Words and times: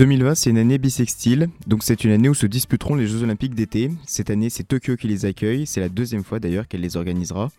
2020, 0.00 0.34
c'est 0.34 0.48
une 0.48 0.56
année 0.56 0.78
bisextile, 0.78 1.50
donc 1.66 1.82
c'est 1.82 2.04
une 2.04 2.10
année 2.10 2.30
où 2.30 2.34
se 2.34 2.46
disputeront 2.46 2.94
les 2.94 3.06
Jeux 3.06 3.22
Olympiques 3.22 3.54
d'été. 3.54 3.90
Cette 4.06 4.30
année, 4.30 4.48
c'est 4.48 4.64
Tokyo 4.64 4.96
qui 4.96 5.08
les 5.08 5.26
accueille, 5.26 5.66
c'est 5.66 5.80
la 5.80 5.90
deuxième 5.90 6.24
fois 6.24 6.40
d'ailleurs 6.40 6.66
qu'elle 6.68 6.80
les 6.80 6.96
organisera. 6.96 7.50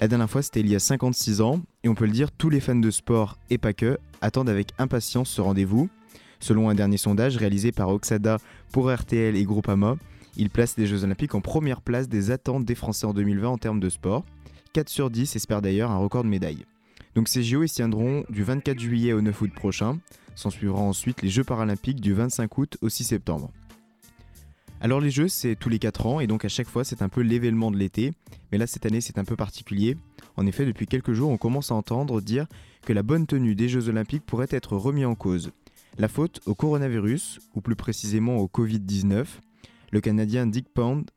La 0.00 0.08
dernière 0.08 0.30
fois, 0.30 0.40
c'était 0.40 0.60
il 0.60 0.70
y 0.70 0.74
a 0.74 0.78
56 0.78 1.42
ans, 1.42 1.60
et 1.84 1.90
on 1.90 1.94
peut 1.94 2.06
le 2.06 2.12
dire, 2.12 2.32
tous 2.32 2.48
les 2.48 2.60
fans 2.60 2.76
de 2.76 2.90
sport, 2.90 3.36
et 3.50 3.58
pas 3.58 3.74
que, 3.74 3.98
attendent 4.22 4.48
avec 4.48 4.68
impatience 4.78 5.28
ce 5.28 5.42
rendez-vous. 5.42 5.90
Selon 6.40 6.70
un 6.70 6.74
dernier 6.74 6.96
sondage 6.96 7.36
réalisé 7.36 7.72
par 7.72 7.90
Oxada 7.90 8.38
pour 8.72 8.90
RTL 8.90 9.36
et 9.36 9.44
Groupama, 9.44 9.96
il 10.38 10.48
place 10.48 10.78
les 10.78 10.86
Jeux 10.86 11.04
Olympiques 11.04 11.34
en 11.34 11.42
première 11.42 11.82
place 11.82 12.08
des 12.08 12.30
attentes 12.30 12.64
des 12.64 12.74
Français 12.74 13.04
en 13.04 13.12
2020 13.12 13.48
en 13.50 13.58
termes 13.58 13.80
de 13.80 13.90
sport. 13.90 14.24
4 14.72 14.88
sur 14.88 15.10
10 15.10 15.36
espèrent 15.36 15.60
d'ailleurs 15.60 15.90
un 15.90 15.98
record 15.98 16.24
de 16.24 16.30
médailles. 16.30 16.64
Donc 17.14 17.28
ces 17.28 17.42
JO 17.42 17.64
ils 17.64 17.68
tiendront 17.68 18.24
du 18.30 18.44
24 18.44 18.78
juillet 18.78 19.12
au 19.12 19.20
9 19.20 19.42
août 19.42 19.52
prochain. 19.54 19.98
S'en 20.36 20.50
suivra 20.50 20.80
ensuite 20.80 21.22
les 21.22 21.30
Jeux 21.30 21.44
paralympiques 21.44 22.00
du 22.00 22.12
25 22.12 22.58
août 22.58 22.76
au 22.82 22.90
6 22.90 23.04
septembre. 23.04 23.50
Alors 24.82 25.00
les 25.00 25.10
Jeux 25.10 25.28
c'est 25.28 25.56
tous 25.56 25.70
les 25.70 25.78
4 25.78 26.06
ans 26.06 26.20
et 26.20 26.26
donc 26.26 26.44
à 26.44 26.48
chaque 26.48 26.68
fois 26.68 26.84
c'est 26.84 27.00
un 27.00 27.08
peu 27.08 27.22
l'événement 27.22 27.70
de 27.70 27.78
l'été. 27.78 28.12
Mais 28.52 28.58
là 28.58 28.66
cette 28.66 28.84
année 28.84 29.00
c'est 29.00 29.18
un 29.18 29.24
peu 29.24 29.34
particulier. 29.34 29.96
En 30.36 30.46
effet 30.46 30.66
depuis 30.66 30.86
quelques 30.86 31.14
jours 31.14 31.30
on 31.30 31.38
commence 31.38 31.72
à 31.72 31.74
entendre 31.74 32.20
dire 32.20 32.46
que 32.84 32.92
la 32.92 33.02
bonne 33.02 33.26
tenue 33.26 33.54
des 33.54 33.70
Jeux 33.70 33.88
olympiques 33.88 34.26
pourrait 34.26 34.46
être 34.50 34.76
remise 34.76 35.06
en 35.06 35.14
cause. 35.14 35.52
La 35.96 36.08
faute 36.08 36.42
au 36.44 36.54
coronavirus, 36.54 37.40
ou 37.54 37.62
plus 37.62 37.74
précisément 37.74 38.36
au 38.36 38.46
Covid-19. 38.46 39.24
Le 39.90 40.00
Canadien 40.02 40.46
Dick 40.46 40.68
Pound, 40.68 41.10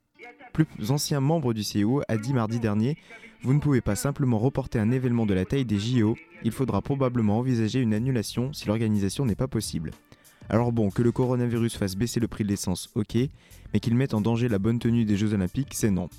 plus 0.54 0.66
ancien 0.92 1.20
membre 1.20 1.54
du 1.54 1.64
CEO, 1.64 2.02
a 2.08 2.16
dit 2.16 2.33
mardi 2.33 2.61
dernier 2.61 2.98
Vous 3.42 3.54
ne 3.54 3.59
pouvez 3.59 3.80
pas 3.80 3.95
simplement 3.95 4.38
reporter 4.38 4.80
un 4.80 4.92
événement 4.92 5.26
de 5.26 5.34
la 5.34 5.45
taille 5.45 5.64
des 5.64 5.80
JO, 5.80 6.18
il 6.44 6.52
faudra 6.52 6.82
probablement 6.82 7.38
envisager 7.38 7.80
une 7.80 7.94
annulation 7.94 8.52
si 8.52 8.68
l'organisation 8.68 9.26
n'est 9.26 9.36
pas 9.36 9.48
possible. 9.48 9.92
Alors 10.50 10.73
bon, 10.73 10.90
que 10.90 11.02
le 11.02 11.14
coronavirus 11.14 11.78
fasse 11.78 11.95
baisser 11.95 12.20
le 12.20 12.28
prix 12.28 12.44
de 12.44 12.50
l'essence, 12.50 12.90
ok, 12.95 13.17
mais 13.73 13.80
qu'il 13.80 13.95
mette 13.95 14.14
en 14.14 14.20
danger 14.20 14.50
la 14.50 14.60
bonne 14.60 14.78
tenue 14.78 15.06
des 15.06 15.16
Jeux 15.16 15.34
Olympiques, 15.34 15.73
c'est 15.73 15.90
non. 15.90 16.10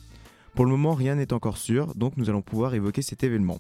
Pour 0.55 0.65
le 0.65 0.71
moment, 0.71 0.95
rien 0.95 1.17
n'est 1.17 1.35
encore 1.35 1.59
sûr, 1.59 1.95
donc 1.95 2.17
nous 2.17 2.31
allons 2.31 2.41
pouvoir 2.41 2.75
évoquer 2.75 3.03
cet 3.03 3.23
événement. 3.23 3.59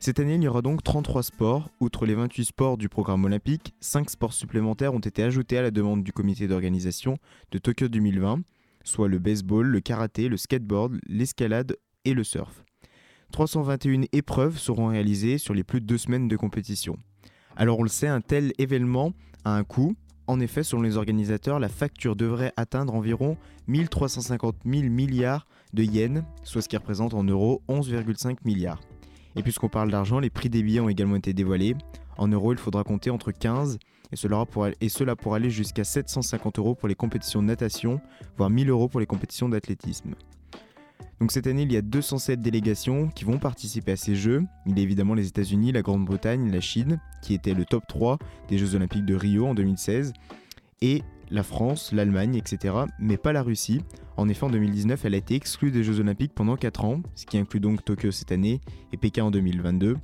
Cette 0.00 0.18
année, 0.18 0.36
il 0.36 0.42
y 0.42 0.48
aura 0.48 0.62
donc 0.62 0.82
33 0.82 1.22
sports. 1.22 1.70
Outre 1.78 2.06
les 2.06 2.14
28 2.14 2.44
sports 2.46 2.78
du 2.78 2.88
programme 2.88 3.24
olympique, 3.24 3.74
5 3.80 4.08
sports 4.08 4.32
supplémentaires 4.32 4.94
ont 4.94 4.98
été 4.98 5.22
ajoutés 5.22 5.58
à 5.58 5.62
la 5.62 5.70
demande 5.70 6.02
du 6.02 6.12
comité 6.12 6.48
d'organisation 6.48 7.18
de 7.52 7.58
Tokyo 7.58 7.88
2020, 7.88 8.40
soit 8.82 9.08
le 9.08 9.18
baseball, 9.18 9.66
le 9.66 9.80
karaté, 9.80 10.28
le 10.28 10.36
skateboard, 10.38 10.98
l'escalade 11.06 11.76
et 12.04 12.14
le 12.14 12.24
surf. 12.24 12.64
321 13.32 14.02
épreuves 14.12 14.58
seront 14.58 14.88
réalisées 14.88 15.38
sur 15.38 15.54
les 15.54 15.64
plus 15.64 15.80
de 15.80 15.86
deux 15.86 15.98
semaines 15.98 16.28
de 16.28 16.36
compétition. 16.36 16.98
Alors 17.56 17.78
on 17.78 17.82
le 17.82 17.88
sait, 17.88 18.08
un 18.08 18.20
tel 18.20 18.52
événement 18.58 19.12
a 19.44 19.56
un 19.56 19.64
coût. 19.64 19.94
En 20.26 20.38
effet, 20.38 20.62
selon 20.62 20.82
les 20.82 20.96
organisateurs, 20.96 21.58
la 21.58 21.68
facture 21.68 22.14
devrait 22.14 22.52
atteindre 22.56 22.94
environ 22.94 23.36
1350 23.66 24.56
000 24.64 24.84
milliards 24.84 25.46
de 25.72 25.82
yens, 25.82 26.22
soit 26.44 26.62
ce 26.62 26.68
qui 26.68 26.76
représente 26.76 27.14
en 27.14 27.24
euros 27.24 27.62
11,5 27.68 28.36
milliards. 28.44 28.80
Et 29.34 29.42
puisqu'on 29.42 29.68
parle 29.68 29.90
d'argent, 29.90 30.20
les 30.20 30.30
prix 30.30 30.50
des 30.50 30.62
billets 30.62 30.80
ont 30.80 30.88
également 30.88 31.16
été 31.16 31.32
dévoilés. 31.32 31.74
En 32.18 32.28
euros, 32.28 32.52
il 32.52 32.58
faudra 32.58 32.84
compter 32.84 33.10
entre 33.10 33.32
15 33.32 33.78
et 34.12 34.16
cela 34.16 34.44
pour, 34.44 34.66
et 34.66 34.88
cela 34.88 35.16
pour 35.16 35.34
aller 35.34 35.50
jusqu'à 35.50 35.84
750 35.84 36.58
euros 36.58 36.74
pour 36.74 36.86
les 36.86 36.94
compétitions 36.94 37.42
de 37.42 37.46
natation, 37.46 38.00
voire 38.36 38.50
1000 38.50 38.68
euros 38.68 38.88
pour 38.88 39.00
les 39.00 39.06
compétitions 39.06 39.48
d'athlétisme. 39.48 40.14
Donc 41.22 41.30
cette 41.30 41.46
année, 41.46 41.62
il 41.62 41.70
y 41.70 41.76
a 41.76 41.82
207 41.82 42.40
délégations 42.40 43.06
qui 43.06 43.24
vont 43.24 43.38
participer 43.38 43.92
à 43.92 43.96
ces 43.96 44.16
Jeux. 44.16 44.42
Il 44.66 44.76
y 44.76 44.80
a 44.80 44.82
évidemment 44.82 45.14
les 45.14 45.28
États-Unis, 45.28 45.70
la 45.70 45.80
Grande-Bretagne, 45.80 46.50
la 46.50 46.60
Chine, 46.60 46.98
qui 47.22 47.32
était 47.32 47.54
le 47.54 47.64
top 47.64 47.84
3 47.86 48.18
des 48.48 48.58
Jeux 48.58 48.74
Olympiques 48.74 49.04
de 49.04 49.14
Rio 49.14 49.46
en 49.46 49.54
2016, 49.54 50.14
et 50.80 51.02
la 51.30 51.44
France, 51.44 51.92
l'Allemagne, 51.92 52.34
etc., 52.34 52.74
mais 52.98 53.18
pas 53.18 53.32
la 53.32 53.44
Russie. 53.44 53.82
En 54.16 54.28
effet, 54.28 54.42
en 54.42 54.50
2019, 54.50 55.04
elle 55.04 55.14
a 55.14 55.18
été 55.18 55.36
exclue 55.36 55.70
des 55.70 55.84
Jeux 55.84 56.00
Olympiques 56.00 56.32
pendant 56.34 56.56
4 56.56 56.84
ans, 56.84 57.02
ce 57.14 57.24
qui 57.24 57.38
inclut 57.38 57.60
donc 57.60 57.84
Tokyo 57.84 58.10
cette 58.10 58.32
année 58.32 58.60
et 58.92 58.96
Pékin 58.96 59.22
en 59.22 59.30
2022. 59.30 59.98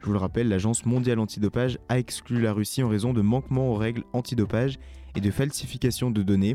Je 0.00 0.06
vous 0.06 0.12
le 0.14 0.18
rappelle, 0.18 0.48
l'Agence 0.48 0.86
mondiale 0.86 1.18
antidopage 1.18 1.78
a 1.90 1.98
exclu 1.98 2.40
la 2.40 2.54
Russie 2.54 2.82
en 2.82 2.88
raison 2.88 3.12
de 3.12 3.20
manquements 3.20 3.72
aux 3.72 3.76
règles 3.76 4.04
antidopage 4.14 4.78
et 5.16 5.20
de 5.20 5.30
falsification 5.30 6.10
de 6.10 6.22
données. 6.22 6.54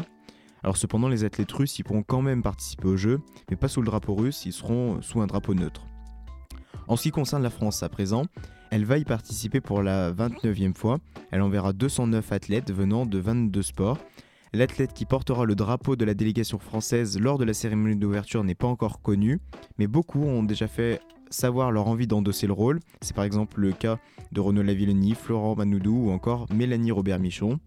Alors 0.63 0.77
cependant, 0.77 1.07
les 1.07 1.23
athlètes 1.23 1.51
russes 1.51 1.77
y 1.79 1.83
pourront 1.83 2.03
quand 2.03 2.21
même 2.21 2.41
participer 2.41 2.87
aux 2.87 2.97
Jeux, 2.97 3.21
mais 3.49 3.55
pas 3.55 3.67
sous 3.67 3.81
le 3.81 3.85
drapeau 3.85 4.15
russe, 4.15 4.45
ils 4.45 4.53
seront 4.53 5.01
sous 5.01 5.21
un 5.21 5.27
drapeau 5.27 5.53
neutre. 5.53 5.85
En 6.87 6.95
ce 6.95 7.03
qui 7.03 7.11
concerne 7.11 7.43
la 7.43 7.49
France 7.49 7.83
à 7.83 7.89
présent, 7.89 8.23
elle 8.71 8.85
va 8.85 8.97
y 8.97 9.03
participer 9.03 9.61
pour 9.61 9.81
la 9.81 10.11
29e 10.11 10.73
fois. 10.73 10.99
Elle 11.31 11.41
enverra 11.41 11.73
209 11.73 12.31
athlètes 12.31 12.71
venant 12.71 13.05
de 13.05 13.17
22 13.17 13.61
sports. 13.61 13.97
L'athlète 14.53 14.93
qui 14.93 15.05
portera 15.05 15.45
le 15.45 15.55
drapeau 15.55 15.95
de 15.95 16.05
la 16.05 16.13
délégation 16.13 16.59
française 16.59 17.19
lors 17.19 17.37
de 17.37 17.43
la 17.43 17.53
cérémonie 17.53 17.97
d'ouverture 17.97 18.43
n'est 18.43 18.55
pas 18.55 18.67
encore 18.67 19.01
connu, 19.01 19.39
mais 19.77 19.87
beaucoup 19.87 20.23
ont 20.23 20.43
déjà 20.43 20.67
fait 20.67 21.01
savoir 21.29 21.71
leur 21.71 21.87
envie 21.87 22.07
d'endosser 22.07 22.47
le 22.47 22.53
rôle. 22.53 22.79
C'est 23.01 23.15
par 23.15 23.25
exemple 23.25 23.59
le 23.59 23.73
cas 23.73 23.99
de 24.31 24.39
Renaud 24.39 24.63
Lavillenie, 24.63 25.15
Florent 25.15 25.55
Manoudou 25.55 26.07
ou 26.07 26.11
encore 26.11 26.47
Mélanie 26.53 26.91
Robert-Michon. 26.91 27.59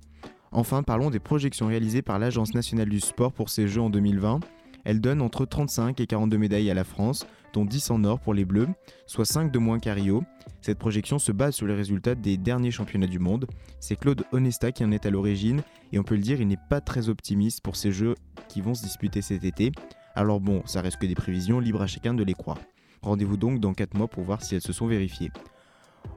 Enfin, 0.53 0.83
parlons 0.83 1.11
des 1.11 1.21
projections 1.21 1.69
réalisées 1.69 2.03
par 2.03 2.19
l'Agence 2.19 2.55
nationale 2.55 2.89
du 2.89 2.99
sport 2.99 3.33
pour 3.33 3.51
ces 3.51 3.69
Jeux 3.69 3.83
en 3.83 3.91
2020. 3.91 4.41
Elle 4.85 5.01
donne 5.01 5.23
entre 5.23 5.45
35 5.45 6.01
et 6.01 6.07
42 6.07 6.39
médailles 6.39 6.71
à 6.71 6.75
la 6.75 6.85
France, 6.85 7.27
dont 7.53 7.65
10 7.65 7.91
en 7.91 8.05
or 8.05 8.19
pour 8.19 8.35
les 8.35 8.45
Bleus, 8.45 8.69
soit 9.07 9.25
5 9.25 9.53
de 9.53 9.59
moins 9.59 9.79
qu'à 9.79 9.95
Rio. 9.95 10.25
Cette 10.61 10.79
projection 10.79 11.19
se 11.19 11.33
base 11.33 11.55
sur 11.55 11.67
les 11.67 11.75
résultats 11.75 12.15
des 12.15 12.37
derniers 12.37 12.71
championnats 12.71 13.07
du 13.07 13.19
monde. 13.19 13.47
C'est 13.79 13.97
Claude 13.97 14.25
Onesta 14.33 14.73
qui 14.73 14.85
en 14.85 14.91
est 14.91 15.07
à 15.07 15.11
l'origine, 15.11 15.63
et 15.93 15.99
on 15.99 16.03
peut 16.03 16.17
le 16.17 16.23
dire, 16.23 16.41
il 16.41 16.49
n'est 16.49 16.57
pas 16.69 16.81
très 16.81 17.09
optimiste 17.09 17.63
pour 17.63 17.77
ces 17.77 17.93
Jeux 17.93 18.15
qui 18.49 18.61
vont 18.61 18.75
se 18.75 18.83
disputer 18.83 19.23
cet 19.23 19.45
été. 19.45 19.71
Alors 20.17 20.41
bon, 20.41 20.63
ça 20.65 20.81
reste 20.81 20.97
que 20.97 21.07
des 21.07 21.15
prévisions, 21.15 21.61
libre 21.61 21.83
à 21.83 21.87
chacun 21.87 22.15
de 22.15 22.25
les 22.25 22.35
croire. 22.35 22.59
Rendez-vous 23.03 23.37
donc 23.37 23.61
dans 23.61 23.73
4 23.73 23.97
mois 23.97 24.09
pour 24.09 24.25
voir 24.25 24.43
si 24.43 24.55
elles 24.55 24.61
se 24.61 24.73
sont 24.73 24.87
vérifiées. 24.87 25.31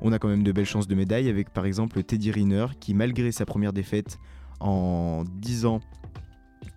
On 0.02 0.12
a 0.12 0.20
quand 0.20 0.28
même 0.28 0.44
de 0.44 0.52
belles 0.52 0.66
chances 0.66 0.88
de 0.88 0.96
médailles 0.96 1.30
avec 1.30 1.52
par 1.52 1.66
exemple 1.66 2.04
Teddy 2.04 2.32
Riner 2.32 2.68
qui 2.80 2.94
malgré 2.94 3.32
sa 3.32 3.46
première 3.46 3.74
défaite 3.74 4.20
en 4.60 5.24
10 5.36 5.66
ans 5.66 5.80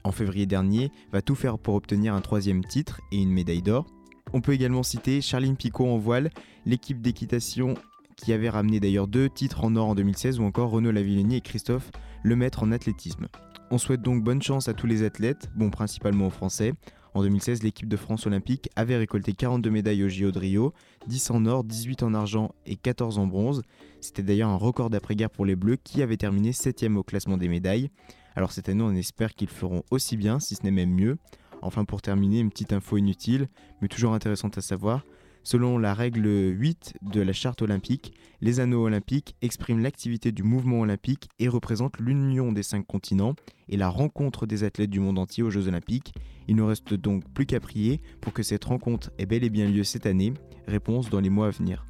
en 0.05 0.13
février 0.13 0.47
dernier 0.47 0.91
va 1.13 1.23
tout 1.23 1.35
faire 1.35 1.59
pour 1.59 1.75
obtenir 1.75 2.15
un 2.15 2.21
troisième 2.21 2.65
titre 2.65 3.01
et 3.13 3.21
une 3.21 3.31
médaille 3.31 3.63
d'or. 3.63 3.87
On 4.33 4.41
peut 4.41 4.53
également 4.53 4.83
citer 4.83 5.21
Charline 5.21 5.57
Picot 5.57 5.87
en 5.87 5.99
voile, 5.99 6.31
l'équipe 6.65 7.01
d'équitation 7.01 7.75
qui 8.17 8.33
avait 8.33 8.49
ramené 8.49 8.81
d'ailleurs 8.81 9.07
deux 9.07 9.29
titres 9.29 9.65
en 9.65 9.77
or 9.77 9.89
en 9.89 9.95
2016 9.95 10.41
ou 10.41 10.45
encore 10.45 10.71
Renaud 10.71 10.91
Lavillenie 10.91 11.37
et 11.37 11.41
Christophe 11.41 11.91
Lemaître 12.23 12.63
en 12.63 12.73
athlétisme. 12.73 13.29
On 13.71 13.79
souhaite 13.79 14.03
donc 14.03 14.23
bonne 14.23 14.43
chance 14.43 14.69
à 14.69 14.75
tous 14.75 14.87
les 14.87 15.03
athlètes, 15.03 15.51
bon 15.55 15.71
principalement 15.71 16.29
aux 16.29 16.31
Français. 16.31 16.73
En 17.17 17.23
2016, 17.23 17.63
l'équipe 17.63 17.89
de 17.89 17.97
France 17.97 18.27
olympique 18.27 18.69
avait 18.77 18.99
récolté 18.99 19.33
42 19.33 19.71
médailles 19.71 20.05
au 20.05 20.09
JO 20.11 20.33
de 20.33 20.39
Rio, 20.39 20.75
10 21.07 21.31
en 21.31 21.47
or, 21.47 21.65
18 21.65 22.03
en 22.03 22.13
argent 22.13 22.55
et 22.67 22.77
14 22.77 23.17
en 23.19 23.27
bronze. 23.27 23.63
C'était 24.03 24.23
d'ailleurs 24.23 24.51
un 24.51 24.57
record 24.57 24.91
d'après-guerre 24.91 25.31
pour 25.31 25.47
les 25.47 25.57
Bleus 25.57 25.79
qui 25.83 26.03
avaient 26.03 26.19
terminé 26.19 26.51
7ème 26.51 26.97
au 26.97 27.03
classement 27.03 27.39
des 27.39 27.49
médailles. 27.49 27.91
Alors 28.35 28.53
cette 28.53 28.69
année, 28.69 28.83
on 28.83 28.95
espère 28.95 29.35
qu'ils 29.35 29.49
feront 29.49 29.83
aussi 29.91 30.19
bien, 30.19 30.41
si 30.41 30.57
ce 30.57 30.63
n'est 30.65 30.71
même 30.71 30.91
mieux. 30.91 31.17
Enfin, 31.63 31.87
pour 31.87 32.03
terminer, 32.03 32.41
une 32.41 32.51
petite 32.51 32.75
info 32.75 32.99
inutile, 32.99 33.49
mais 33.81 33.89
toujours 33.89 34.13
intéressante 34.13 34.59
à 34.59 34.61
savoir. 34.61 35.03
Selon 35.47 35.79
la 35.79 35.95
règle 35.95 36.27
8 36.27 36.95
de 37.03 37.21
la 37.21 37.33
charte 37.33 37.63
olympique, 37.63 38.13
les 38.41 38.59
anneaux 38.59 38.85
olympiques 38.85 39.37
expriment 39.43 39.81
l'activité 39.81 40.33
du 40.33 40.43
mouvement 40.43 40.81
olympique 40.81 41.29
et 41.39 41.47
représentent 41.47 42.01
l'union 42.01 42.51
des 42.51 42.65
cinq 42.65 42.85
continents 42.85 43.37
et 43.69 43.77
la 43.77 43.89
rencontre 43.89 44.47
des 44.47 44.65
athlètes 44.65 44.91
du 44.91 44.99
monde 44.99 45.21
entier 45.21 45.45
aux 45.45 45.51
Jeux 45.51 45.69
olympiques. 45.69 46.15
Il 46.49 46.57
ne 46.57 46.65
reste 46.65 46.95
donc 46.95 47.23
plus 47.33 47.47
qu'à 47.47 47.61
prier 47.61 48.01
pour 48.21 48.33
que 48.33 48.43
cette 48.43 48.65
rencontre 48.65 49.13
ait 49.19 49.27
bel 49.27 49.45
et 49.45 49.49
bien 49.49 49.69
lieu 49.69 49.85
cette 49.85 50.07
année. 50.07 50.35
Réponse 50.67 51.11
dans 51.11 51.21
les 51.21 51.31
mois 51.31 51.47
à 51.47 51.51
venir. 51.51 51.87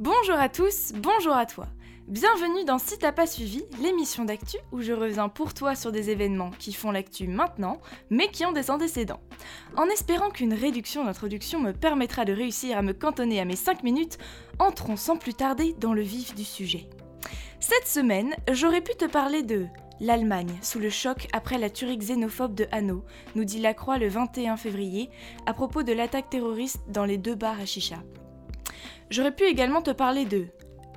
Bonjour 0.00 0.36
à 0.36 0.48
tous, 0.48 0.94
bonjour 1.02 1.34
à 1.34 1.44
toi. 1.44 1.68
Bienvenue 2.08 2.64
dans 2.64 2.78
Si 2.78 2.96
t'as 2.98 3.10
pas 3.10 3.26
suivi, 3.26 3.64
l'émission 3.82 4.24
d'actu 4.24 4.58
où 4.70 4.80
je 4.80 4.92
reviens 4.92 5.28
pour 5.28 5.54
toi 5.54 5.74
sur 5.74 5.90
des 5.90 6.08
événements 6.10 6.52
qui 6.56 6.72
font 6.72 6.92
l'actu 6.92 7.26
maintenant, 7.26 7.80
mais 8.10 8.28
qui 8.28 8.46
ont 8.46 8.52
des 8.52 8.70
antécédents. 8.70 9.18
En 9.76 9.86
espérant 9.86 10.30
qu'une 10.30 10.54
réduction 10.54 11.04
d'introduction 11.04 11.58
me 11.58 11.72
permettra 11.72 12.24
de 12.24 12.32
réussir 12.32 12.78
à 12.78 12.82
me 12.82 12.92
cantonner 12.92 13.40
à 13.40 13.44
mes 13.44 13.56
5 13.56 13.82
minutes, 13.82 14.18
entrons 14.60 14.94
sans 14.94 15.16
plus 15.16 15.34
tarder 15.34 15.74
dans 15.80 15.94
le 15.94 16.02
vif 16.02 16.32
du 16.36 16.44
sujet. 16.44 16.88
Cette 17.58 17.88
semaine, 17.88 18.36
j'aurais 18.52 18.82
pu 18.82 18.94
te 18.94 19.06
parler 19.06 19.42
de 19.42 19.66
L'Allemagne, 19.98 20.56
sous 20.62 20.78
le 20.78 20.90
choc 20.90 21.26
après 21.32 21.58
la 21.58 21.70
tuerie 21.70 21.98
xénophobe 21.98 22.54
de 22.54 22.68
Hanau, 22.70 23.02
nous 23.34 23.44
dit 23.44 23.58
Lacroix 23.58 23.98
le 23.98 24.06
21 24.06 24.56
février, 24.56 25.10
à 25.46 25.54
propos 25.54 25.82
de 25.82 25.92
l'attaque 25.92 26.30
terroriste 26.30 26.82
dans 26.86 27.04
les 27.04 27.18
deux 27.18 27.34
bars 27.34 27.58
à 27.58 27.66
Chicha. 27.66 27.96
J'aurais 29.10 29.34
pu 29.34 29.44
également 29.44 29.82
te 29.82 29.90
parler 29.90 30.24
de 30.24 30.46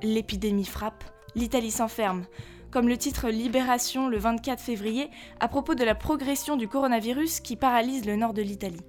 L'épidémie 0.02 0.64
frappe, 0.64 1.04
l'Italie 1.34 1.70
s'enferme, 1.70 2.24
comme 2.70 2.88
le 2.88 2.96
titre 2.96 3.28
Libération 3.28 4.08
le 4.08 4.16
24 4.16 4.58
février 4.58 5.10
à 5.40 5.48
propos 5.48 5.74
de 5.74 5.84
la 5.84 5.94
progression 5.94 6.56
du 6.56 6.68
coronavirus 6.68 7.40
qui 7.40 7.56
paralyse 7.56 8.06
le 8.06 8.16
nord 8.16 8.32
de 8.32 8.40
l'Italie. 8.40 8.80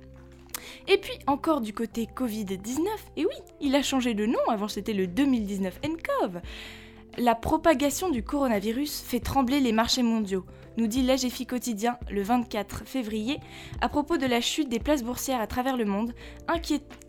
Et 0.87 0.97
puis 0.97 1.17
encore 1.27 1.59
du 1.59 1.73
côté 1.73 2.07
Covid-19, 2.15 2.87
et 3.17 3.25
oui, 3.25 3.35
il 3.59 3.75
a 3.75 3.83
changé 3.83 4.13
de 4.13 4.25
nom, 4.25 4.39
avant 4.47 4.69
c'était 4.69 4.93
le 4.93 5.05
2019 5.05 5.81
NCOV. 5.83 6.39
La 7.17 7.35
propagation 7.35 8.09
du 8.09 8.23
coronavirus 8.23 9.01
fait 9.01 9.19
trembler 9.19 9.59
les 9.59 9.73
marchés 9.73 10.03
mondiaux, 10.03 10.45
nous 10.77 10.87
dit 10.87 11.01
l'AGFI 11.01 11.45
quotidien 11.45 11.97
le 12.09 12.21
24 12.21 12.85
février 12.85 13.37
à 13.81 13.89
propos 13.89 14.15
de 14.15 14.25
la 14.25 14.39
chute 14.39 14.69
des 14.69 14.79
places 14.79 15.03
boursières 15.03 15.41
à 15.41 15.47
travers 15.47 15.75
le 15.75 15.83
monde 15.83 16.13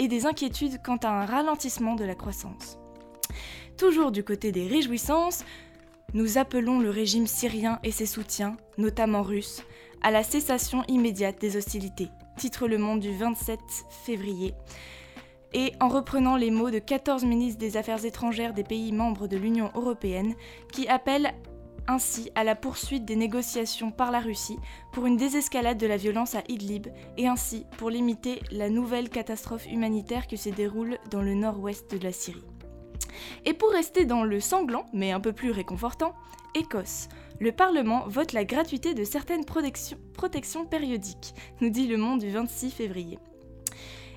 et 0.00 0.08
des 0.08 0.26
inquiétudes 0.26 0.80
quant 0.84 0.96
à 0.96 1.08
un 1.08 1.24
ralentissement 1.24 1.94
de 1.94 2.04
la 2.04 2.16
croissance. 2.16 2.78
Toujours 3.76 4.12
du 4.12 4.22
côté 4.22 4.52
des 4.52 4.66
réjouissances, 4.66 5.44
nous 6.14 6.38
appelons 6.38 6.78
le 6.78 6.90
régime 6.90 7.26
syrien 7.26 7.78
et 7.82 7.90
ses 7.90 8.06
soutiens, 8.06 8.56
notamment 8.76 9.22
russes, 9.22 9.62
à 10.02 10.10
la 10.10 10.22
cessation 10.22 10.84
immédiate 10.88 11.40
des 11.40 11.56
hostilités, 11.56 12.08
titre 12.36 12.68
Le 12.68 12.78
Monde 12.78 13.00
du 13.00 13.16
27 13.16 13.58
février. 14.04 14.54
Et 15.54 15.72
en 15.80 15.88
reprenant 15.88 16.36
les 16.36 16.50
mots 16.50 16.70
de 16.70 16.78
14 16.78 17.24
ministres 17.24 17.58
des 17.58 17.76
Affaires 17.76 18.04
étrangères 18.04 18.54
des 18.54 18.64
pays 18.64 18.92
membres 18.92 19.26
de 19.26 19.36
l'Union 19.36 19.70
européenne, 19.74 20.34
qui 20.72 20.88
appellent 20.88 21.34
ainsi 21.88 22.30
à 22.34 22.44
la 22.44 22.54
poursuite 22.54 23.04
des 23.04 23.16
négociations 23.16 23.90
par 23.90 24.10
la 24.10 24.20
Russie 24.20 24.58
pour 24.92 25.06
une 25.06 25.16
désescalade 25.16 25.78
de 25.78 25.86
la 25.86 25.96
violence 25.96 26.34
à 26.34 26.42
Idlib 26.48 26.88
et 27.16 27.26
ainsi 27.26 27.66
pour 27.78 27.90
limiter 27.90 28.40
la 28.50 28.70
nouvelle 28.70 29.08
catastrophe 29.08 29.66
humanitaire 29.66 30.26
qui 30.26 30.36
se 30.36 30.50
déroule 30.50 30.98
dans 31.10 31.22
le 31.22 31.34
nord-ouest 31.34 31.90
de 31.90 32.02
la 32.02 32.12
Syrie. 32.12 32.44
Et 33.44 33.54
pour 33.54 33.70
rester 33.70 34.04
dans 34.04 34.24
le 34.24 34.40
sanglant, 34.40 34.86
mais 34.92 35.12
un 35.12 35.20
peu 35.20 35.32
plus 35.32 35.50
réconfortant, 35.50 36.14
Écosse. 36.54 37.08
Le 37.40 37.50
Parlement 37.50 38.04
vote 38.06 38.32
la 38.32 38.44
gratuité 38.44 38.94
de 38.94 39.04
certaines 39.04 39.44
protections, 39.44 40.66
périodiques, 40.66 41.34
nous 41.60 41.70
dit 41.70 41.86
Le 41.88 41.96
Monde 41.96 42.20
du 42.20 42.30
26 42.30 42.70
février. 42.70 43.18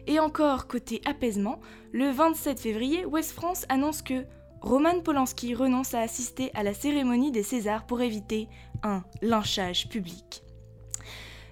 Et 0.07 0.19
encore 0.19 0.67
côté 0.67 1.01
apaisement, 1.05 1.59
le 1.91 2.11
27 2.11 2.59
février, 2.59 3.05
West 3.05 3.31
France 3.31 3.65
annonce 3.69 4.01
que 4.01 4.25
Roman 4.61 4.99
Polanski 4.99 5.55
renonce 5.55 5.93
à 5.93 6.01
assister 6.01 6.51
à 6.53 6.63
la 6.63 6.73
cérémonie 6.73 7.31
des 7.31 7.43
Césars 7.43 7.85
pour 7.85 8.01
éviter 8.01 8.47
un 8.83 9.03
lynchage 9.21 9.89
public. 9.89 10.43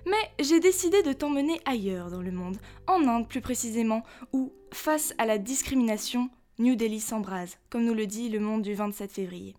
Mais 0.05 0.43
j'ai 0.43 0.59
décidé 0.59 1.01
de 1.01 1.13
t'emmener 1.13 1.61
ailleurs 1.65 2.11
dans 2.11 2.21
le 2.21 2.31
monde, 2.31 2.57
en 2.87 3.07
Inde 3.07 3.27
plus 3.27 3.41
précisément, 3.41 4.03
où, 4.33 4.51
face 4.71 5.13
à 5.17 5.25
la 5.25 5.37
discrimination, 5.37 6.29
New 6.59 6.75
Delhi 6.75 6.99
s'embrase, 6.99 7.57
comme 7.71 7.83
nous 7.83 7.95
le 7.95 8.05
dit 8.05 8.29
Le 8.29 8.39
Monde 8.39 8.61
du 8.61 8.75
27 8.75 9.11
février. 9.11 9.55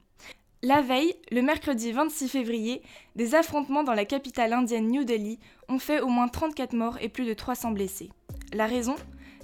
La 0.62 0.80
veille, 0.80 1.16
le 1.32 1.42
mercredi 1.42 1.90
26 1.90 2.28
février, 2.28 2.82
des 3.16 3.34
affrontements 3.34 3.82
dans 3.82 3.94
la 3.94 4.04
capitale 4.04 4.52
indienne 4.52 4.88
New 4.88 5.02
Delhi 5.02 5.40
ont 5.68 5.80
fait 5.80 6.00
au 6.00 6.06
moins 6.06 6.28
34 6.28 6.72
morts 6.72 6.98
et 7.00 7.08
plus 7.08 7.26
de 7.26 7.34
300 7.34 7.72
blessés. 7.72 8.10
La 8.52 8.66
raison? 8.66 8.94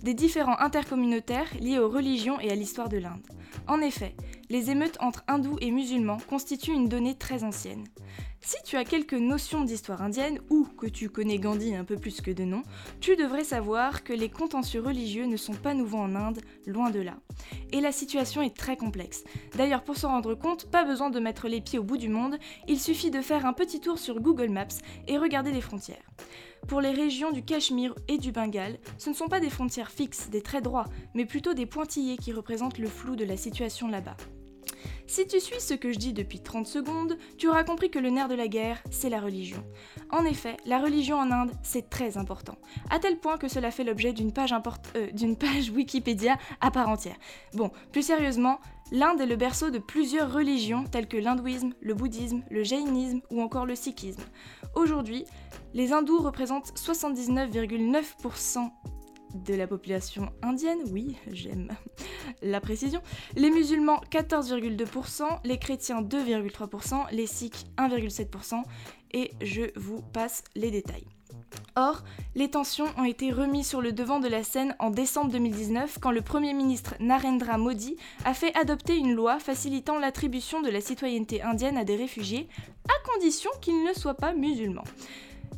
Des 0.03 0.15
différends 0.15 0.59
intercommunautaires 0.61 1.53
liés 1.61 1.81
aux 1.81 1.91
religions 1.91 2.39
et 2.39 2.53
à 2.53 2.55
l'histoire 2.55 2.89
de 2.89 2.99
l'Inde. 2.99 3.27
En 3.67 3.81
effet, 3.81 4.15
les 4.51 4.71
émeutes 4.71 4.99
entre 5.01 5.23
hindous 5.29 5.57
et 5.61 5.71
musulmans 5.71 6.19
constituent 6.29 6.75
une 6.75 6.89
donnée 6.89 7.17
très 7.17 7.45
ancienne. 7.45 7.87
Si 8.43 8.57
tu 8.65 8.77
as 8.77 8.85
quelques 8.85 9.15
notions 9.15 9.65
d'histoire 9.65 10.03
indienne 10.03 10.41
ou 10.51 10.65
que 10.65 10.87
tu 10.87 11.09
connais 11.09 11.39
Gandhi 11.39 11.75
un 11.75 11.85
peu 11.85 11.97
plus 11.97 12.21
que 12.21 12.31
de 12.31 12.45
nom, 12.45 12.63
tu 13.01 13.15
devrais 13.15 13.45
savoir 13.45 14.03
que 14.03 14.13
les 14.13 14.29
contentieux 14.29 14.81
religieux 14.81 15.27
ne 15.27 15.37
sont 15.37 15.55
pas 15.55 15.75
nouveaux 15.75 15.99
en 15.99 16.15
Inde, 16.15 16.41
loin 16.67 16.91
de 16.91 17.01
là. 17.01 17.19
Et 17.71 17.81
la 17.81 17.93
situation 17.93 18.43
est 18.43 18.57
très 18.57 18.77
complexe. 18.77 19.25
D'ailleurs, 19.57 19.85
pour 19.85 19.97
s'en 19.97 20.09
rendre 20.09 20.35
compte, 20.35 20.71
pas 20.71 20.85
besoin 20.85 21.11
de 21.11 21.21
mettre 21.21 21.49
les 21.49 21.61
pieds 21.61 21.79
au 21.79 21.85
bout 21.85 21.99
du 21.99 22.09
monde, 22.09 22.39
il 22.67 22.81
suffit 22.81 23.11
de 23.11 23.21
faire 23.21 23.47
un 23.47 23.53
petit 23.53 23.79
tour 23.79 23.99
sur 23.99 24.21
Google 24.21 24.49
Maps 24.49 24.67
et 25.07 25.19
regarder 25.19 25.53
les 25.53 25.61
frontières. 25.61 26.11
Pour 26.67 26.81
les 26.81 26.91
régions 26.91 27.31
du 27.31 27.45
Cachemire 27.45 27.95
et 28.09 28.19
du 28.19 28.33
Bengale, 28.33 28.79
ce 28.99 29.11
ne 29.11 29.15
sont 29.15 29.29
pas 29.29 29.41
des 29.41 29.51
frontières 29.51 29.91
fixes, 29.91 30.31
des 30.31 30.43
traits 30.43 30.65
droits, 30.65 30.87
mais 31.15 31.27
plutôt 31.27 31.55
des 31.55 31.67
pointillés 31.67 32.17
qui 32.17 32.33
représentent 32.33 32.79
le 32.79 32.89
flou 32.89 33.17
de 33.17 33.25
la 33.25 33.37
situation 33.37 33.87
là-bas. 33.89 34.17
Si 35.07 35.27
tu 35.27 35.41
suis 35.41 35.61
ce 35.61 35.75
que 35.75 35.93
je 35.93 35.99
dis 35.99 36.13
depuis 36.13 36.41
30 36.41 36.67
secondes, 36.67 37.17
tu 37.39 37.49
auras 37.49 37.65
compris 37.65 37.91
que 37.91 37.99
le 37.99 38.11
nerf 38.11 38.29
de 38.29 38.35
la 38.35 38.49
guerre, 38.49 38.83
c'est 38.91 39.11
la 39.11 39.21
religion. 39.21 39.65
En 40.11 40.25
effet, 40.25 40.57
la 40.67 40.79
religion 40.79 41.17
en 41.17 41.31
Inde, 41.31 41.51
c'est 41.63 41.91
très 41.91 42.17
important, 42.17 42.57
à 42.91 42.99
tel 42.99 43.19
point 43.19 43.39
que 43.39 43.49
cela 43.49 43.71
fait 43.71 43.85
l'objet 43.85 44.13
d'une 44.13 44.33
page, 44.33 44.55
euh, 44.97 45.09
Wikipédia 45.75 46.39
à 46.61 46.71
part 46.71 46.89
entière. 46.89 47.17
Bon, 47.55 47.71
plus 47.93 48.03
sérieusement, 48.03 48.61
l'Inde 48.93 49.21
est 49.21 49.27
le 49.27 49.37
berceau 49.37 49.71
de 49.71 49.79
plusieurs 49.79 50.33
religions 50.33 50.85
telles 50.85 51.09
que 51.09 51.17
l'hindouisme, 51.17 51.73
le 51.81 51.95
bouddhisme, 51.95 52.43
le 52.51 52.63
jaïnisme 52.63 53.21
ou 53.31 53.41
encore 53.43 53.67
le 53.67 53.75
sikhisme. 53.75 54.23
Aujourd'hui, 54.75 55.25
les 55.75 55.93
hindous 55.93 56.19
représentent 56.19 56.73
79,9% 56.77 58.71
de 59.35 59.55
la 59.55 59.67
population 59.67 60.31
indienne, 60.43 60.79
oui, 60.93 61.17
j'aime 61.31 61.69
la 62.43 62.61
précision, 62.61 63.01
les 63.37 63.51
musulmans 63.51 64.01
14,2%, 64.11 65.25
les 65.45 65.59
chrétiens 65.59 66.03
2,3%, 66.03 67.13
les 67.13 67.27
sikhs 67.27 67.67
1,7% 67.77 68.63
et 69.13 69.33
je 69.41 69.63
vous 69.77 70.03
passe 70.13 70.45
les 70.55 70.71
détails. 70.71 71.07
Or, 71.77 72.03
les 72.35 72.51
tensions 72.51 72.87
ont 72.97 73.05
été 73.05 73.33
remises 73.33 73.69
sur 73.69 73.81
le 73.81 73.93
devant 73.93 74.21
de 74.21 74.29
la 74.29 74.43
scène 74.43 74.75
en 74.79 74.91
décembre 74.91 75.31
2019 75.33 75.99
quand 76.01 76.11
le 76.11 76.21
Premier 76.21 76.53
ministre 76.53 76.95
Narendra 77.01 77.59
Modi 77.59 77.97
a 78.25 78.35
fait 78.35 78.57
adopter 78.57 78.97
une 78.97 79.15
loi 79.15 79.39
facilitant 79.39 79.99
l'attribution 79.99 80.63
de 80.63 80.71
la 80.71 80.81
citoyenneté 80.81 81.43
indienne 81.43 81.77
à 81.77 81.85
des 81.85 81.97
réfugiés, 81.97 82.49
à 82.89 83.13
condition 83.13 83.51
qu'ils 83.61 83.85
ne 83.85 83.93
soient 83.93 84.15
pas 84.15 84.33
musulmans. 84.33 84.85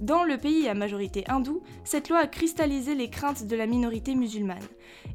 Dans 0.02 0.24
le 0.24 0.36
pays 0.36 0.68
à 0.68 0.74
majorité 0.74 1.22
hindoue, 1.28 1.62
cette 1.84 2.08
loi 2.08 2.18
a 2.18 2.26
cristallisé 2.26 2.96
les 2.96 3.08
craintes 3.08 3.46
de 3.46 3.54
la 3.54 3.68
minorité 3.68 4.16
musulmane. 4.16 4.58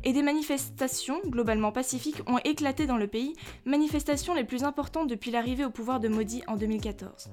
Et 0.06 0.13
des 0.13 0.22
manifestations, 0.22 1.20
globalement 1.25 1.74
pacifiques, 1.74 2.22
ont 2.25 2.38
éclaté 2.46 2.86
dans 2.86 2.96
le 2.96 3.08
pays, 3.08 3.34
manifestations 3.65 4.34
les 4.34 4.46
plus 4.46 4.63
importantes 4.63 5.10
depuis 5.10 5.29
l'arrivée 5.29 5.65
au 5.65 5.72
pouvoir 5.72 6.00
de 6.00 6.08
Modi 6.08 6.41
en 6.48 6.56
2014. 6.56 7.29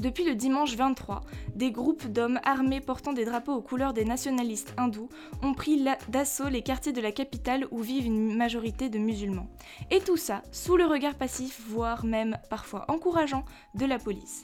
Depuis 0.00 0.24
le 0.24 0.34
dimanche 0.34 0.74
23, 0.74 1.20
des 1.54 1.70
groupes 1.70 2.08
d'hommes 2.08 2.40
armés 2.42 2.80
portant 2.80 3.12
des 3.12 3.24
drapeaux 3.24 3.54
aux 3.54 3.62
couleurs 3.62 3.92
des 3.92 4.04
nationalistes 4.04 4.74
hindous 4.76 5.08
ont 5.44 5.54
pris 5.54 5.80
d'assaut 6.08 6.48
les 6.48 6.62
quartiers 6.62 6.92
de 6.92 7.00
la 7.00 7.12
capitale 7.12 7.68
où 7.70 7.82
vivent 7.82 8.06
une 8.06 8.36
majorité 8.36 8.88
de 8.88 8.98
musulmans. 8.98 9.48
Et 9.92 10.00
tout 10.00 10.16
ça 10.16 10.42
sous 10.50 10.76
le 10.76 10.86
regard 10.86 11.14
passif, 11.14 11.62
voire 11.68 12.04
même 12.04 12.36
parfois 12.50 12.84
encourageant, 12.88 13.44
de 13.76 13.86
la 13.86 14.00
police. 14.00 14.42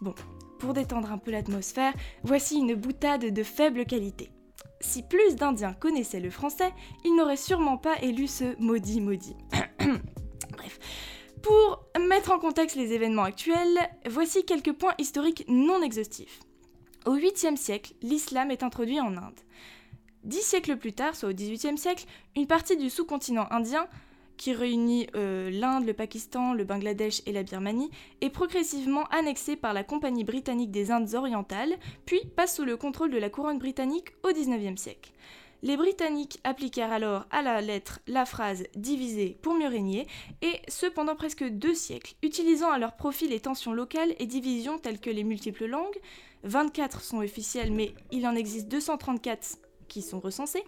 Bon, 0.00 0.14
pour 0.58 0.74
détendre 0.74 1.12
un 1.12 1.18
peu 1.18 1.30
l'atmosphère, 1.30 1.94
voici 2.22 2.56
une 2.56 2.74
boutade 2.74 3.32
de 3.32 3.42
faible 3.42 3.84
qualité. 3.84 4.30
Si 4.80 5.02
plus 5.02 5.34
d'Indiens 5.34 5.72
connaissaient 5.72 6.20
le 6.20 6.30
français, 6.30 6.72
ils 7.04 7.16
n'auraient 7.16 7.36
sûrement 7.36 7.78
pas 7.78 8.00
élu 8.02 8.26
ce 8.26 8.60
maudit 8.60 9.00
maudit. 9.00 9.36
Bref. 10.52 10.78
Pour 11.42 11.84
mettre 12.08 12.32
en 12.32 12.38
contexte 12.38 12.76
les 12.76 12.92
événements 12.92 13.22
actuels, 13.22 13.78
voici 14.08 14.44
quelques 14.44 14.72
points 14.72 14.94
historiques 14.98 15.44
non 15.48 15.82
exhaustifs. 15.82 16.40
Au 17.06 17.16
8e 17.16 17.56
siècle, 17.56 17.94
l'islam 18.02 18.50
est 18.50 18.62
introduit 18.62 19.00
en 19.00 19.16
Inde. 19.16 19.40
Dix 20.24 20.42
siècles 20.42 20.76
plus 20.76 20.92
tard, 20.92 21.14
soit 21.14 21.30
au 21.30 21.32
18e 21.32 21.76
siècle, 21.76 22.04
une 22.36 22.46
partie 22.46 22.76
du 22.76 22.90
sous-continent 22.90 23.46
indien 23.50 23.86
qui 24.38 24.54
réunit 24.54 25.08
euh, 25.14 25.50
l'Inde, 25.50 25.84
le 25.84 25.92
Pakistan, 25.92 26.54
le 26.54 26.64
Bangladesh 26.64 27.20
et 27.26 27.32
la 27.32 27.42
Birmanie, 27.42 27.90
est 28.22 28.30
progressivement 28.30 29.04
annexée 29.08 29.56
par 29.56 29.74
la 29.74 29.84
Compagnie 29.84 30.24
britannique 30.24 30.70
des 30.70 30.90
Indes 30.90 31.14
orientales, 31.14 31.74
puis 32.06 32.20
passe 32.36 32.56
sous 32.56 32.64
le 32.64 32.78
contrôle 32.78 33.10
de 33.10 33.18
la 33.18 33.28
couronne 33.28 33.58
britannique 33.58 34.12
au 34.22 34.32
XIXe 34.32 34.80
siècle. 34.80 35.12
Les 35.62 35.76
Britanniques 35.76 36.38
appliquèrent 36.44 36.92
alors 36.92 37.26
à 37.30 37.42
la 37.42 37.60
lettre 37.60 37.98
la 38.06 38.24
phrase 38.24 38.64
diviser 38.76 39.36
pour 39.42 39.54
mieux 39.54 39.66
régner, 39.66 40.06
et 40.40 40.52
ce 40.68 40.86
pendant 40.86 41.16
presque 41.16 41.44
deux 41.44 41.74
siècles, 41.74 42.14
utilisant 42.22 42.70
à 42.70 42.78
leur 42.78 42.96
profit 42.96 43.26
les 43.26 43.40
tensions 43.40 43.72
locales 43.72 44.14
et 44.20 44.26
divisions 44.26 44.78
telles 44.78 45.00
que 45.00 45.10
les 45.10 45.24
multiples 45.24 45.66
langues, 45.66 45.98
24 46.44 47.02
sont 47.02 47.18
officielles 47.18 47.72
mais 47.72 47.92
il 48.12 48.26
en 48.26 48.36
existe 48.36 48.68
234 48.68 49.58
qui 49.88 50.00
sont 50.00 50.20
recensées, 50.20 50.62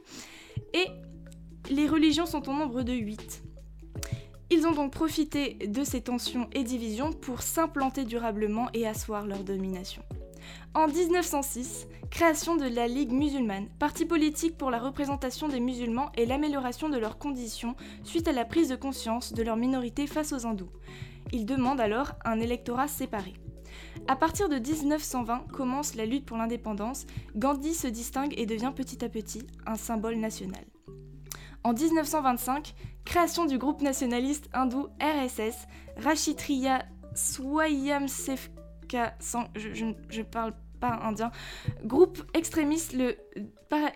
et 0.75 0.87
les 1.71 1.87
religions 1.87 2.27
sont 2.27 2.49
au 2.49 2.53
nombre 2.53 2.83
de 2.83 2.93
8. 2.93 3.45
Ils 4.53 4.67
ont 4.67 4.73
donc 4.73 4.93
profité 4.93 5.55
de 5.67 5.85
ces 5.85 6.01
tensions 6.01 6.49
et 6.53 6.65
divisions 6.65 7.13
pour 7.13 7.41
s'implanter 7.43 8.05
durablement 8.05 8.69
et 8.75 8.87
asseoir 8.87 9.25
leur 9.25 9.45
domination. 9.45 10.03
En 10.75 10.89
1906, 10.89 11.87
création 12.11 12.57
de 12.57 12.67
la 12.67 12.89
Ligue 12.89 13.13
musulmane, 13.13 13.69
parti 13.79 14.05
politique 14.07 14.59
pour 14.59 14.73
la 14.73 14.81
représentation 14.81 15.47
des 15.47 15.61
musulmans 15.61 16.11
et 16.17 16.27
l'amélioration 16.27 16.89
de 16.89 16.99
leurs 16.99 17.19
conditions 17.19 17.77
suite 18.03 18.27
à 18.27 18.33
la 18.33 18.45
prise 18.45 18.69
de 18.69 18.77
conscience 18.77 19.33
de 19.33 19.43
leur 19.45 19.57
minorité 19.57 20.09
face 20.09 20.33
aux 20.33 20.47
hindous. 20.47 20.71
Ils 21.33 21.47
demandent 21.47 21.81
alors 21.81 22.13
un 22.25 22.41
électorat 22.41 22.89
séparé. 22.89 23.35
À 24.09 24.17
partir 24.17 24.49
de 24.49 24.57
1920 24.57 25.47
commence 25.53 25.95
la 25.95 26.07
lutte 26.07 26.27
pour 26.27 26.37
l'indépendance, 26.37 27.07
Gandhi 27.37 27.75
se 27.75 27.87
distingue 27.87 28.35
et 28.37 28.47
devient 28.47 28.73
petit 28.75 29.05
à 29.05 29.09
petit 29.09 29.47
un 29.67 29.77
symbole 29.77 30.17
national. 30.17 30.65
En 31.63 31.75
1925, 31.75 32.75
création 33.05 33.47
du 33.47 33.59
groupe 33.59 33.83
nationaliste 33.83 34.49
hindou 34.53 34.89
RSS, 35.01 35.67
Rachitriya 35.97 36.85
Swayamsevka, 37.15 39.15
je, 39.57 39.93
je, 40.09 40.23
parle 40.23 40.55
pas 40.81 40.99
indien, 41.03 41.31
groupe 41.85 42.23
extrémiste 42.35 42.97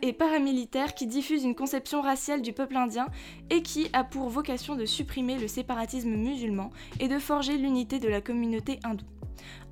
et 0.02 0.12
paramilitaire 0.12 0.94
qui 0.94 1.06
diffuse 1.06 1.44
une 1.44 1.54
conception 1.54 2.02
raciale 2.02 2.42
du 2.42 2.52
peuple 2.52 2.76
indien 2.76 3.06
et 3.50 3.62
qui 3.62 3.88
a 3.92 4.04
pour 4.04 4.28
vocation 4.28 4.76
de 4.76 4.84
supprimer 4.84 5.38
le 5.38 5.48
séparatisme 5.48 6.14
musulman 6.14 6.70
et 7.00 7.08
de 7.08 7.18
forger 7.18 7.56
l'unité 7.56 7.98
de 7.98 8.08
la 8.08 8.20
communauté 8.20 8.78
hindoue. 8.84 9.06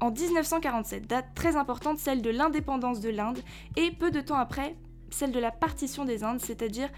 En 0.01 0.11
1947, 0.11 1.07
date 1.07 1.27
très 1.35 1.57
importante, 1.57 1.99
celle 1.99 2.23
de 2.23 2.31
l'indépendance 2.31 3.01
de 3.01 3.11
l'Inde, 3.11 3.39
et 3.77 3.91
peu 3.91 4.11
de 4.11 4.21
temps 4.21 4.37
après, 4.37 4.75
celle 5.13 5.33
de 5.33 5.39
la 5.39 5.51
partition 5.51 6.05
des 6.05 6.25
Indes, 6.25 6.41
c'est-à-dire 6.41 6.89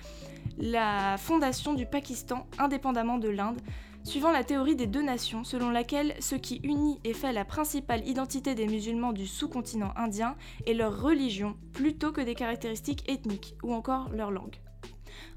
la 0.58 1.16
fondation 1.18 1.74
du 1.74 1.86
Pakistan 1.86 2.46
indépendamment 2.58 3.18
de 3.18 3.28
l'Inde, 3.28 3.60
suivant 4.04 4.30
la 4.30 4.44
théorie 4.44 4.76
des 4.76 4.86
deux 4.86 5.02
nations, 5.02 5.44
selon 5.44 5.70
laquelle 5.70 6.14
ce 6.20 6.34
qui 6.34 6.56
unit 6.62 7.00
et 7.04 7.14
fait 7.14 7.32
la 7.32 7.44
principale 7.44 8.06
identité 8.06 8.54
des 8.54 8.66
musulmans 8.66 9.12
du 9.12 9.26
sous-continent 9.26 9.92
indien 9.96 10.36
est 10.66 10.74
leur 10.74 11.00
religion, 11.00 11.56
plutôt 11.72 12.12
que 12.12 12.20
des 12.20 12.34
caractéristiques 12.34 13.08
ethniques 13.10 13.56
ou 13.62 13.72
encore 13.72 14.10
leur 14.10 14.30
langue. 14.30 14.56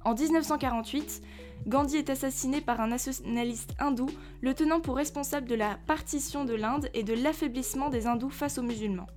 En 0.04 0.14
1948, 0.14 1.22
Gandhi 1.66 1.98
est 1.98 2.10
assassiné 2.10 2.62
par 2.62 2.82
un 2.82 2.88
nationaliste 2.88 3.74
hindou, 3.80 4.08
le 4.42 4.54
tenant 4.54 4.80
pour 4.80 4.96
responsable 4.96 5.48
de 5.48 5.56
la 5.56 5.78
partition 5.88 6.46
de 6.46 6.54
l'Inde 6.54 6.90
et 6.94 7.04
de 7.04 7.14
l'affaiblissement 7.14 7.90
des 7.90 8.06
hindous 8.06 8.30
face 8.30 8.58
aux 8.58 8.64
musulmans. 8.64 9.08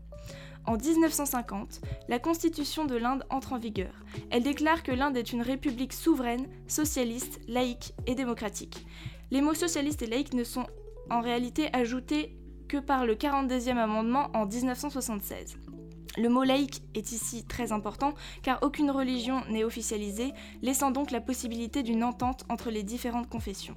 En 0.67 0.77
1950, 0.77 1.81
la 2.09 2.19
constitution 2.19 2.85
de 2.85 2.97
l'Inde 2.97 3.25
entre 3.31 3.55
en 3.55 3.59
vigueur. 3.59 3.93
Elle 4.31 4.43
déclare 4.43 4.83
que 4.83 4.93
l'Inde 4.93 5.17
est 5.17 5.33
une 5.33 5.43
république 5.43 5.93
souveraine, 5.93 6.47
socialiste, 6.69 7.41
laïque 7.49 7.95
et 8.07 8.15
démocratique. 8.15 8.87
Les 9.31 9.41
mots 9.41 9.55
socialiste 9.55 10.03
et 10.03 10.07
laïque 10.07 10.35
ne 10.35 10.45
sont 10.45 10.67
en 11.11 11.21
réalité 11.21 11.75
ajoutés 11.75 12.37
que 12.69 12.77
par 12.77 13.07
le 13.07 13.15
42e 13.15 13.77
amendement 13.77 14.31
en 14.35 14.47
1976. 14.47 15.59
Le 16.19 16.29
mot 16.29 16.43
laïque 16.43 16.83
est 16.95 17.13
ici 17.13 17.45
très 17.45 17.73
important 17.73 18.15
car 18.43 18.59
aucune 18.63 18.91
religion 18.91 19.43
n'est 19.49 19.65
officialisée, 19.65 20.33
laissant 20.63 20.91
donc 20.91 21.11
la 21.11 21.21
possibilité 21.21 21.83
d'une 21.83 22.05
entente 22.05 22.45
entre 22.49 22.71
les 22.71 22.83
différentes 22.83 23.29
confessions. 23.29 23.77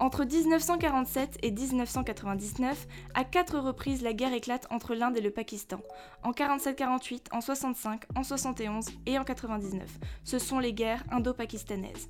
Entre 0.00 0.24
1947 0.24 1.36
et 1.42 1.50
1999, 1.50 2.88
à 3.12 3.22
quatre 3.22 3.58
reprises 3.58 4.00
la 4.00 4.14
guerre 4.14 4.32
éclate 4.32 4.66
entre 4.70 4.94
l'Inde 4.94 5.18
et 5.18 5.20
le 5.20 5.30
Pakistan. 5.30 5.82
En 6.22 6.32
47-48, 6.32 7.26
en 7.32 7.42
65, 7.42 8.04
en 8.16 8.22
71 8.22 8.86
et 9.04 9.18
en 9.18 9.24
99. 9.24 9.98
Ce 10.24 10.38
sont 10.38 10.58
les 10.58 10.72
guerres 10.72 11.04
indo-pakistanaises. 11.10 12.08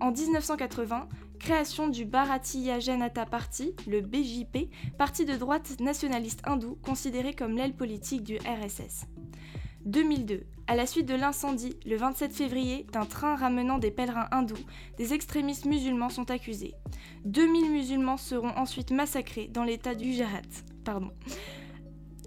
En 0.00 0.10
1980, 0.10 1.08
création 1.38 1.86
du 1.86 2.04
Bharatiya 2.04 2.80
Janata 2.80 3.24
Party, 3.24 3.76
le 3.86 4.00
BJP, 4.00 4.68
parti 4.98 5.24
de 5.24 5.36
droite 5.36 5.78
nationaliste 5.78 6.42
hindou 6.44 6.76
considéré 6.82 7.34
comme 7.34 7.56
l'aile 7.56 7.76
politique 7.76 8.24
du 8.24 8.38
RSS. 8.38 9.06
2002, 9.84 10.44
à 10.68 10.76
la 10.76 10.86
suite 10.86 11.06
de 11.06 11.14
l'incendie, 11.14 11.76
le 11.84 11.96
27 11.96 12.32
février, 12.32 12.86
d'un 12.92 13.04
train 13.04 13.34
ramenant 13.34 13.78
des 13.78 13.90
pèlerins 13.90 14.28
hindous, 14.30 14.54
des 14.96 15.12
extrémistes 15.12 15.64
musulmans 15.64 16.08
sont 16.08 16.30
accusés. 16.30 16.74
2000 17.24 17.70
musulmans 17.70 18.16
seront 18.16 18.56
ensuite 18.56 18.90
massacrés 18.90 19.48
dans 19.52 19.64
l'état 19.64 19.94
du. 19.94 20.22
Pardon. 20.84 21.10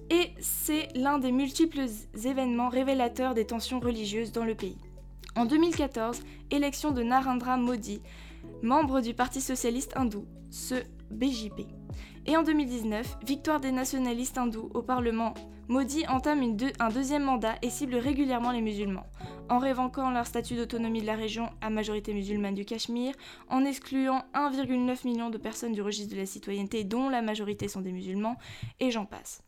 Et 0.10 0.32
c'est 0.40 0.90
l'un 0.96 1.18
des 1.18 1.32
multiples 1.32 1.86
événements 2.24 2.70
révélateurs 2.70 3.34
des 3.34 3.46
tensions 3.46 3.80
religieuses 3.80 4.32
dans 4.32 4.46
le 4.46 4.56
pays. 4.56 4.78
En 5.36 5.46
2014, 5.46 6.22
élection 6.52 6.92
de 6.92 7.04
Narendra 7.04 7.58
Modi, 7.58 8.02
membre 8.62 9.02
du 9.02 9.14
Parti 9.14 9.42
socialiste 9.42 9.94
hindou, 9.96 10.26
ce 10.52 10.76
BJP. 11.12 11.68
Et 12.28 12.36
en 12.36 12.42
2019, 12.42 13.18
victoire 13.24 13.60
des 13.60 13.72
nationalistes 13.72 14.40
hindous 14.40 14.72
au 14.74 14.82
Parlement, 14.82 15.36
Modi 15.68 16.08
entame 16.08 16.58
un 16.80 16.90
deuxième 16.90 17.24
mandat 17.24 17.56
et 17.62 17.70
cible 17.70 17.96
régulièrement 17.96 18.52
les 18.52 18.62
musulmans, 18.62 19.06
en 19.48 19.60
révoquant 19.60 20.10
leur 20.10 20.26
statut 20.26 20.56
d'autonomie 20.56 21.02
de 21.02 21.06
la 21.06 21.16
région 21.16 21.52
à 21.62 21.70
majorité 21.70 22.16
musulmane 22.16 22.56
du 22.56 22.66
Cachemire, 22.66 23.14
en 23.48 23.64
excluant 23.64 24.24
1,9 24.34 25.06
million 25.08 25.30
de 25.30 25.38
personnes 25.38 25.74
du 25.74 25.84
registre 25.84 26.16
de 26.16 26.20
la 26.20 26.26
citoyenneté 26.26 26.84
dont 26.84 27.10
la 27.10 27.22
majorité 27.22 27.68
sont 27.68 27.82
des 27.82 27.92
musulmans, 27.92 28.38
et 28.80 28.90
j'en 28.90 29.06
passe. 29.06 29.44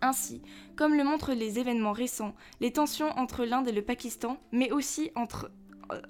Ainsi, 0.00 0.42
comme 0.76 0.94
le 0.94 1.02
montrent 1.02 1.32
les 1.32 1.58
événements 1.58 1.92
récents, 1.92 2.34
les 2.60 2.72
tensions 2.72 3.10
entre 3.18 3.44
l'Inde 3.44 3.66
et 3.66 3.72
le 3.72 3.82
Pakistan, 3.82 4.36
mais 4.52 4.70
aussi 4.70 5.10
entre, 5.16 5.50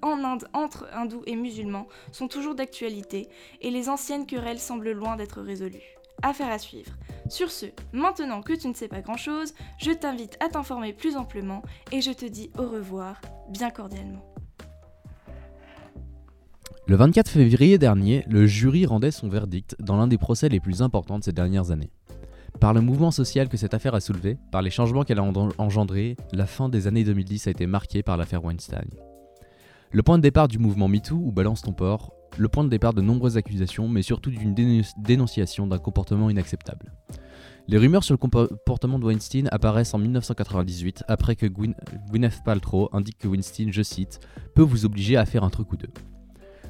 en 0.01 0.23
Inde 0.23 0.47
entre 0.53 0.87
hindous 0.93 1.23
et 1.25 1.35
musulmans, 1.35 1.87
sont 2.11 2.27
toujours 2.27 2.55
d'actualité 2.55 3.27
et 3.61 3.71
les 3.71 3.89
anciennes 3.89 4.25
querelles 4.25 4.59
semblent 4.59 4.91
loin 4.91 5.15
d'être 5.15 5.41
résolues. 5.41 5.97
Affaire 6.23 6.49
à 6.49 6.57
suivre. 6.57 6.91
Sur 7.29 7.51
ce, 7.51 7.67
maintenant 7.93 8.41
que 8.41 8.53
tu 8.53 8.67
ne 8.67 8.73
sais 8.73 8.87
pas 8.87 9.01
grand-chose, 9.01 9.53
je 9.77 9.91
t'invite 9.91 10.37
à 10.43 10.49
t'informer 10.49 10.93
plus 10.93 11.15
amplement 11.15 11.61
et 11.91 12.01
je 12.01 12.11
te 12.11 12.25
dis 12.25 12.49
au 12.57 12.63
revoir, 12.63 13.21
bien 13.49 13.69
cordialement. 13.69 14.25
Le 16.87 16.95
24 16.95 17.29
février 17.29 17.77
dernier, 17.77 18.23
le 18.29 18.47
jury 18.47 18.85
rendait 18.85 19.11
son 19.11 19.27
verdict 19.27 19.75
dans 19.79 19.97
l'un 19.97 20.07
des 20.07 20.17
procès 20.17 20.47
les 20.47 20.61
plus 20.61 20.81
importants 20.81 21.19
de 21.19 21.23
ces 21.23 21.33
dernières 21.33 21.69
années. 21.69 21.91
Par 22.61 22.73
le 22.73 22.81
mouvement 22.81 23.11
social 23.11 23.49
que 23.49 23.57
cette 23.57 23.73
affaire 23.73 23.93
a 23.93 23.99
soulevé, 23.99 24.37
par 24.51 24.61
les 24.61 24.71
changements 24.71 25.03
qu'elle 25.03 25.19
a 25.19 25.23
engendrés, 25.57 26.15
la 26.31 26.47
fin 26.47 26.69
des 26.69 26.87
années 26.87 27.03
2010 27.03 27.47
a 27.47 27.51
été 27.51 27.67
marquée 27.67 28.01
par 28.03 28.17
l'affaire 28.17 28.43
Weinstein. 28.43 28.87
Le 29.91 30.03
point 30.03 30.17
de 30.17 30.23
départ 30.23 30.49
du 30.49 30.59
mouvement 30.59 30.89
MeToo 30.89 31.15
ou 31.15 31.31
Balance 31.31 31.61
ton 31.61 31.71
port, 31.71 32.13
le 32.37 32.49
point 32.49 32.65
de 32.65 32.69
départ 32.69 32.93
de 32.93 33.01
nombreuses 33.01 33.37
accusations, 33.37 33.87
mais 33.87 34.01
surtout 34.01 34.29
d'une 34.29 34.53
dénonciation 34.97 35.65
d'un 35.65 35.77
comportement 35.77 36.29
inacceptable. 36.29 36.91
Les 37.69 37.77
rumeurs 37.77 38.03
sur 38.03 38.13
le 38.13 38.17
comportement 38.17 38.99
de 38.99 39.05
Weinstein 39.05 39.47
apparaissent 39.51 39.93
en 39.93 39.97
1998 39.97 41.03
après 41.07 41.35
que 41.35 41.45
Gwyneth 41.45 42.43
Paltrow 42.43 42.89
indique 42.93 43.17
que 43.17 43.27
Weinstein, 43.27 43.71
je 43.71 43.81
cite, 43.81 44.19
peut 44.55 44.61
vous 44.61 44.85
obliger 44.85 45.15
à 45.15 45.25
faire 45.25 45.43
un 45.43 45.49
truc 45.49 45.71
ou 45.71 45.77
deux. 45.77 45.91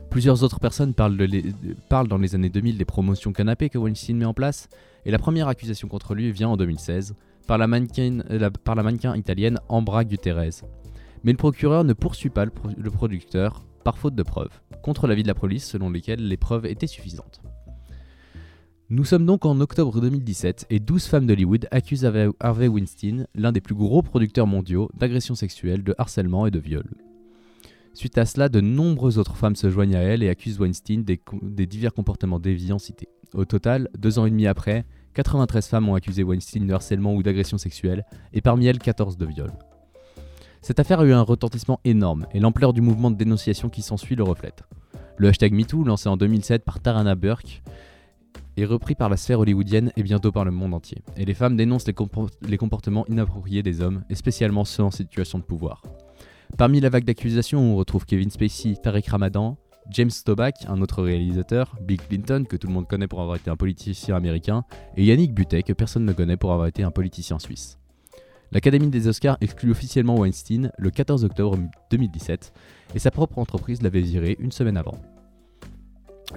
Plusieurs 0.09 0.43
autres 0.43 0.59
personnes 0.59 0.93
parlent, 0.93 1.17
dans 1.17 2.17
les 2.17 2.35
années 2.35 2.49
2000 2.49 2.77
des 2.77 2.85
promotions 2.85 3.33
canapés 3.33 3.69
que 3.69 3.77
Weinstein 3.77 4.17
met 4.17 4.25
en 4.25 4.33
place, 4.33 4.69
et 5.05 5.11
la 5.11 5.19
première 5.19 5.47
accusation 5.47 5.87
contre 5.87 6.15
lui 6.15 6.31
vient 6.31 6.49
en 6.49 6.57
2016 6.57 7.15
par 7.47 7.57
la 7.57 7.67
mannequin, 7.67 8.19
par 8.63 8.75
la 8.75 8.83
mannequin 8.83 9.15
italienne 9.15 9.59
Ambra 9.69 10.03
Gutierrez. 10.03 10.61
Mais 11.23 11.31
le 11.31 11.37
procureur 11.37 11.83
ne 11.83 11.93
poursuit 11.93 12.29
pas 12.29 12.45
le, 12.45 12.91
producteur 12.91 13.65
par 13.83 13.97
faute 13.97 14.15
de 14.15 14.23
preuves, 14.23 14.61
contre 14.83 15.07
l'avis 15.07 15.23
de 15.23 15.27
la 15.27 15.35
police 15.35 15.65
selon 15.65 15.89
lesquelles 15.89 16.27
les 16.27 16.37
preuves 16.37 16.65
étaient 16.65 16.87
suffisantes. 16.87 17.41
Nous 18.89 19.03
sommes 19.03 19.25
donc 19.25 19.45
en 19.45 19.59
octobre 19.59 19.99
2017 19.99 20.67
et 20.69 20.79
12 20.79 21.07
femmes 21.07 21.27
d'Hollywood 21.27 21.67
accusent 21.71 22.09
Harvey 22.39 22.67
Weinstein, 22.69 23.27
l'un 23.35 23.51
des 23.51 23.59
plus 23.59 23.75
gros 23.75 24.01
producteurs 24.01 24.47
mondiaux, 24.47 24.89
d'agression 24.93 25.35
sexuelle, 25.35 25.83
de 25.83 25.93
harcèlement 25.97 26.47
et 26.47 26.51
de 26.51 26.59
viol. 26.59 26.89
Suite 27.93 28.17
à 28.19 28.25
cela, 28.25 28.47
de 28.47 28.61
nombreuses 28.61 29.17
autres 29.17 29.35
femmes 29.35 29.55
se 29.55 29.71
joignent 29.71 29.95
à 29.95 30.01
elle 30.01 30.21
et 30.21 30.29
accusent 30.29 30.59
Weinstein 30.59 31.03
des, 31.03 31.65
divers 31.65 31.93
comportements 31.93 32.39
déviants 32.39 32.77
cités. 32.77 33.09
Au 33.33 33.43
total, 33.43 33.89
deux 33.97 34.19
ans 34.19 34.25
et 34.25 34.29
demi 34.29 34.47
après, 34.47 34.85
93 35.15 35.67
femmes 35.67 35.89
ont 35.89 35.95
accusé 35.95 36.23
Weinstein 36.23 36.67
de 36.67 36.73
harcèlement 36.73 37.15
ou 37.15 37.23
d'agression 37.23 37.57
sexuelle, 37.57 38.05
et 38.33 38.41
parmi 38.41 38.67
elles 38.67 38.77
14 38.77 39.17
de 39.17 39.25
viol. 39.25 39.51
Cette 40.61 40.79
affaire 40.79 40.99
a 40.99 41.05
eu 41.05 41.13
un 41.13 41.21
retentissement 41.21 41.79
énorme, 41.85 42.27
et 42.33 42.39
l'ampleur 42.39 42.73
du 42.73 42.81
mouvement 42.81 43.11
de 43.11 43.15
dénonciation 43.15 43.69
qui 43.69 43.81
s'ensuit 43.81 44.15
le 44.15 44.23
reflète. 44.23 44.63
Le 45.17 45.29
hashtag 45.29 45.53
MeToo, 45.53 45.83
lancé 45.83 46.09
en 46.09 46.17
2007 46.17 46.63
par 46.63 46.79
Tarana 46.79 47.15
Burke, 47.15 47.63
est 48.57 48.65
repris 48.65 48.95
par 48.95 49.09
la 49.09 49.17
sphère 49.17 49.39
hollywoodienne 49.39 49.91
et 49.95 50.03
bientôt 50.03 50.31
par 50.31 50.45
le 50.45 50.51
monde 50.51 50.73
entier. 50.73 51.03
Et 51.15 51.25
les 51.25 51.33
femmes 51.33 51.55
dénoncent 51.55 51.87
les, 51.87 52.57
comportements 52.57 53.05
inappropriés 53.07 53.63
des 53.63 53.81
hommes, 53.81 54.03
et 54.09 54.15
spécialement 54.15 54.65
ceux 54.65 54.83
en 54.83 54.91
situation 54.91 55.39
de 55.39 55.43
pouvoir. 55.43 55.81
Parmi 56.57 56.79
la 56.79 56.89
vague 56.89 57.05
d'accusations, 57.05 57.73
on 57.73 57.75
retrouve 57.75 58.05
Kevin 58.05 58.31
Spacey, 58.31 58.75
Tarek 58.81 59.07
Ramadan, 59.07 59.57
James 59.89 60.11
Toback, 60.25 60.65
un 60.67 60.81
autre 60.81 61.01
réalisateur, 61.01 61.75
Bill 61.81 62.01
Clinton, 62.01 62.45
que 62.47 62.57
tout 62.57 62.67
le 62.67 62.73
monde 62.73 62.87
connaît 62.87 63.07
pour 63.07 63.21
avoir 63.21 63.37
été 63.37 63.49
un 63.49 63.55
politicien 63.55 64.15
américain, 64.15 64.63
et 64.95 65.05
Yannick 65.05 65.33
Butet, 65.33 65.63
que 65.63 65.73
personne 65.73 66.05
ne 66.05 66.13
connaît 66.13 66.37
pour 66.37 66.51
avoir 66.51 66.67
été 66.67 66.83
un 66.83 66.91
politicien 66.91 67.39
suisse. 67.39 67.77
L'Académie 68.51 68.87
des 68.87 69.07
Oscars 69.07 69.37
exclut 69.41 69.71
officiellement 69.71 70.15
Weinstein 70.15 70.71
le 70.77 70.89
14 70.89 71.25
octobre 71.25 71.57
2017, 71.91 72.53
et 72.95 72.99
sa 72.99 73.11
propre 73.11 73.39
entreprise 73.39 73.81
l'avait 73.81 74.01
viré 74.01 74.37
une 74.39 74.53
semaine 74.53 74.77
avant. 74.77 74.95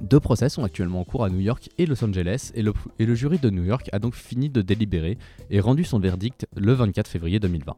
Deux 0.02 0.20
procès 0.20 0.48
sont 0.48 0.64
actuellement 0.64 1.00
en 1.00 1.04
cours 1.04 1.24
à 1.24 1.30
New 1.30 1.40
York 1.40 1.68
et 1.78 1.86
Los 1.86 2.04
Angeles, 2.04 2.50
et 2.54 2.62
le, 2.62 3.14
jury 3.14 3.38
de 3.38 3.50
New 3.50 3.64
York 3.64 3.88
a 3.92 3.98
donc 4.00 4.14
fini 4.14 4.48
de 4.48 4.60
délibérer 4.60 5.18
et 5.50 5.60
rendu 5.60 5.84
son 5.84 6.00
verdict 6.00 6.46
le 6.56 6.72
24 6.72 7.08
février 7.08 7.38
2020. 7.38 7.76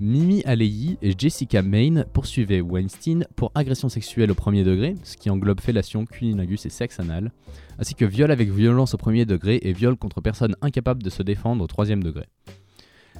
Mimi 0.00 0.42
Aleyi 0.44 0.96
et 1.02 1.12
Jessica 1.18 1.62
Maine 1.62 2.06
poursuivaient 2.12 2.60
Weinstein 2.60 3.26
pour 3.36 3.50
agression 3.54 3.88
sexuelle 3.88 4.30
au 4.30 4.34
premier 4.34 4.62
degré, 4.62 4.94
ce 5.02 5.16
qui 5.16 5.28
englobe 5.28 5.60
fellation, 5.60 6.06
cunilingus 6.06 6.66
et 6.66 6.70
sexe 6.70 7.00
anal, 7.00 7.32
ainsi 7.78 7.94
que 7.94 8.04
viol 8.04 8.30
avec 8.30 8.50
violence 8.50 8.94
au 8.94 8.96
premier 8.96 9.24
degré 9.24 9.58
et 9.62 9.72
viol 9.72 9.96
contre 9.96 10.20
personne 10.20 10.56
incapable 10.62 11.02
de 11.02 11.10
se 11.10 11.22
défendre 11.22 11.62
au 11.62 11.66
troisième 11.66 12.02
degré. 12.02 12.26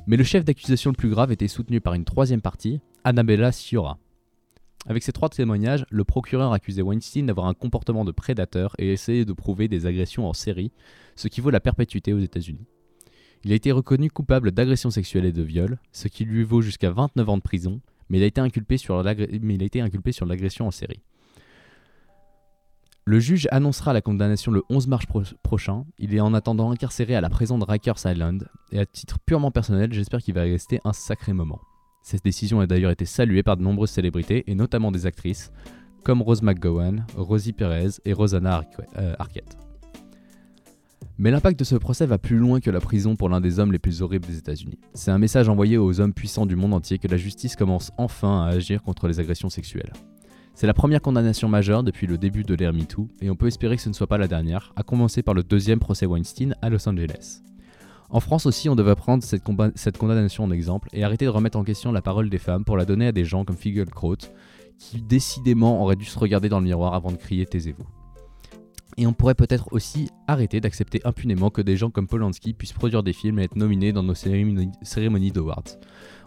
Mais 0.06 0.16
le 0.16 0.24
chef 0.24 0.44
d'accusation 0.44 0.90
le 0.90 0.96
plus 0.96 1.10
grave 1.10 1.30
était 1.32 1.48
soutenu 1.48 1.80
par 1.80 1.94
une 1.94 2.04
troisième 2.04 2.40
partie, 2.40 2.80
Annabella 3.04 3.52
Sciorra. 3.52 3.98
Avec 4.86 5.02
ces 5.02 5.12
trois 5.12 5.28
témoignages, 5.28 5.84
le 5.90 6.04
procureur 6.04 6.52
accusait 6.52 6.82
Weinstein 6.82 7.26
d'avoir 7.26 7.46
un 7.46 7.54
comportement 7.54 8.04
de 8.04 8.12
prédateur 8.12 8.74
et 8.78 8.92
essayait 8.92 9.26
de 9.26 9.32
prouver 9.32 9.68
des 9.68 9.86
agressions 9.86 10.26
en 10.26 10.32
série, 10.32 10.72
ce 11.16 11.28
qui 11.28 11.40
vaut 11.40 11.50
la 11.50 11.60
perpétuité 11.60 12.14
aux 12.14 12.18
États-Unis. 12.18 12.66
Il 13.44 13.52
a 13.52 13.54
été 13.54 13.72
reconnu 13.72 14.10
coupable 14.10 14.52
d'agression 14.52 14.90
sexuelle 14.90 15.26
et 15.26 15.32
de 15.32 15.42
viol, 15.42 15.78
ce 15.92 16.08
qui 16.08 16.24
lui 16.24 16.44
vaut 16.44 16.62
jusqu'à 16.62 16.90
29 16.90 17.28
ans 17.28 17.36
de 17.36 17.42
prison, 17.42 17.80
mais 18.08 18.18
il 18.18 18.22
a 18.22 18.26
été 18.26 18.40
inculpé 18.40 18.78
sur 18.78 19.02
l'agression 20.26 20.66
en 20.66 20.70
série. 20.70 21.00
Le 23.06 23.18
juge 23.18 23.48
annoncera 23.50 23.92
la 23.92 24.02
condamnation 24.02 24.52
le 24.52 24.62
11 24.68 24.86
mars 24.86 25.06
prochain. 25.42 25.84
Il 25.98 26.14
est 26.14 26.20
en 26.20 26.34
attendant 26.34 26.70
incarcéré 26.70 27.14
à 27.14 27.20
la 27.20 27.30
prison 27.30 27.58
de 27.58 27.64
Rikers 27.64 28.04
Island, 28.04 28.48
et 28.72 28.78
à 28.78 28.86
titre 28.86 29.18
purement 29.24 29.50
personnel, 29.50 29.92
j'espère 29.92 30.20
qu'il 30.20 30.34
va 30.34 30.46
y 30.46 30.52
rester 30.52 30.80
un 30.84 30.92
sacré 30.92 31.32
moment. 31.32 31.60
Cette 32.02 32.24
décision 32.24 32.60
a 32.60 32.66
d'ailleurs 32.66 32.90
été 32.90 33.06
saluée 33.06 33.42
par 33.42 33.56
de 33.56 33.62
nombreuses 33.62 33.90
célébrités, 33.90 34.44
et 34.46 34.54
notamment 34.54 34.92
des 34.92 35.06
actrices, 35.06 35.50
comme 36.04 36.22
Rose 36.22 36.42
McGowan, 36.42 37.06
Rosie 37.16 37.52
Perez 37.52 38.00
et 38.04 38.12
Rosanna 38.12 38.62
euh, 38.96 39.14
Arquette. 39.18 39.56
Mais 41.18 41.30
l'impact 41.30 41.58
de 41.58 41.64
ce 41.64 41.76
procès 41.76 42.06
va 42.06 42.16
plus 42.16 42.38
loin 42.38 42.60
que 42.60 42.70
la 42.70 42.80
prison 42.80 43.16
pour 43.16 43.28
l'un 43.28 43.40
des 43.40 43.58
hommes 43.58 43.72
les 43.72 43.78
plus 43.78 44.00
horribles 44.00 44.26
des 44.26 44.38
États-Unis. 44.38 44.78
C'est 44.94 45.10
un 45.10 45.18
message 45.18 45.48
envoyé 45.48 45.76
aux 45.76 46.00
hommes 46.00 46.14
puissants 46.14 46.46
du 46.46 46.56
monde 46.56 46.72
entier 46.72 46.98
que 46.98 47.08
la 47.08 47.18
justice 47.18 47.56
commence 47.56 47.90
enfin 47.98 48.44
à 48.44 48.48
agir 48.48 48.82
contre 48.82 49.06
les 49.08 49.20
agressions 49.20 49.50
sexuelles. 49.50 49.92
C'est 50.60 50.66
la 50.66 50.74
première 50.74 51.00
condamnation 51.00 51.48
majeure 51.48 51.82
depuis 51.82 52.06
le 52.06 52.18
début 52.18 52.42
de 52.42 52.54
l'ère 52.54 52.74
MeToo, 52.74 53.08
et 53.22 53.30
on 53.30 53.34
peut 53.34 53.46
espérer 53.46 53.76
que 53.76 53.82
ce 53.82 53.88
ne 53.88 53.94
soit 53.94 54.08
pas 54.08 54.18
la 54.18 54.28
dernière, 54.28 54.74
à 54.76 54.82
commencer 54.82 55.22
par 55.22 55.32
le 55.32 55.42
deuxième 55.42 55.78
procès 55.78 56.04
Weinstein 56.04 56.54
à 56.60 56.68
Los 56.68 56.86
Angeles. 56.86 57.40
En 58.10 58.20
France 58.20 58.44
aussi, 58.44 58.68
on 58.68 58.76
devrait 58.76 58.94
prendre 58.94 59.22
cette, 59.22 59.42
cette, 59.74 59.96
condamnation 59.96 60.44
en 60.44 60.50
exemple 60.50 60.90
et 60.92 61.02
arrêter 61.02 61.24
de 61.24 61.30
remettre 61.30 61.56
en 61.56 61.64
question 61.64 61.92
la 61.92 62.02
parole 62.02 62.28
des 62.28 62.36
femmes 62.36 62.66
pour 62.66 62.76
la 62.76 62.84
donner 62.84 63.06
à 63.06 63.12
des 63.12 63.24
gens 63.24 63.46
comme 63.46 63.56
Figelkraut, 63.56 64.18
qui 64.78 65.00
décidément 65.00 65.82
auraient 65.82 65.96
dû 65.96 66.04
se 66.04 66.18
regarder 66.18 66.50
dans 66.50 66.58
le 66.58 66.66
miroir 66.66 66.92
avant 66.92 67.10
de 67.10 67.16
crier 67.16 67.46
taisez-vous. 67.46 67.86
Et 68.98 69.06
on 69.06 69.14
pourrait 69.14 69.34
peut-être 69.34 69.72
aussi 69.72 70.10
arrêter 70.26 70.60
d'accepter 70.60 71.00
impunément 71.04 71.48
que 71.48 71.62
des 71.62 71.78
gens 71.78 71.88
comme 71.88 72.06
Polanski 72.06 72.52
puissent 72.52 72.74
produire 72.74 73.02
des 73.02 73.14
films 73.14 73.38
et 73.38 73.44
être 73.44 73.56
nominés 73.56 73.94
dans 73.94 74.02
nos 74.02 74.14
cérémonies, 74.14 75.32
d'awards. 75.32 75.78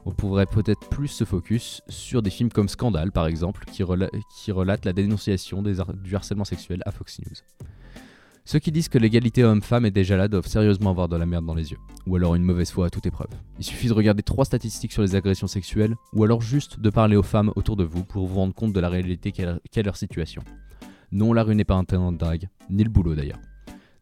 On 0.05 0.11
pourrait 0.11 0.45
peut-être 0.45 0.89
plus 0.89 1.07
se 1.07 1.23
focus 1.23 1.81
sur 1.87 2.21
des 2.21 2.29
films 2.29 2.51
comme 2.51 2.67
Scandale 2.67 3.11
par 3.11 3.27
exemple, 3.27 3.65
qui, 3.71 3.83
relatent 3.83 4.85
la 4.85 4.93
dénonciation 4.93 5.61
du 5.63 6.15
harcèlement 6.15 6.45
sexuel 6.45 6.81
à 6.85 6.91
Fox 6.91 7.19
News. 7.19 7.67
Ceux 8.45 8.59
qui 8.59 8.73
disent 8.73 8.89
que 8.89 8.97
l'égalité 8.97 9.45
homme-femme 9.45 9.85
est 9.85 9.91
déjà 9.91 10.17
là 10.17 10.27
doivent 10.27 10.47
sérieusement 10.47 10.89
avoir 10.89 11.07
de 11.07 11.15
la 11.15 11.25
merde 11.25 11.45
dans 11.45 11.55
les 11.55 11.71
yeux, 11.71 11.77
ou 12.05 12.17
alors 12.17 12.35
une 12.35 12.43
mauvaise 12.43 12.71
foi 12.71 12.87
à 12.87 12.89
toute 12.89 13.05
épreuve. 13.05 13.29
Il 13.57 13.63
suffit 13.63 13.87
de 13.87 13.93
regarder 13.93 14.21
trois 14.21 14.43
statistiques 14.43 14.91
sur 14.91 15.01
les 15.01 15.15
agressions 15.15 15.47
sexuelles, 15.47 15.95
ou 16.11 16.25
alors 16.25 16.41
juste 16.41 16.81
de 16.81 16.89
parler 16.89 17.15
aux 17.15 17.23
femmes 17.23 17.53
autour 17.55 17.77
de 17.77 17.85
vous 17.85 18.03
pour 18.03 18.27
vous 18.27 18.35
rendre 18.35 18.53
compte 18.53 18.73
de 18.73 18.79
la 18.81 18.89
réalité 18.89 19.31
qu'est 19.31 19.83
leur 19.83 19.95
situation. 19.95 20.43
Non, 21.13 21.31
la 21.31 21.43
rue 21.43 21.55
n'est 21.55 21.63
pas 21.63 21.75
un 21.75 21.85
terrain 21.85 22.11
de 22.11 22.17
drague, 22.17 22.49
ni 22.69 22.83
le 22.83 22.89
boulot 22.89 23.15
d'ailleurs. 23.15 23.39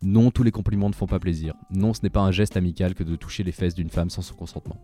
Non, 0.01 0.31
tous 0.31 0.41
les 0.41 0.51
compliments 0.51 0.89
ne 0.89 0.96
font 0.96 1.05
pas 1.05 1.20
plaisir. 1.20 1.53
Non, 1.70 1.93
ce 1.93 2.00
n'est 2.01 2.10
pas 2.10 2.22
un 2.22 2.31
geste 2.31 2.58
amical 2.58 2.96
que 2.96 3.03
de 3.03 3.15
toucher 3.15 3.43
les 3.43 3.51
fesses 3.51 3.75
d'une 3.75 3.91
femme 3.91 4.10
sans 4.10 4.24
son 4.24 4.34
consentement. 4.34 4.77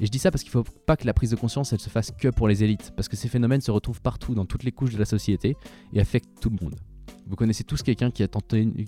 Et 0.00 0.06
je 0.06 0.10
dis 0.10 0.18
ça 0.18 0.30
parce 0.30 0.42
qu'il 0.44 0.56
ne 0.56 0.62
faut 0.62 0.70
pas 0.86 0.96
que 0.96 1.06
la 1.06 1.12
prise 1.12 1.30
de 1.30 1.36
conscience 1.36 1.72
elle 1.72 1.80
se 1.80 1.90
fasse 1.90 2.12
que 2.12 2.28
pour 2.28 2.46
les 2.48 2.62
élites, 2.62 2.92
parce 2.94 3.08
que 3.08 3.16
ces 3.16 3.28
phénomènes 3.28 3.60
se 3.60 3.70
retrouvent 3.70 4.00
partout 4.00 4.34
dans 4.34 4.44
toutes 4.44 4.62
les 4.62 4.72
couches 4.72 4.92
de 4.92 4.98
la 4.98 5.04
société 5.04 5.56
et 5.92 6.00
affectent 6.00 6.40
tout 6.40 6.50
le 6.50 6.58
monde. 6.62 6.76
Vous 7.26 7.36
connaissez 7.36 7.64
tous 7.64 7.82
quelqu'un 7.82 8.10
qui, 8.10 8.26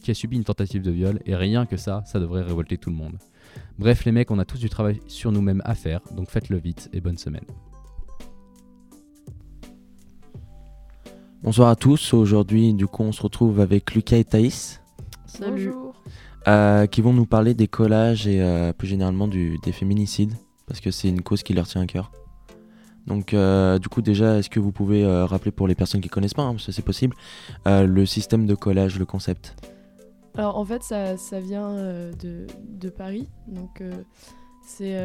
qui 0.02 0.10
a 0.10 0.14
subi 0.14 0.36
une 0.36 0.44
tentative 0.44 0.82
de 0.82 0.90
viol, 0.90 1.20
et 1.26 1.34
rien 1.34 1.66
que 1.66 1.76
ça, 1.76 2.02
ça 2.06 2.20
devrait 2.20 2.42
révolter 2.42 2.78
tout 2.78 2.90
le 2.90 2.96
monde. 2.96 3.18
Bref, 3.78 4.04
les 4.04 4.12
mecs, 4.12 4.30
on 4.30 4.38
a 4.38 4.44
tous 4.44 4.58
du 4.58 4.70
travail 4.70 5.00
sur 5.08 5.30
nous-mêmes 5.32 5.60
à 5.64 5.74
faire, 5.74 6.00
donc 6.16 6.30
faites-le 6.30 6.58
vite 6.58 6.88
et 6.92 7.00
bonne 7.00 7.18
semaine. 7.18 7.44
Bonsoir 11.42 11.70
à 11.70 11.76
tous. 11.76 12.12
Aujourd'hui, 12.12 12.74
du 12.74 12.86
coup, 12.86 13.02
on 13.02 13.12
se 13.12 13.22
retrouve 13.22 13.60
avec 13.60 13.94
Lucas 13.94 14.18
et 14.18 14.24
Thaïs. 14.24 14.80
Salut. 15.24 15.72
Euh, 16.48 16.86
qui 16.86 17.02
vont 17.02 17.12
nous 17.12 17.26
parler 17.26 17.54
des 17.54 17.68
collages 17.68 18.26
et 18.26 18.40
euh, 18.42 18.72
plus 18.72 18.88
généralement 18.88 19.28
du, 19.28 19.58
des 19.62 19.72
féminicides, 19.72 20.34
parce 20.70 20.80
que 20.80 20.90
c'est 20.90 21.08
une 21.08 21.20
cause 21.20 21.42
qui 21.42 21.52
leur 21.52 21.66
tient 21.66 21.82
à 21.82 21.86
cœur. 21.86 22.12
Donc, 23.06 23.34
euh, 23.34 23.78
du 23.78 23.88
coup, 23.88 24.02
déjà, 24.02 24.38
est-ce 24.38 24.48
que 24.48 24.60
vous 24.60 24.72
pouvez 24.72 25.06
rappeler 25.24 25.50
pour 25.50 25.66
les 25.66 25.74
personnes 25.74 26.00
qui 26.00 26.08
connaissent 26.08 26.34
pas, 26.34 26.42
hein, 26.42 26.52
parce 26.52 26.66
que 26.66 26.72
c'est 26.72 26.82
possible, 26.82 27.16
le 27.66 28.06
système 28.06 28.46
de 28.46 28.54
collage, 28.54 28.98
le 28.98 29.04
concept? 29.04 29.56
Alors, 30.36 30.56
en 30.56 30.64
fait, 30.64 30.82
ça, 30.82 31.16
ça 31.16 31.40
vient 31.40 31.74
de, 31.74 32.46
de, 32.68 32.88
Paris. 32.88 33.28
Donc, 33.48 33.82
c'est 34.64 34.96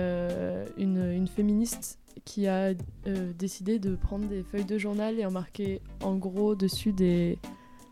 une, 0.77 1.11
une 1.11 1.27
féministe 1.27 1.99
qui 2.23 2.47
a 2.47 2.73
euh, 3.07 3.33
décidé 3.37 3.79
de 3.79 3.95
prendre 3.95 4.27
des 4.27 4.43
feuilles 4.43 4.65
de 4.65 4.77
journal 4.77 5.19
et 5.19 5.25
en 5.25 5.31
marquer 5.31 5.81
en 6.01 6.15
gros 6.15 6.55
dessus 6.55 6.93
des, 6.93 7.39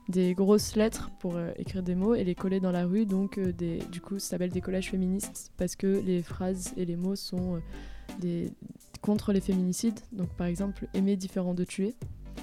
des 0.09 0.33
grosses 0.33 0.75
lettres 0.75 1.09
pour 1.19 1.35
euh, 1.35 1.51
écrire 1.57 1.83
des 1.83 1.95
mots 1.95 2.15
et 2.15 2.23
les 2.23 2.35
coller 2.35 2.59
dans 2.59 2.71
la 2.71 2.85
rue. 2.85 3.05
Donc, 3.05 3.37
euh, 3.37 3.51
des, 3.51 3.79
du 3.91 4.01
coup, 4.01 4.19
ça 4.19 4.31
s'appelle 4.31 4.51
des 4.51 4.61
collages 4.61 4.91
féministes 4.91 5.51
parce 5.57 5.75
que 5.75 6.01
les 6.05 6.21
phrases 6.21 6.73
et 6.77 6.85
les 6.85 6.95
mots 6.95 7.15
sont 7.15 7.61
des, 8.19 8.51
contre 9.01 9.33
les 9.33 9.41
féminicides. 9.41 9.99
Donc, 10.11 10.29
par 10.29 10.47
exemple, 10.47 10.87
aimer 10.93 11.15
différent 11.15 11.53
de 11.53 11.63
tuer. 11.63 11.95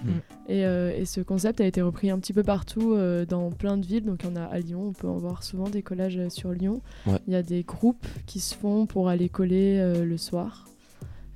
Mm. 0.05 0.11
Et, 0.49 0.61
et, 0.61 1.05
ce 1.05 1.21
concept 1.21 1.61
a 1.61 1.67
été 1.67 1.83
repris 1.83 2.11
un 2.11 2.19
petit 2.19 2.33
peu 2.33 2.43
partout 2.43 2.97
dans 3.29 3.51
plein 3.51 3.77
de 3.77 3.85
villes. 3.85 4.05
Donc, 4.05 4.23
il 4.23 4.31
y 4.31 4.33
en 4.33 4.37
a 4.37 4.45
à 4.45 4.59
Lyon, 4.59 4.87
on 4.89 4.93
peut 4.93 5.09
en 5.09 5.19
voir 5.19 5.43
souvent 5.43 5.69
des 5.69 5.83
collages 5.83 6.29
sur 6.29 6.53
Lyon. 6.53 6.81
Il 7.07 7.33
y 7.33 7.37
a 7.37 7.43
des 7.43 7.65
groupes 7.65 8.07
qui 8.25 8.41
se 8.41 8.55
font 8.55 8.87
pour 8.87 9.09
aller 9.09 9.29
coller 9.29 10.03
le 10.03 10.17
soir. 10.17 10.70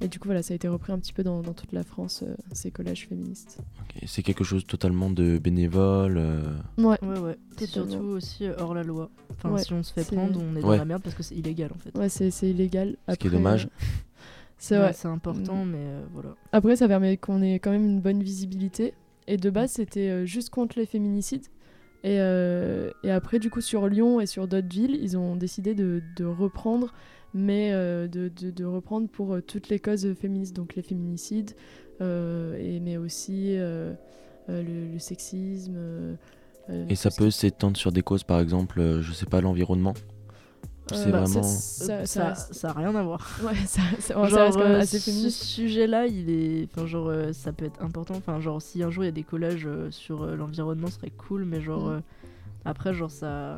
Et 0.04 0.08
du 0.08 0.18
coup, 0.18 0.28
voilà, 0.28 0.42
ça 0.42 0.52
a 0.52 0.54
été 0.54 0.68
repris 0.68 0.92
un 0.92 0.98
petit 0.98 1.14
peu 1.14 1.22
dans, 1.22 1.42
toute 1.42 1.72
la 1.72 1.82
France, 1.82 2.24
euh, 2.28 2.34
ces 2.52 2.70
collages 2.70 3.06
féministes. 3.08 3.58
C'est 4.04 4.22
quelque 4.22 4.44
chose 4.44 4.66
totalement 4.66 5.08
de 5.08 5.38
bénévole 5.38 6.18
euh. 6.18 6.42
Ouais, 6.76 6.98
ouais, 7.02 7.18
ouais. 7.18 7.38
C'est 7.56 7.66
surtout 7.66 8.04
aussi 8.04 8.46
euh, 8.46 8.52
hors 8.58 8.74
la 8.74 8.82
loi. 8.82 9.08
Enfin, 9.32 9.56
si 9.56 9.72
on 9.72 9.82
se 9.82 9.94
fait 9.94 10.04
prendre, 10.14 10.38
on 10.42 10.56
est 10.56 10.60
dans 10.60 10.76
la 10.76 10.84
merde 10.84 11.02
parce 11.02 11.14
que 11.14 11.22
c'est 11.22 11.34
illégal 11.34 11.70
en 11.74 11.78
fait. 11.78 11.96
Ouais, 11.98 12.10
c'est 12.10 12.50
illégal. 12.50 12.98
Ce 13.08 13.14
qui 13.14 13.28
est 13.28 13.30
dommage. 13.30 13.66
c'est 14.58 14.76
ouais, 14.76 15.06
important, 15.06 15.64
mm. 15.64 15.70
mais 15.70 15.86
voilà. 16.12 16.34
Après, 16.52 16.76
ça 16.76 16.86
permet 16.86 17.16
qu'on 17.16 17.40
ait 17.40 17.58
quand 17.58 17.70
même 17.70 17.86
une 17.86 18.00
bonne 18.00 18.22
visibilité. 18.22 18.92
Et 19.26 19.38
de 19.38 19.48
base, 19.48 19.72
c'était 19.72 20.26
juste 20.26 20.50
contre 20.50 20.78
les 20.78 20.84
féminicides. 20.84 21.46
Et, 22.02 22.16
et, 22.16 23.10
après, 23.10 23.38
du 23.38 23.48
coup, 23.48 23.62
sur 23.62 23.88
Lyon 23.88 24.20
et 24.20 24.26
sur 24.26 24.46
d'autres 24.48 24.68
villes, 24.68 24.98
ils 25.00 25.16
ont 25.16 25.34
décidé 25.34 25.74
de, 25.74 26.02
de 26.16 26.26
reprendre 26.26 26.92
mais 27.34 27.72
euh, 27.72 28.06
de, 28.06 28.28
de, 28.28 28.64
reprendre 28.64 29.08
pour 29.08 29.34
euh, 29.34 29.40
toutes 29.42 29.68
les 29.68 29.80
causes 29.80 30.14
féministes, 30.14 30.54
donc 30.54 30.76
les 30.76 30.82
féminicides, 30.82 31.50
euh, 32.00 32.56
et, 32.56 32.78
mais 32.78 32.96
aussi 32.96 33.56
le, 34.48 34.98
sexisme. 34.98 35.76
et 36.88 36.94
ça 36.94 37.10
peut 37.10 37.30
s'étendre 37.30 37.76
sur 37.76 37.92
des 37.92 38.02
causes, 38.02 38.22
par 38.22 38.40
exemple, 38.40 39.00
je 39.00 39.12
sais 39.12 39.26
pas, 39.26 39.40
l'environnement 39.40 39.94
c'est 40.92 41.10
bah, 41.10 41.22
vraiment. 41.22 41.42
Ça, 41.42 42.04
ça, 42.04 42.34
ça, 42.34 42.68
a 42.68 42.72
rien 42.74 42.94
à 42.94 43.02
voir. 43.02 43.26
Ouais, 43.42 43.54
ça, 43.64 43.80
ça, 44.00 44.20
reste 44.20 44.54
quand 44.54 44.68
même 44.68 44.80
assez 44.80 45.00
féministe. 45.00 45.38
Ce 45.38 45.46
sujet-là, 45.46 46.06
il 46.06 46.28
est. 46.28 46.68
Enfin, 46.70 46.86
genre, 46.86 47.10
ça 47.32 47.54
peut 47.54 47.64
être 47.64 47.82
important. 47.82 48.14
Enfin, 48.16 48.38
genre, 48.38 48.60
si 48.60 48.82
un 48.82 48.90
jour 48.90 49.02
il 49.02 49.06
y 49.06 49.08
a 49.08 49.12
des 49.12 49.22
collages 49.22 49.66
sur 49.88 50.26
l'environnement, 50.26 50.88
ce 50.88 50.96
serait 50.96 51.08
cool, 51.08 51.46
mais 51.46 51.62
genre. 51.62 51.88
Mm. 51.88 52.02
après, 52.66 52.92
genre, 52.92 53.10
ça 53.10 53.56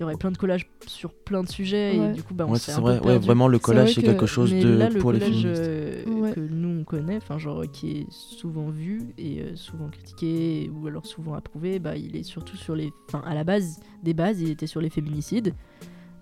il 0.00 0.04
y 0.04 0.06
aurait 0.06 0.16
plein 0.16 0.30
de 0.30 0.38
collages 0.38 0.66
sur 0.86 1.12
plein 1.12 1.42
de 1.42 1.48
sujets 1.50 1.94
et 1.94 2.12
du 2.12 2.22
coup 2.22 2.32
bah 2.32 2.46
on 2.48 2.54
c'est 2.54 2.72
vrai 2.72 2.98
ouais, 3.00 3.18
vraiment 3.18 3.48
le 3.48 3.58
collage 3.58 3.94
c'est 3.94 4.02
quelque 4.02 4.24
chose 4.24 4.50
de 4.50 4.68
là, 4.70 4.88
le 4.88 4.98
pour 4.98 5.12
collage, 5.12 5.44
les 5.44 5.44
euh, 5.44 6.32
que 6.32 6.40
nous 6.40 6.80
on 6.80 6.84
connaît 6.84 7.18
enfin 7.18 7.36
genre 7.36 7.64
qui 7.70 7.98
est 7.98 8.06
souvent 8.10 8.70
vu 8.70 9.12
et 9.18 9.42
euh, 9.42 9.56
souvent 9.56 9.88
critiqué 9.88 10.70
ou 10.72 10.86
alors 10.86 11.04
souvent 11.04 11.34
approuvé 11.34 11.80
bah 11.80 11.96
il 11.96 12.16
est 12.16 12.22
surtout 12.22 12.56
sur 12.56 12.74
les 12.74 12.90
enfin 13.08 13.22
à 13.26 13.34
la 13.34 13.44
base 13.44 13.78
des 14.02 14.14
bases 14.14 14.40
il 14.40 14.50
était 14.50 14.66
sur 14.66 14.80
les 14.80 14.88
féminicides. 14.90 15.54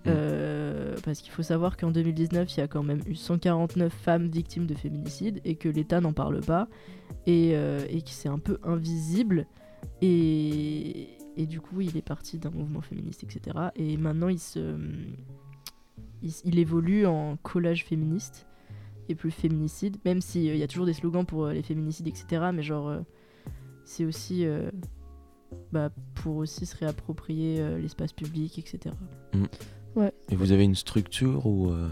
Mm. 0.05 0.09
euh, 0.09 0.95
parce 1.03 1.19
qu'il 1.21 1.31
faut 1.31 1.43
savoir 1.43 1.75
qu'en 1.75 1.91
2019 1.91 2.53
il 2.55 2.59
y 2.59 2.63
a 2.63 2.67
quand 2.67 2.83
même 2.83 3.01
eu 3.05 3.15
149 3.15 3.91
femmes 3.93 4.27
victimes 4.27 4.65
de 4.65 4.73
féminicide 4.73 5.39
et 5.45 5.55
que 5.55 5.69
l'État 5.69 6.01
n'en 6.01 6.13
parle 6.13 6.39
pas 6.41 6.67
et, 7.27 7.49
et 7.51 8.01
que 8.01 8.09
c'est 8.09 8.29
un 8.29 8.39
peu 8.39 8.59
invisible 8.63 9.45
et 10.01 11.18
et 11.37 11.45
du 11.45 11.61
coup, 11.61 11.81
il 11.81 11.95
est 11.97 12.01
parti 12.01 12.37
d'un 12.37 12.49
mouvement 12.49 12.81
féministe, 12.81 13.23
etc. 13.23 13.57
Et 13.75 13.97
maintenant, 13.97 14.27
il, 14.27 14.39
se, 14.39 14.77
il, 16.21 16.59
évolue 16.59 17.05
en 17.05 17.37
collage 17.37 17.85
féministe 17.85 18.47
et 19.07 19.15
plus 19.15 19.31
féminicide, 19.31 19.97
même 20.05 20.21
s'il 20.21 20.49
euh, 20.49 20.55
y 20.55 20.63
a 20.63 20.67
toujours 20.67 20.85
des 20.85 20.93
slogans 20.93 21.25
pour 21.25 21.45
euh, 21.45 21.53
les 21.53 21.63
féminicides, 21.63 22.07
etc. 22.07 22.49
Mais 22.53 22.61
genre, 22.63 22.89
euh, 22.89 22.99
c'est 23.85 24.05
aussi 24.05 24.45
bah, 25.71 25.89
pour 26.15 26.37
aussi 26.37 26.65
se 26.65 26.75
réapproprier 26.77 27.59
euh, 27.59 27.79
l'espace 27.79 28.13
public, 28.13 28.57
etc. 28.57 28.95
Et 30.29 30.35
vous 30.35 30.51
avez 30.51 30.63
une 30.63 30.75
structure 30.75 31.45
ou 31.45 31.69
euh, 31.69 31.89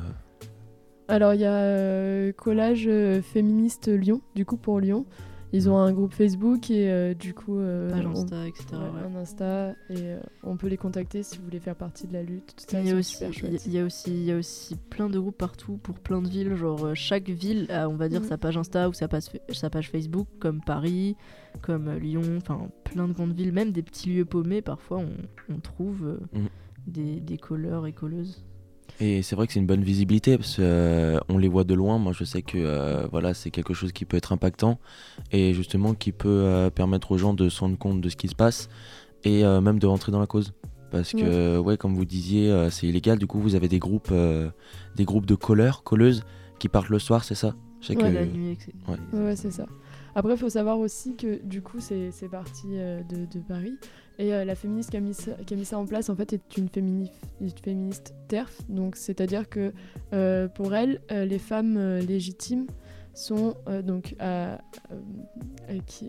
Alors 1.07 1.33
il 1.33 1.41
y 1.41 1.45
a 1.45 1.53
euh, 1.53 2.31
Collage 2.31 2.89
Féministe 3.21 3.87
Lyon, 3.87 4.21
du 4.35 4.45
coup 4.45 4.57
pour 4.57 4.79
Lyon. 4.79 5.05
Ils 5.53 5.69
ont 5.69 5.77
un 5.77 5.93
groupe 5.93 6.13
Facebook 6.13 6.69
et 6.69 6.91
euh, 6.91 7.13
du 7.13 7.33
coup 7.33 7.57
euh, 7.57 7.89
Page 7.89 8.05
on- 8.05 8.11
Insta, 8.11 8.47
etc. 8.47 8.65
ouais, 8.73 8.77
ouais. 8.79 9.15
un 9.15 9.15
Insta 9.15 9.69
et 9.89 9.95
euh, 10.01 10.19
on 10.43 10.57
peut 10.57 10.67
les 10.67 10.75
contacter 10.75 11.23
si 11.23 11.37
vous 11.37 11.45
voulez 11.45 11.59
faire 11.61 11.75
partie 11.75 12.05
de 12.05 12.11
la 12.13 12.21
lutte. 12.21 12.53
Tout 12.57 12.65
ça, 12.67 12.81
Il 12.81 12.87
y, 12.87 12.91
a 12.91 12.95
aussi, 12.95 13.13
super 13.13 13.29
il 13.29 13.33
y 13.33 13.37
a- 13.37 13.39
chouette. 13.51 13.65
il 13.65 13.71
y 13.73 13.79
a 13.79 13.85
aussi, 13.85 14.11
il 14.11 14.23
y 14.25 14.31
a 14.33 14.35
aussi 14.37 14.75
plein 14.89 15.09
de 15.09 15.17
groupes 15.17 15.37
partout 15.37 15.77
pour 15.77 15.99
plein 15.99 16.21
de 16.21 16.27
villes. 16.27 16.53
Genre 16.55 16.87
euh, 16.87 16.93
chaque 16.95 17.29
ville 17.29 17.67
a, 17.71 17.87
on 17.87 17.95
va 17.95 18.09
dire, 18.09 18.19
Mhm. 18.21 18.27
sa 18.27 18.37
page 18.37 18.57
Insta 18.57 18.89
ou 18.89 18.93
sa 18.93 19.07
page, 19.07 19.23
sa 19.53 19.69
page 19.69 19.89
Facebook, 19.89 20.27
comme 20.39 20.59
Paris, 20.61 21.15
comme 21.61 21.91
Lyon, 21.95 22.23
enfin 22.37 22.67
plein 22.83 23.07
de 23.07 23.13
grandes 23.13 23.33
villes, 23.33 23.53
même 23.53 23.71
des 23.71 23.83
petits 23.83 24.09
lieux 24.13 24.25
paumés. 24.25 24.61
Parfois, 24.61 24.97
on, 24.97 25.53
on 25.53 25.59
trouve 25.59 26.05
euh, 26.05 26.19
Mhm. 26.33 26.47
des, 26.87 27.19
des 27.21 27.37
colleurs 27.37 27.87
et 27.87 27.93
colleuses. 27.93 28.43
Et 28.99 29.21
c'est 29.21 29.35
vrai 29.35 29.45
que 29.45 29.53
c'est 29.53 29.59
une 29.59 29.67
bonne 29.67 29.83
visibilité 29.83 30.37
parce 30.37 30.55
qu'on 30.55 31.37
les 31.37 31.47
voit 31.47 31.63
de 31.63 31.73
loin. 31.75 31.99
Moi, 31.99 32.13
je 32.13 32.23
sais 32.23 32.41
que 32.41 32.57
euh, 32.57 33.07
voilà, 33.11 33.33
c'est 33.33 33.51
quelque 33.51 33.73
chose 33.73 33.91
qui 33.91 34.05
peut 34.05 34.17
être 34.17 34.31
impactant 34.33 34.79
et 35.31 35.53
justement 35.53 35.93
qui 35.93 36.11
peut 36.11 36.27
euh, 36.29 36.69
permettre 36.69 37.11
aux 37.11 37.17
gens 37.17 37.33
de 37.33 37.47
se 37.49 37.59
rendre 37.59 37.77
compte 37.77 38.01
de 38.01 38.09
ce 38.09 38.15
qui 38.15 38.27
se 38.27 38.35
passe 38.35 38.69
et 39.23 39.45
euh, 39.45 39.61
même 39.61 39.77
de 39.77 39.85
rentrer 39.85 40.11
dans 40.11 40.19
la 40.19 40.27
cause. 40.27 40.53
Parce 40.89 41.11
que, 41.11 41.57
ouais, 41.57 41.77
comme 41.77 41.95
vous 41.95 42.05
disiez, 42.05 42.49
euh, 42.49 42.69
c'est 42.69 42.87
illégal. 42.87 43.19
Du 43.19 43.27
coup, 43.27 43.39
vous 43.39 43.55
avez 43.55 43.67
des 43.67 43.79
groupes, 43.79 44.09
euh, 44.11 44.49
des 44.95 45.05
groupes 45.05 45.25
de 45.25 45.35
colleurs, 45.35 45.83
colleuses 45.83 46.23
qui 46.59 46.69
partent 46.69 46.89
le 46.89 46.99
soir, 46.99 47.23
c'est 47.23 47.35
ça? 47.35 47.55
Sais 47.81 47.95
Ouais, 47.95 48.11
La 48.11 48.25
nuit, 48.25 48.51
etc. 48.51 48.71
ouais. 48.87 49.19
Ouais, 49.19 49.35
c'est 49.35 49.51
ça. 49.51 49.65
Après, 50.15 50.33
il 50.33 50.37
faut 50.37 50.49
savoir 50.49 50.79
aussi 50.79 51.15
que 51.15 51.43
du 51.43 51.61
coup, 51.61 51.79
c'est 51.79 52.11
parti 52.31 52.67
euh, 52.71 53.03
de, 53.03 53.25
de 53.25 53.39
Paris. 53.39 53.77
Et 54.19 54.33
euh, 54.33 54.45
la 54.45 54.55
féministe 54.55 54.89
qui 54.89 54.97
a, 54.97 54.99
mis 54.99 55.13
ça, 55.65 55.77
en 55.77 55.85
place, 55.85 56.09
en 56.09 56.15
fait, 56.15 56.33
est 56.33 56.57
une, 56.57 56.67
fémini- 56.67 57.11
une 57.39 57.51
féministe 57.51 58.15
TERF. 58.27 58.61
Donc, 58.67 58.95
c'est-à-dire 58.95 59.47
que 59.47 59.73
euh, 60.13 60.47
pour 60.47 60.73
elle, 60.73 61.01
euh, 61.11 61.25
les 61.25 61.39
femmes 61.39 61.99
légitimes 61.99 62.67
sont 63.13 63.55
donc 63.83 64.15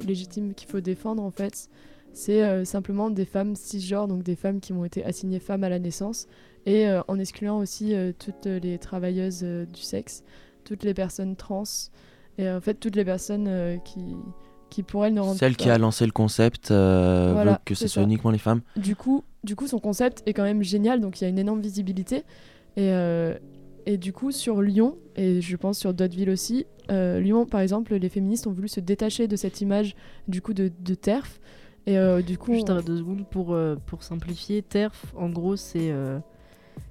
légitimes 0.07 0.55
qu'il 0.55 0.69
faut 0.69 0.81
défendre, 0.81 1.23
en 1.23 1.31
fait. 1.31 1.69
C'est 2.13 2.65
simplement 2.65 3.11
des 3.11 3.25
femmes 3.25 3.57
cisgenres, 3.57 4.09
donc 4.09 4.23
des 4.23 4.37
femmes 4.37 4.61
qui 4.61 4.73
ont 4.73 4.85
été 4.85 5.05
assignées 5.05 5.39
femmes 5.39 5.65
à 5.65 5.71
la 5.71 5.79
naissance, 5.79 6.27
et 6.67 6.87
en 7.07 7.19
excluant 7.19 7.59
aussi 7.59 7.95
toutes 8.19 8.45
les 8.45 8.79
travailleuses 8.79 9.43
du 9.43 9.81
sexe, 9.81 10.23
toutes 10.65 10.83
les 10.83 10.93
personnes 10.93 11.35
trans, 11.35 11.63
et 12.37 12.51
en 12.51 12.61
fait, 12.61 12.75
toutes 12.75 12.97
les 12.97 13.07
personnes 13.07 13.81
qui, 13.85 14.17
qui 14.71 14.83
pour 14.83 15.05
elle 15.07 15.15
ne 15.15 15.23
Celle 15.35 15.57
qui 15.57 15.71
a 15.71 15.79
lancé 15.79 16.05
le 16.07 16.13
concept 16.13 16.71
euh, 16.71 17.31
Voilà, 17.33 17.53
veut 17.53 17.59
que 17.65 17.75
ce 17.75 17.83
c'est 17.83 17.89
soit 17.89 18.03
ça. 18.03 18.07
uniquement 18.07 18.31
les 18.31 18.39
femmes. 18.39 18.61
Du 18.77 18.97
coup, 18.97 19.25
du 19.45 19.57
coup, 19.57 19.67
son 19.67 19.79
concept 19.79 20.23
est 20.27 20.33
quand 20.33 20.43
même 20.45 20.63
génial, 20.63 21.01
donc 21.01 21.21
il 21.21 21.25
y 21.25 21.27
a 21.27 21.31
une 21.31 21.39
énorme 21.39 21.61
visibilité. 21.61 22.25
Et, 22.77 22.93
euh, 22.93 23.35
et 23.87 23.97
du 23.97 24.13
coup, 24.13 24.31
sur 24.33 24.61
Lyon, 24.63 24.97
et 25.17 25.41
je 25.41 25.57
pense 25.57 25.79
sur 25.79 25.95
d'autres 25.95 26.15
villes 26.15 26.31
aussi, 26.31 26.67
euh, 26.91 27.21
Lyon, 27.21 27.47
par 27.47 27.61
exemple, 27.61 27.95
les 27.95 28.09
féministes 28.09 28.47
ont 28.47 28.53
voulu 28.53 28.69
se 28.69 28.81
détacher 28.81 29.29
de 29.29 29.37
cette 29.37 29.61
image 29.61 29.95
du 30.29 30.41
coup 30.43 30.55
de, 30.55 30.71
de 30.81 30.95
TERF. 30.95 31.41
Et 31.87 31.97
euh, 31.97 32.21
du 32.21 32.37
coup, 32.37 32.53
Juste 32.53 32.69
on- 32.71 32.81
deux 32.83 32.99
secondes 32.99 33.25
pour, 33.31 33.55
euh, 33.55 33.77
pour 33.87 34.03
simplifier, 34.03 34.63
TERF, 34.63 35.07
en 35.17 35.31
gros, 35.31 35.57
c'est 35.57 35.91
euh, 35.91 36.19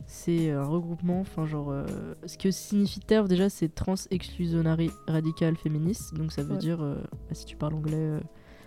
c'est 0.08 0.50
un 0.52 0.64
regroupement. 0.64 1.20
Enfin, 1.20 1.46
genre, 1.46 1.70
euh, 1.70 1.86
ce 2.26 2.38
que 2.38 2.50
signifie 2.50 3.00
TERF 3.02 3.28
déjà, 3.28 3.50
c'est 3.50 3.70
Trans 3.70 3.96
Exclusionary 4.10 4.90
Radical 5.08 5.56
Feminist. 5.58 6.14
Donc, 6.16 6.32
ça 6.32 6.44
veut 6.44 6.54
Ouais. 6.54 6.58
dire, 6.58 6.82
euh, 6.82 6.96
bah, 6.96 7.34
si 7.34 7.46
tu 7.46 7.56
parles 7.58 7.76
anglais, 7.76 7.96
euh, 7.96 8.20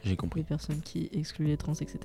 J'ai 0.04 0.16
compris. 0.16 0.40
les 0.40 0.44
personnes 0.46 0.80
qui 0.80 1.08
excluent 1.12 1.46
les 1.46 1.56
trans, 1.56 1.72
etc. 1.74 1.98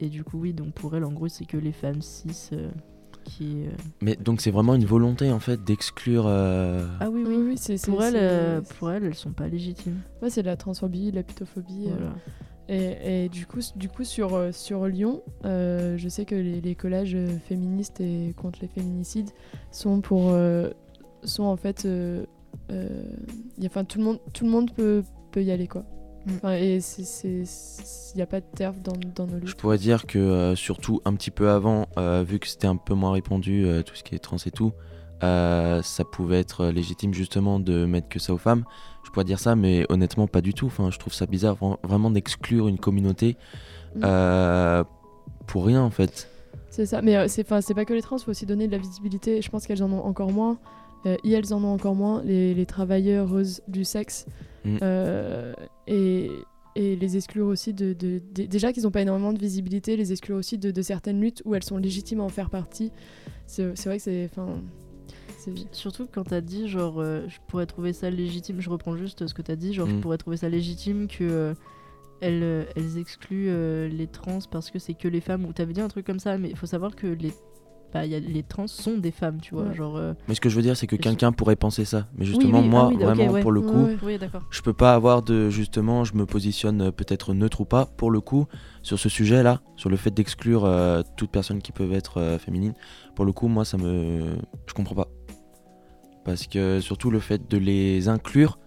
Et 0.00 0.08
du 0.08 0.24
coup, 0.24 0.38
oui, 0.38 0.52
donc 0.52 0.72
pour 0.74 0.96
elle, 0.96 1.04
en 1.04 1.12
gros, 1.12 1.28
c'est 1.28 1.44
que 1.44 1.56
les 1.56 1.72
femmes 1.72 2.00
cis 2.02 2.50
euh, 2.52 2.70
qui. 3.24 3.64
euh, 3.66 3.70
Mais 4.00 4.16
donc 4.16 4.40
c'est 4.40 4.50
vraiment 4.50 4.74
une 4.74 4.84
volonté 4.86 5.30
en 5.32 5.40
fait 5.40 5.62
d'exclure. 5.64 6.24
euh, 6.26 6.86
Ah 7.00 7.10
oui, 7.10 7.24
oui, 7.26 7.36
oui. 7.36 7.54
c'est 7.58 7.80
Pour 7.84 8.00
euh, 8.02 8.60
pour 8.78 8.90
elles, 8.92 9.04
elles 9.04 9.14
sont 9.14 9.32
pas 9.32 9.48
légitimes. 9.48 10.00
ouais, 10.22 10.30
c'est 10.30 10.42
de 10.42 10.46
la 10.46 10.56
transphobie, 10.56 11.10
de 11.10 11.16
la 11.16 11.22
pitophobie. 11.24 11.86
euh, 11.88 11.94
Voilà. 11.98 12.14
Et, 12.68 13.24
et 13.24 13.28
du 13.30 13.46
coup, 13.46 13.60
du 13.76 13.88
coup 13.88 14.04
sur, 14.04 14.34
euh, 14.34 14.52
sur 14.52 14.86
Lyon, 14.86 15.22
euh, 15.46 15.96
je 15.96 16.08
sais 16.08 16.24
que 16.26 16.34
les, 16.34 16.60
les 16.60 16.74
collages 16.74 17.16
féministes 17.48 18.00
et 18.00 18.34
contre 18.36 18.58
les 18.60 18.68
féminicides 18.68 19.30
sont 19.72 20.00
pour 20.02 20.30
euh, 20.32 20.70
sont 21.24 21.44
en 21.44 21.56
fait, 21.56 21.84
euh, 21.86 22.24
euh, 22.70 23.02
y 23.58 23.64
a- 23.64 23.68
enfin 23.68 23.84
tout 23.84 23.98
le 23.98 24.04
monde 24.04 24.18
tout 24.34 24.44
le 24.44 24.50
monde 24.50 24.70
peut, 24.74 25.02
peut 25.32 25.42
y 25.42 25.50
aller 25.50 25.66
quoi. 25.66 25.84
Mm. 26.26 26.32
Enfin, 26.36 26.52
et 26.56 26.80
c'est 26.80 27.04
c'est 27.04 28.12
il 28.14 28.18
y 28.18 28.22
a 28.22 28.26
pas 28.26 28.40
de 28.40 28.46
terf 28.54 28.78
dans, 28.82 28.92
dans 29.14 29.26
nos 29.26 29.38
Je 29.40 29.46
luttes. 29.46 29.54
pourrais 29.54 29.78
dire 29.78 30.06
que 30.06 30.18
euh, 30.18 30.54
surtout 30.54 31.00
un 31.06 31.14
petit 31.14 31.30
peu 31.30 31.48
avant, 31.48 31.86
euh, 31.96 32.22
vu 32.26 32.38
que 32.38 32.46
c'était 32.48 32.66
un 32.66 32.76
peu 32.76 32.92
moins 32.94 33.12
répandu, 33.12 33.64
euh, 33.64 33.82
tout 33.82 33.94
ce 33.94 34.02
qui 34.04 34.14
est 34.14 34.18
trans 34.18 34.36
et 34.44 34.50
tout, 34.50 34.72
euh, 35.22 35.80
ça 35.82 36.04
pouvait 36.04 36.38
être 36.40 36.66
légitime 36.66 37.14
justement 37.14 37.58
de 37.60 37.86
mettre 37.86 38.08
que 38.08 38.18
ça 38.18 38.34
aux 38.34 38.38
femmes. 38.38 38.64
Je 39.08 39.12
pourrais 39.14 39.24
dire 39.24 39.38
ça, 39.38 39.56
mais 39.56 39.86
honnêtement 39.88 40.26
pas 40.26 40.42
du 40.42 40.52
tout. 40.52 40.66
Enfin, 40.66 40.90
je 40.90 40.98
trouve 40.98 41.14
ça 41.14 41.24
bizarre 41.24 41.56
vra- 41.56 41.78
vraiment 41.82 42.10
d'exclure 42.10 42.68
une 42.68 42.78
communauté 42.78 43.36
Mm. 43.96 44.00
euh, 44.04 44.84
pour 45.46 45.64
rien 45.64 45.80
en 45.82 45.88
fait. 45.88 46.28
C'est 46.68 46.84
ça, 46.84 47.00
mais 47.00 47.16
euh, 47.16 47.26
c'est 47.26 47.42
pas 47.42 47.62
que 47.86 47.94
les 47.94 48.02
trans, 48.02 48.18
faut 48.18 48.32
aussi 48.32 48.44
donner 48.44 48.66
de 48.66 48.72
la 48.72 48.76
visibilité. 48.78 49.40
Je 49.40 49.48
pense 49.48 49.66
qu'elles 49.66 49.82
en 49.82 49.90
ont 49.90 50.04
encore 50.04 50.30
moins. 50.30 50.58
Euh, 51.06 51.16
et 51.24 51.32
elles 51.32 51.54
en 51.54 51.64
ont 51.64 51.72
encore 51.72 51.94
moins, 51.94 52.22
les, 52.22 52.52
les 52.52 52.66
travailleuses 52.66 53.62
du 53.66 53.84
sexe. 53.84 54.26
Mm. 54.66 54.76
Euh, 54.82 55.54
et, 55.86 56.28
et 56.76 56.96
les 56.96 57.16
exclure 57.16 57.46
aussi 57.46 57.72
de. 57.72 57.94
de- 57.94 58.20
de- 58.34 58.44
déjà 58.44 58.74
qu'ils 58.74 58.82
n'ont 58.82 58.90
pas 58.90 59.00
énormément 59.00 59.32
de 59.32 59.38
visibilité, 59.38 59.96
les 59.96 60.12
exclure 60.12 60.36
aussi 60.36 60.58
de, 60.58 60.70
de 60.70 60.82
certaines 60.82 61.18
luttes 61.18 61.40
où 61.46 61.54
elles 61.54 61.64
sont 61.64 61.78
légitimes 61.78 62.20
à 62.20 62.24
en 62.24 62.28
faire 62.28 62.50
partie. 62.50 62.92
C'est 63.46 63.74
c'est 63.74 63.88
vrai 63.88 63.96
que 63.96 64.02
c'est. 64.02 64.28
Enfin. 64.30 64.60
Surtout 65.72 66.06
quand 66.12 66.24
t'as 66.24 66.40
dit, 66.40 66.68
genre, 66.68 67.00
euh, 67.00 67.22
je 67.28 67.38
pourrais 67.46 67.66
trouver 67.66 67.92
ça 67.92 68.10
légitime, 68.10 68.60
je 68.60 68.70
reprends 68.70 68.96
juste 68.96 69.26
ce 69.26 69.34
que 69.34 69.42
t'as 69.42 69.56
dit, 69.56 69.72
genre, 69.74 69.86
je 69.88 69.94
Mm. 69.94 70.00
pourrais 70.00 70.18
trouver 70.18 70.36
ça 70.36 70.48
légitime 70.48 71.06
que 71.08 71.22
euh, 71.24 71.54
elles, 72.20 72.42
euh, 72.42 72.64
elles 72.76 72.98
excluent 72.98 73.48
euh, 73.50 73.88
les 73.88 74.06
trans 74.06 74.38
parce 74.50 74.70
que 74.70 74.78
c'est 74.78 74.94
que 74.94 75.08
les 75.08 75.20
femmes, 75.20 75.44
ou 75.44 75.52
t'avais 75.52 75.72
dit 75.72 75.80
un 75.80 75.88
truc 75.88 76.06
comme 76.06 76.18
ça, 76.20 76.36
mais 76.38 76.50
il 76.50 76.56
faut 76.56 76.66
savoir 76.66 76.96
que 76.96 77.06
les, 77.06 77.32
bah, 77.94 78.04
y 78.04 78.14
a, 78.14 78.20
les 78.20 78.42
trans 78.42 78.66
sont 78.66 78.98
des 78.98 79.10
femmes, 79.12 79.40
tu 79.40 79.54
vois, 79.54 79.68
Ouais. 79.68 79.74
genre. 79.74 79.96
euh, 79.96 80.12
Mais 80.28 80.34
ce 80.34 80.40
que 80.42 80.48
je 80.50 80.56
veux 80.56 80.62
dire, 80.62 80.76
c'est 80.76 80.86
que 80.86 80.96
quelqu'un 80.96 81.32
pourrait 81.32 81.56
penser 81.56 81.84
ça. 81.86 82.06
Mais 82.16 82.24
justement, 82.26 82.60
oui, 82.60 82.68
moi, 82.68 82.82
ah 82.84 82.88
oui, 82.94 83.02
vraiment, 83.02 83.30
ouais. 83.30 83.40
pour 83.40 83.52
le 83.52 83.62
coup, 83.62 83.86
je 84.50 84.60
peux 84.62 84.74
pas 84.74 84.94
avoir 84.94 85.22
de 85.22 85.48
justement, 85.48 86.04
je 86.04 86.14
me 86.14 86.26
positionne 86.26 86.92
peut-être 86.92 87.32
neutre 87.34 87.60
ou 87.62 87.64
pas 87.64 87.86
pour 87.86 88.10
le 88.10 88.20
coup 88.20 88.46
sur 88.82 88.98
ce 88.98 89.08
sujet-là, 89.08 89.62
sur 89.76 89.88
le 89.88 89.96
fait 89.96 90.10
d'exclure 90.10 90.64
euh, 90.66 91.02
toute 91.16 91.30
personne 91.30 91.62
qui 91.62 91.72
peut 91.72 91.90
être 91.92 92.18
euh, 92.18 92.38
féminine. 92.38 92.74
Pour 93.14 93.24
le 93.24 93.32
coup, 93.32 93.48
moi, 93.48 93.64
ça 93.64 93.78
me, 93.78 94.36
je 94.66 94.74
comprends 94.74 94.94
pas, 94.94 95.08
parce 96.28 96.46
que 96.46 96.78
surtout 96.80 97.10
le 97.10 97.20
fait 97.20 97.48
de 97.50 97.56
les 97.56 98.06
inclure, 98.08 98.58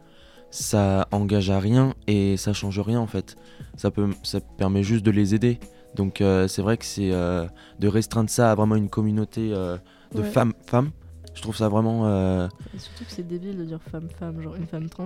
ça 0.50 1.08
engage 1.12 1.52
à 1.52 1.60
rien 1.60 1.94
et 2.08 2.36
ça 2.36 2.54
change 2.54 2.80
rien 2.80 3.00
en 3.00 3.06
fait. 3.06 3.36
Ça 3.78 3.92
peut, 3.92 4.10
ça 4.24 4.40
permet 4.42 4.82
juste 4.82 5.06
de 5.06 5.12
les 5.12 5.36
aider. 5.36 5.60
Donc 5.96 6.22
euh, 6.22 6.48
c'est 6.48 6.64
vrai 6.64 6.78
que 6.78 6.86
c'est 6.86 7.12
euh, 7.12 7.46
de 7.80 7.88
restreindre 7.88 8.32
ça 8.32 8.52
à 8.52 8.56
vraiment 8.56 8.76
une 8.78 8.90
communauté 8.90 9.52
euh, 9.54 9.78
de 10.16 10.22
Ouais. 10.22 10.28
femmes, 10.28 10.54
femmes. 10.66 10.90
Je 11.34 11.42
trouve 11.42 11.56
ça 11.56 11.70
vraiment. 11.70 12.06
euh, 12.08 12.48
Et 12.76 12.78
surtout 12.80 13.06
que 13.06 13.12
c'est 13.12 13.26
débile 13.26 13.58
de 13.58 13.64
dire 13.64 13.82
femme-femme, 13.82 14.42
genre 14.42 14.56
une 14.56 14.66
femme 14.68 14.90
trans 14.90 15.06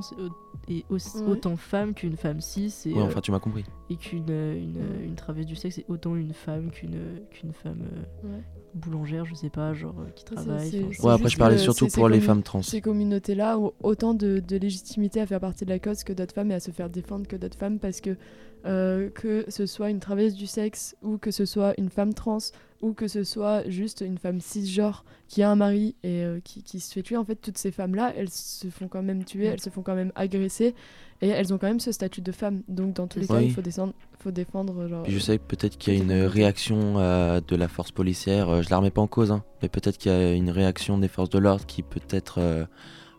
est, 0.67 0.83
aussi- 0.89 1.17
Ouais. 1.19 1.27
autant 1.29 1.55
femme 1.55 1.93
qu'une 1.93 2.17
femme 2.17 2.41
cis, 2.41 2.73
et, 2.85 2.93
Ouais, 2.93 2.99
euh, 3.01 3.05
enfin, 3.05 3.21
tu 3.21 3.31
m'as 3.31 3.39
compris. 3.39 3.63
et 3.91 3.95
qu'une 3.95 4.25
euh, 4.31 4.55
une, 4.57 5.03
une 5.05 5.15
travailleuse 5.15 5.45
du 5.47 5.55
sexe 5.55 5.77
est 5.77 5.85
autant 5.88 6.15
une 6.15 6.33
femme 6.33 6.71
qu'une 6.71 6.97
qu'une 7.29 7.53
femme 7.53 7.83
Ouais. 8.23 8.41
boulangère, 8.73 9.23
je 9.25 9.35
sais 9.35 9.51
pas, 9.51 9.73
genre 9.75 9.93
qui 10.15 10.25
travaille. 10.25 10.67
enfin, 10.67 10.91
genre- 10.91 11.05
Ouais, 11.05 11.13
après, 11.13 11.29
je 11.29 11.38
parlais 11.38 11.57
surtout 11.59 11.88
pour 11.88 12.09
les 12.09 12.19
femmes 12.19 12.41
trans. 12.41 12.63
Ces 12.63 12.81
communautés-là 12.81 13.59
ont 13.59 13.73
autant 13.83 14.15
de, 14.15 14.39
de 14.39 14.57
légitimité 14.57 15.21
à 15.21 15.27
faire 15.27 15.39
partie 15.39 15.63
de 15.65 15.69
la 15.69 15.79
cause 15.79 16.03
que 16.03 16.11
d'autres 16.11 16.33
femmes 16.33 16.49
et 16.51 16.55
à 16.55 16.59
se 16.59 16.71
faire 16.71 16.89
défendre 16.89 17.27
que 17.27 17.35
d'autres 17.35 17.57
femmes 17.57 17.77
parce 17.79 18.01
que 18.01 18.17
euh, 18.65 19.11
que 19.11 19.45
ce 19.47 19.67
soit 19.67 19.91
une 19.91 19.99
travailleuse 19.99 20.33
du 20.33 20.47
sexe 20.47 20.95
ou 21.03 21.19
que 21.19 21.29
ce 21.29 21.45
soit 21.45 21.79
une 21.79 21.89
femme 21.89 22.15
trans 22.15 22.39
ou 22.86 22.93
que 22.93 23.08
ce 23.08 23.24
soit 23.24 23.67
juste 23.67 24.04
une 24.06 24.19
femme 24.19 24.39
cisgenre 24.39 25.04
qui 25.28 25.41
a 25.41 25.50
un 25.50 25.56
mari 25.56 25.95
et 26.04 26.24
euh, 26.24 26.39
qui, 26.43 26.62
qui 26.62 26.80
se 26.80 26.93
fait 26.93 27.02
tuer, 27.02 27.17
en 27.17 27.26
fait, 27.26 27.36
toutes 27.36 27.58
ces 27.58 27.71
femmes-là, 27.71 28.13
elles 28.15 28.30
se 28.30 28.67
font 28.69 28.88
quand 28.88 29.02
même 29.02 29.24
tuer, 29.24 29.45
elles 29.45 29.60
se 29.60 29.71
font 29.71 29.82
quand 29.82 29.95
même 29.95 30.12
agresser 30.13 30.76
et 31.21 31.30
elles 31.30 31.52
ont 31.52 31.58
quand 31.58 31.65
même 31.67 31.80
ce 31.80 31.91
statut 31.91 32.21
de 32.21 32.32
femme. 32.32 32.62
Donc, 32.67 32.93
dans 32.93 33.08
tous 33.08 33.19
les 33.19 33.26
cas, 33.26 33.41
il 33.41 33.52
faut, 33.52 33.62
descendre, 33.62 33.93
faut 34.19 34.30
défendre. 34.30 34.88
Genre, 34.88 35.02
Puis 35.02 35.13
je 35.13 35.19
sais 35.19 35.39
que 35.39 35.43
peut-être 35.43 35.80
qu'il 35.80 35.93
y 35.93 35.98
a 35.98 36.00
une 36.00 36.28
réaction 36.28 37.00
euh, 37.00 37.41
de 37.45 37.56
la 37.56 37.67
force 37.67 37.91
policière, 37.91 38.50
euh, 38.50 38.62
je 38.62 38.69
la 38.69 38.78
remets 38.78 38.91
pas 38.91 39.02
en 39.02 39.08
cause, 39.08 39.32
hein, 39.32 39.43
mais 39.63 39.69
peut-être 39.69 39.98
qu'il 39.98 40.12
y 40.12 40.15
a 40.15 40.34
une 40.34 40.52
réaction 40.52 41.00
des 41.00 41.08
forces 41.08 41.32
de 41.32 41.39
l'ordre 41.39 41.65
qui 41.65 41.82
peut-être 41.82 42.38
euh, 42.38 42.65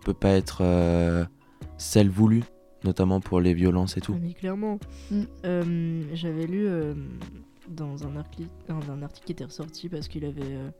peut 0.04 0.14
pas 0.14 0.30
être 0.30 0.58
euh, 0.60 1.24
celle 1.76 2.08
voulue, 2.08 2.44
notamment 2.84 3.20
pour 3.20 3.40
les 3.40 3.52
violences 3.52 3.96
et 3.96 4.00
tout. 4.00 4.14
Ah, 4.14 4.20
mais 4.22 4.32
clairement. 4.32 4.78
Mm. 5.10 5.22
Euh, 5.44 6.02
J'avais 6.14 6.46
lu 6.46 6.68
euh, 6.68 6.94
dans, 7.68 8.06
un 8.06 8.16
article, 8.16 8.48
dans 8.68 8.90
un 8.90 9.02
article 9.02 9.26
qui 9.26 9.32
était 9.32 9.44
ressorti 9.44 9.88
parce 9.88 10.08
qu'il 10.08 10.24
avait, 10.24 10.42
euh, 10.42 10.70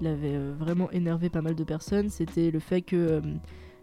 il 0.00 0.06
avait 0.06 0.34
euh, 0.34 0.52
vraiment 0.58 0.90
énervé 0.90 1.28
pas 1.28 1.42
mal 1.42 1.54
de 1.54 1.64
personnes. 1.64 2.08
C'était 2.08 2.50
le 2.50 2.58
fait 2.58 2.82
que 2.82 2.96
euh, 2.96 3.20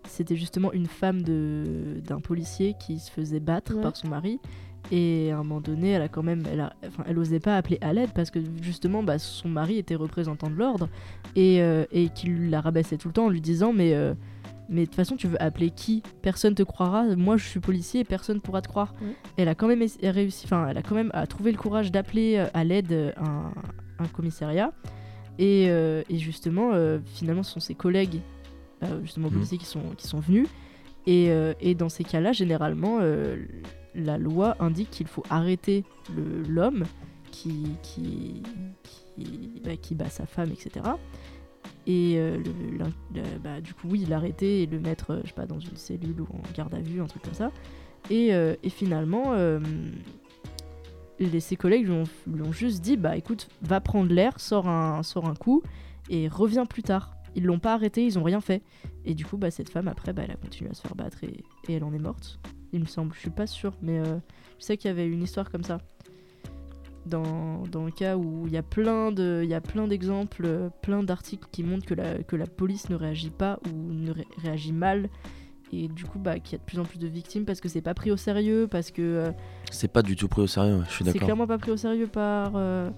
c'était 0.08 0.36
justement 0.36 0.72
une 0.74 0.86
femme 0.88 1.22
de- 1.22 2.02
d'un 2.06 2.20
policier 2.20 2.76
qui 2.80 3.00
se 3.00 3.12
faisait 3.12 3.40
battre 3.40 3.76
Ouais. 3.76 3.82
par 3.82 3.96
son 3.96 4.08
mari 4.08 4.40
Et 4.92 5.30
à 5.32 5.36
un 5.36 5.44
moment 5.44 5.60
donné, 5.62 5.90
elle 5.92 6.02
a 6.02 6.08
quand 6.08 6.24
même, 6.24 6.44
elle, 6.52 6.62
a, 6.62 6.74
enfin, 6.88 7.04
elle 7.08 7.20
osait 7.20 7.40
pas 7.42 7.58
appeler 7.58 7.78
à 7.82 7.92
l'aide 7.94 8.12
parce 8.16 8.32
que 8.32 8.40
justement, 8.62 9.04
bah, 9.04 9.20
son 9.20 9.50
mari 9.50 9.78
était 9.78 9.96
représentant 9.96 10.50
de 10.50 10.56
l'ordre 10.56 10.88
et, 11.36 11.58
et 11.92 12.10
qu'il 12.16 12.50
la 12.50 12.62
rabaissait 12.62 12.98
tout 12.98 13.10
le 13.10 13.14
temps 13.14 13.26
en 13.26 13.30
lui 13.30 13.42
disant 13.42 13.74
mais 13.74 13.94
mais 14.70 14.82
de 14.82 14.86
toute 14.86 14.96
façon, 14.96 15.16
tu 15.16 15.28
veux 15.28 15.42
appeler 15.42 15.72
qui? 15.72 16.04
Personne 16.22 16.56
te 16.56 16.64
croira. 16.64 17.04
Moi, 17.16 17.38
je 17.38 17.46
suis 17.48 17.60
policier 17.60 18.02
et 18.02 18.04
personne 18.04 18.40
pourra 18.42 18.62
te 18.62 18.68
croire. 18.68 18.94
Elle 19.38 19.48
a 19.50 19.56
quand 19.56 19.68
même 19.68 19.84
réussi, 20.04 20.46
enfin, 20.46 20.68
elle 20.70 20.78
a 20.78 20.82
quand 20.82 20.96
même 20.96 21.12
à 21.14 21.26
trouver 21.28 21.52
le 21.52 21.58
courage 21.58 21.92
d'appeler 21.92 22.36
euh, 22.38 22.46
à 22.54 22.64
l'aide 22.64 22.92
euh, 22.92 23.12
un, 23.18 23.52
un 24.00 24.08
commissariat. 24.08 24.72
Et, 25.38 25.68
euh, 25.70 26.04
et 26.10 26.18
justement, 26.18 26.72
euh, 26.74 27.00
finalement, 27.06 27.44
ce 27.44 27.54
sont 27.54 27.60
ses 27.60 27.76
collègues, 27.76 28.20
euh, 28.84 29.02
justement 29.02 29.28
Mhm. 29.28 29.34
policiers, 29.34 29.58
qui 29.58 29.66
sont, 29.66 29.82
qui 29.98 30.08
sont 30.08 30.20
venus. 30.20 30.48
Et, 31.08 31.32
euh, 31.32 31.54
et 31.62 31.76
dans 31.76 31.90
ces 31.90 32.04
cas-là, 32.04 32.34
généralement, 32.34 33.00
euh, 33.02 33.38
la 33.96 34.18
loi 34.18 34.56
indique 34.60 34.90
qu'il 34.92 35.08
faut 35.08 35.24
arrêter 35.30 35.84
l'homme 36.48 36.84
qui, 37.32 37.68
qui, 37.82 38.44
qui, 38.84 39.62
bah, 39.64 39.76
qui 39.78 39.96
bat 39.96 40.10
sa 40.10 40.26
femme, 40.26 40.52
etc. 40.52 40.86
Et 41.88 42.16
euh, 42.18 42.38
bah, 43.44 43.62
du 43.62 43.74
coup, 43.74 43.88
oui, 43.90 44.06
l'arrêter 44.06 44.62
et 44.64 44.66
le 44.68 44.80
mettre, 44.80 45.12
euh, 45.12 45.22
pas, 45.36 45.48
dans 45.48 45.60
une 45.60 45.76
cellule 45.76 46.22
ou 46.22 46.26
en 46.26 46.42
garde 46.56 46.74
à 46.76 46.80
vue, 46.80 47.02
un 47.02 47.08
truc 47.08 47.24
comme 47.24 47.34
ça. 47.34 47.52
Et, 48.12 48.34
euh, 48.34 48.56
finalement, 48.70 49.34
les, 51.20 51.40
ses 51.40 51.56
collègues 51.56 51.88
lui 51.88 52.42
ont, 52.44 52.52
juste 52.52 52.82
dit 52.82 52.96
bah 52.96 53.18
écoute, 53.18 53.50
va 53.62 53.82
prendre 53.82 54.14
l'air, 54.14 54.40
sors 54.40 54.68
un, 54.68 55.04
sors 55.04 55.28
un 55.28 55.36
coup 55.36 55.64
et 56.10 56.28
reviens 56.28 56.66
plus 56.66 56.84
tard. 56.84 57.16
Ils 57.36 57.44
l'ont 57.44 57.60
pas 57.60 57.74
arrêté, 57.74 58.06
ils 58.06 58.18
ont 58.18 58.24
rien 58.24 58.42
fait. 58.42 58.62
Et 59.06 59.16
du 59.16 59.26
coup, 59.26 59.38
bah, 59.38 59.52
cette 59.52 59.70
femme, 59.70 59.88
après, 59.88 60.14
bah, 60.14 60.24
elle 60.26 60.32
a 60.32 60.36
continué 60.36 60.70
à 60.70 60.74
se 60.74 60.82
faire 60.82 60.96
battre 60.96 61.24
et, 61.24 61.44
elle 61.68 61.84
en 61.84 61.94
est 61.94 62.00
morte. 62.00 62.40
Il 62.72 62.82
me 62.82 62.86
semble, 62.86 63.14
je 63.16 63.20
suis 63.20 63.30
pas 63.32 63.48
sûre, 63.48 63.74
mais 63.82 64.04
je 64.04 64.64
sais 64.64 64.78
qu'il 64.78 64.90
y 64.90 64.92
avait 64.92 65.08
une 65.08 65.24
histoire 65.24 65.50
comme 65.50 65.64
ça. 65.64 65.80
Dans, 67.10 67.64
dans 67.72 67.86
le 67.86 67.92
cas 67.92 68.16
où 68.18 68.46
il 68.48 68.54
y 68.54 68.58
a 68.58 68.62
plein 68.64 69.12
de 69.12 69.42
il 69.44 69.50
y 69.50 69.54
a 69.56 69.62
plein 69.62 69.88
d'exemples 69.88 70.70
plein 70.82 71.02
d'articles 71.04 71.48
qui 71.52 71.64
montrent 71.64 71.86
que 71.86 71.94
la, 71.96 72.22
que 72.24 72.36
la 72.36 72.46
police 72.46 72.90
ne 72.90 72.96
réagit 72.96 73.32
pas 73.32 73.60
ou 73.66 73.92
ne 73.92 74.12
ré- 74.12 74.28
réagit 74.44 74.74
mal 74.74 75.10
et 75.74 75.88
du 75.88 76.04
coup 76.06 76.20
bah 76.20 76.40
qu'il 76.40 76.54
y 76.54 76.56
a 76.56 76.58
de 76.60 76.64
plus 76.64 76.80
en 76.80 76.84
plus 76.84 77.00
de 77.00 77.08
victimes 77.08 77.46
parce 77.46 77.62
que 77.62 77.70
c'est 77.70 77.82
pas 77.82 77.94
pris 77.94 78.12
au 78.12 78.18
sérieux 78.18 78.68
parce 78.70 78.92
que 78.92 79.02
euh, 79.02 79.32
C'est 79.72 79.88
pas 79.92 80.02
du 80.04 80.16
tout 80.16 80.28
pris 80.28 80.42
au 80.42 80.48
sérieux, 80.48 80.76
ouais, 80.78 80.84
je 80.86 80.92
suis 80.92 81.06
c'est 81.06 81.14
d'accord. 81.14 81.26
clairement 81.28 81.48
pas 81.48 81.58
pris 81.58 81.72
au 81.72 81.78
sérieux 81.78 82.08
par 82.08 82.52
euh, 82.56 82.90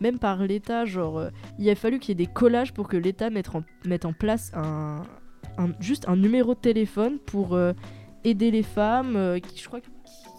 même 0.00 0.18
par 0.18 0.38
l'État 0.44 0.84
genre 0.84 1.18
euh, 1.18 1.30
il 1.58 1.68
a 1.68 1.74
fallu 1.74 1.98
qu'il 1.98 2.10
y 2.10 2.12
ait 2.22 2.26
des 2.26 2.32
collages 2.32 2.72
pour 2.72 2.88
que 2.88 2.96
l'État 2.96 3.28
mette 3.30 3.54
en, 3.54 3.62
mette 3.86 4.04
en 4.04 4.12
place 4.12 4.50
un, 4.54 5.02
un- 5.58 5.72
juste 5.80 6.08
un 6.08 6.16
numéro 6.16 6.54
de 6.54 6.60
téléphone 6.60 7.18
pour 7.18 7.58
aider 8.24 8.50
les 8.50 8.62
femmes 8.62 9.38
qui, 9.42 9.60
je 9.62 9.66
crois 9.68 9.80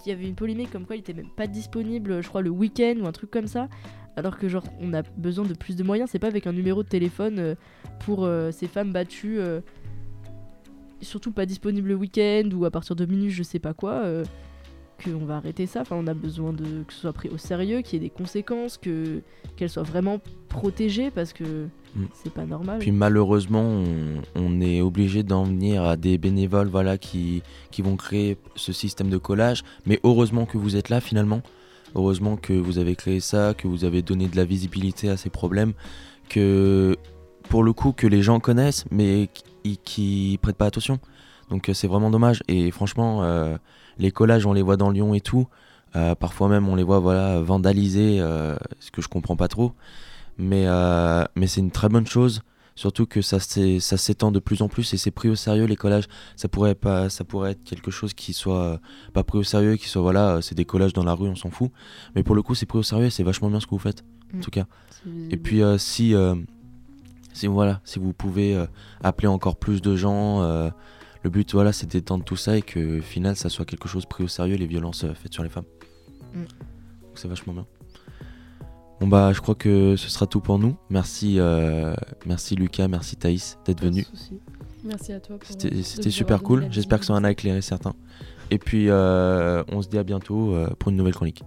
qu'il 0.02 0.12
y 0.12 0.16
avait 0.16 0.28
une 0.28 0.36
polémique 0.36 0.72
comme 0.72 0.86
quoi 0.86 0.96
il 0.96 1.00
était 1.00 1.14
même 1.14 1.30
pas 1.30 1.48
disponible 1.48 2.22
je 2.22 2.28
crois 2.28 2.42
le 2.42 2.50
week-end 2.50 2.96
ou 3.02 3.08
un 3.08 3.12
truc 3.12 3.32
comme 3.32 3.48
ça. 3.48 3.68
Alors 4.16 4.38
que 4.38 4.50
genre 4.50 4.64
on 4.82 4.94
a 4.94 5.02
besoin 5.18 5.46
de 5.46 5.54
plus 5.54 5.76
de 5.76 5.84
moyens. 5.84 6.10
C'est 6.12 6.20
pas 6.20 6.28
avec 6.28 6.48
un 6.48 6.54
numéro 6.54 6.84
de 6.84 6.90
téléphone 6.90 7.40
euh, 7.40 7.56
pour 8.00 8.26
euh, 8.26 8.52
ces 8.52 8.68
femmes 8.68 8.92
battues 8.92 9.40
euh, 9.40 9.62
surtout 11.02 11.32
pas 11.32 11.46
disponible 11.46 11.90
le 11.90 11.96
week-end 11.96 12.50
ou 12.54 12.66
à 12.66 12.72
partir 12.72 12.96
de 12.96 13.06
minuit 13.06 13.30
je 13.30 13.44
sais 13.44 13.60
pas 13.60 13.74
quoi 13.74 14.04
qu'on 15.04 15.26
va 15.26 15.38
arrêter 15.38 15.66
ça. 15.66 15.82
Enfin, 15.82 15.96
on 15.96 16.08
a 16.08 16.14
besoin 16.14 16.54
de 16.54 16.84
que 16.84 16.94
ce 16.94 17.02
soit 17.02 17.14
pris 17.14 17.30
au 17.30 17.38
sérieux, 17.38 17.82
qu'il 17.82 18.02
y 18.02 18.06
ait 18.06 18.10
des 18.10 18.14
conséquences, 18.14 18.78
que 18.78 19.22
qu'elle 19.56 19.70
soit 19.70 19.84
vraiment 19.84 20.20
protégée 20.50 21.12
parce 21.12 21.34
que 21.34 21.68
Mm. 21.96 22.06
c'est 22.14 22.34
pas 22.34 22.46
normal. 22.46 22.80
Puis 22.80 22.92
malheureusement, 22.92 23.64
on, 23.64 24.22
on 24.36 24.62
est 24.62 24.82
obligé 24.82 25.24
d'en 25.24 25.44
venir 25.44 25.84
à 25.84 25.98
des 25.98 26.18
bénévoles 26.18 26.68
voilà, 26.68 26.98
qui, 26.98 27.42
qui 27.72 27.82
vont 27.82 27.96
créer 27.96 28.38
ce 28.56 28.74
système 28.74 29.10
de 29.10 29.18
collage. 29.18 29.64
Mais 29.86 30.00
heureusement 30.04 30.46
que 30.46 30.58
vous 30.58 30.76
êtes 30.76 30.90
là 30.90 31.02
finalement. 31.02 31.42
Heureusement 31.96 32.38
que 32.38 32.54
vous 32.54 32.78
avez 32.78 32.96
créé 32.96 33.20
ça, 33.20 33.56
que 33.58 33.68
vous 33.68 33.84
avez 33.84 34.04
donné 34.04 34.28
de 34.28 34.36
la 34.36 34.46
visibilité 34.46 35.10
à 35.10 35.18
ces 35.18 35.32
problèmes, 35.32 35.74
que 36.30 36.96
pour 37.50 37.64
le 37.64 37.74
coup 37.74 37.94
que 37.94 38.06
les 38.06 38.22
gens 38.22 38.40
connaissent 38.40 38.86
mais 38.92 39.28
qui, 39.64 39.78
qui 39.78 40.40
prêtent 40.42 40.58
pas 40.58 40.68
attention. 40.68 41.00
Donc 41.50 41.70
euh, 41.70 41.74
c'est 41.74 41.88
vraiment 41.88 42.10
dommage. 42.10 42.44
Et 42.48 42.72
franchement, 42.72 43.24
euh, 43.24 43.58
les 43.98 44.12
collages, 44.12 44.46
on 44.46 44.54
les 44.54 44.62
voit 44.62 44.78
dans 44.78 44.90
Lyon 44.92 45.14
et 45.14 45.22
tout. 45.22 45.48
Euh, 45.96 46.14
parfois 46.16 46.48
même, 46.50 46.68
on 46.70 46.76
les 46.76 46.84
voit 46.84 47.00
voilà 47.00 47.40
vandalisés, 47.42 48.18
euh, 48.20 48.56
ce 48.80 48.92
que 48.92 49.02
je 49.02 49.08
comprends 49.08 49.36
pas 49.36 49.48
trop. 49.48 49.74
Mais, 50.38 50.66
mais 51.36 51.48
c'est 51.48 51.60
une 51.62 51.72
très 51.72 51.90
bonne 51.90 52.08
chose. 52.08 52.42
Surtout 52.76 53.06
que 53.06 53.22
ça 53.22 53.42
s'é- 53.42 53.82
ça 53.82 53.98
s'étend 53.98 54.32
de 54.32 54.40
plus 54.40 54.62
en 54.62 54.70
plus 54.70 54.94
et 54.94 54.98
c'est 54.98 55.12
pris 55.12 55.28
au 55.28 55.36
sérieux 55.36 55.66
les 55.66 55.76
collages. 55.76 56.06
Ça 56.38 56.48
pourrait 56.48 56.76
pas, 56.76 57.10
ça 57.10 57.26
pourrait 57.26 57.52
être 57.52 57.64
quelque 57.66 57.92
chose 57.92 58.14
qui 58.14 58.32
soit 58.32 58.80
pas 59.12 59.24
pris 59.26 59.38
au 59.38 59.44
sérieux, 59.44 59.76
qui 59.76 59.90
soit 59.90 60.02
voilà, 60.02 60.42
c'est 60.42 60.56
des 60.56 60.64
collages 60.64 60.94
dans 60.94 61.04
la 61.04 61.14
rue, 61.14 61.28
on 61.28 61.36
s'en 61.36 61.50
fout. 61.50 61.72
Mais 62.16 62.24
pour 62.24 62.36
le 62.36 62.42
coup, 62.42 62.56
c'est 62.56 62.66
pris 62.66 62.80
au 62.80 62.84
sérieux 62.84 63.08
et 63.08 63.10
c'est 63.10 63.24
vachement 63.24 63.50
bien 63.50 63.60
ce 63.60 63.66
que 63.66 63.72
vous 63.72 63.80
faites, 63.80 64.06
en 64.34 64.38
Mm. 64.38 64.40
tout 64.42 64.52
cas. 64.52 64.66
Et 65.30 65.36
puis 65.36 65.62
euh, 65.62 65.78
si, 65.78 66.16
euh, 66.16 66.36
si 67.34 67.48
voilà, 67.48 67.82
si 67.84 68.00
vous 68.00 68.14
pouvez 68.14 68.56
euh, 68.56 68.66
appeler 69.04 69.28
encore 69.28 69.58
plus 69.58 69.82
de 69.82 69.98
gens, 69.98 70.42
le 71.24 71.30
but 71.30 71.52
voilà, 71.54 71.74
c'est 71.74 71.88
d'étendre 71.88 72.24
tout 72.24 72.36
ça 72.36 72.58
et 72.58 72.62
que 72.62 73.00
au 73.00 73.02
final, 73.02 73.36
ça 73.36 73.50
soit 73.50 73.66
quelque 73.66 73.88
chose 73.88 74.06
pris 74.06 74.24
au 74.24 74.28
sérieux 74.28 74.56
les 74.56 74.68
violences 74.68 75.04
euh, 75.04 75.14
faites 75.14 75.34
sur 75.34 75.44
les 75.44 75.50
femmes. 75.50 75.66
Mm. 76.34 76.44
Donc 76.44 77.14
c'est 77.16 77.28
vachement 77.28 77.54
bien. 77.54 77.66
Bon 79.00 79.08
bah, 79.08 79.32
je 79.34 79.40
crois 79.40 79.56
que 79.56 79.96
ce 79.96 80.10
sera 80.10 80.28
tout 80.28 80.42
pour 80.42 80.60
nous. 80.60 80.76
Merci, 80.90 81.40
euh, 81.40 81.94
merci 82.26 82.56
Lucas, 82.56 82.88
merci 82.88 83.16
Thaïs 83.16 83.58
d'être 83.66 83.82
venu. 83.82 84.06
Merci 84.84 85.14
à 85.14 85.20
toi. 85.20 85.38
C'était 85.44 86.10
super 86.10 86.42
cool. 86.42 86.68
J'espère 86.70 87.00
que 87.00 87.06
ça 87.06 87.14
en 87.14 87.24
a 87.24 87.32
éclairé 87.32 87.62
certains. 87.62 87.94
Et 88.52 88.58
puis, 88.58 88.90
euh, 88.90 89.64
on 89.72 89.82
se 89.82 89.90
dit 89.90 89.98
à 89.98 90.04
bientôt 90.04 90.54
euh, 90.54 90.70
pour 90.80 90.90
une 90.90 90.98
nouvelle 90.98 91.14
chronique. 91.14 91.44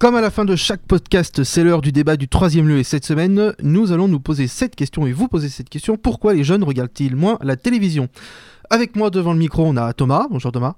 Comme 0.00 0.14
à 0.14 0.22
la 0.22 0.30
fin 0.30 0.46
de 0.46 0.56
chaque 0.56 0.80
podcast, 0.80 1.44
c'est 1.44 1.62
l'heure 1.62 1.82
du 1.82 1.92
débat 1.92 2.16
du 2.16 2.26
troisième 2.26 2.66
lieu 2.66 2.78
et 2.78 2.84
cette 2.84 3.04
semaine, 3.04 3.52
nous 3.62 3.92
allons 3.92 4.08
nous 4.08 4.18
poser 4.18 4.46
cette 4.46 4.74
question 4.74 5.06
et 5.06 5.12
vous 5.12 5.28
poser 5.28 5.50
cette 5.50 5.68
question. 5.68 5.98
Pourquoi 5.98 6.32
les 6.32 6.42
jeunes 6.42 6.64
regardent-ils 6.64 7.14
moins 7.14 7.36
la 7.42 7.56
télévision? 7.56 8.08
Avec 8.70 8.96
moi 8.96 9.10
devant 9.10 9.34
le 9.34 9.38
micro, 9.38 9.62
on 9.66 9.76
a 9.76 9.92
Thomas. 9.92 10.26
Bonjour 10.30 10.52
Thomas. 10.52 10.76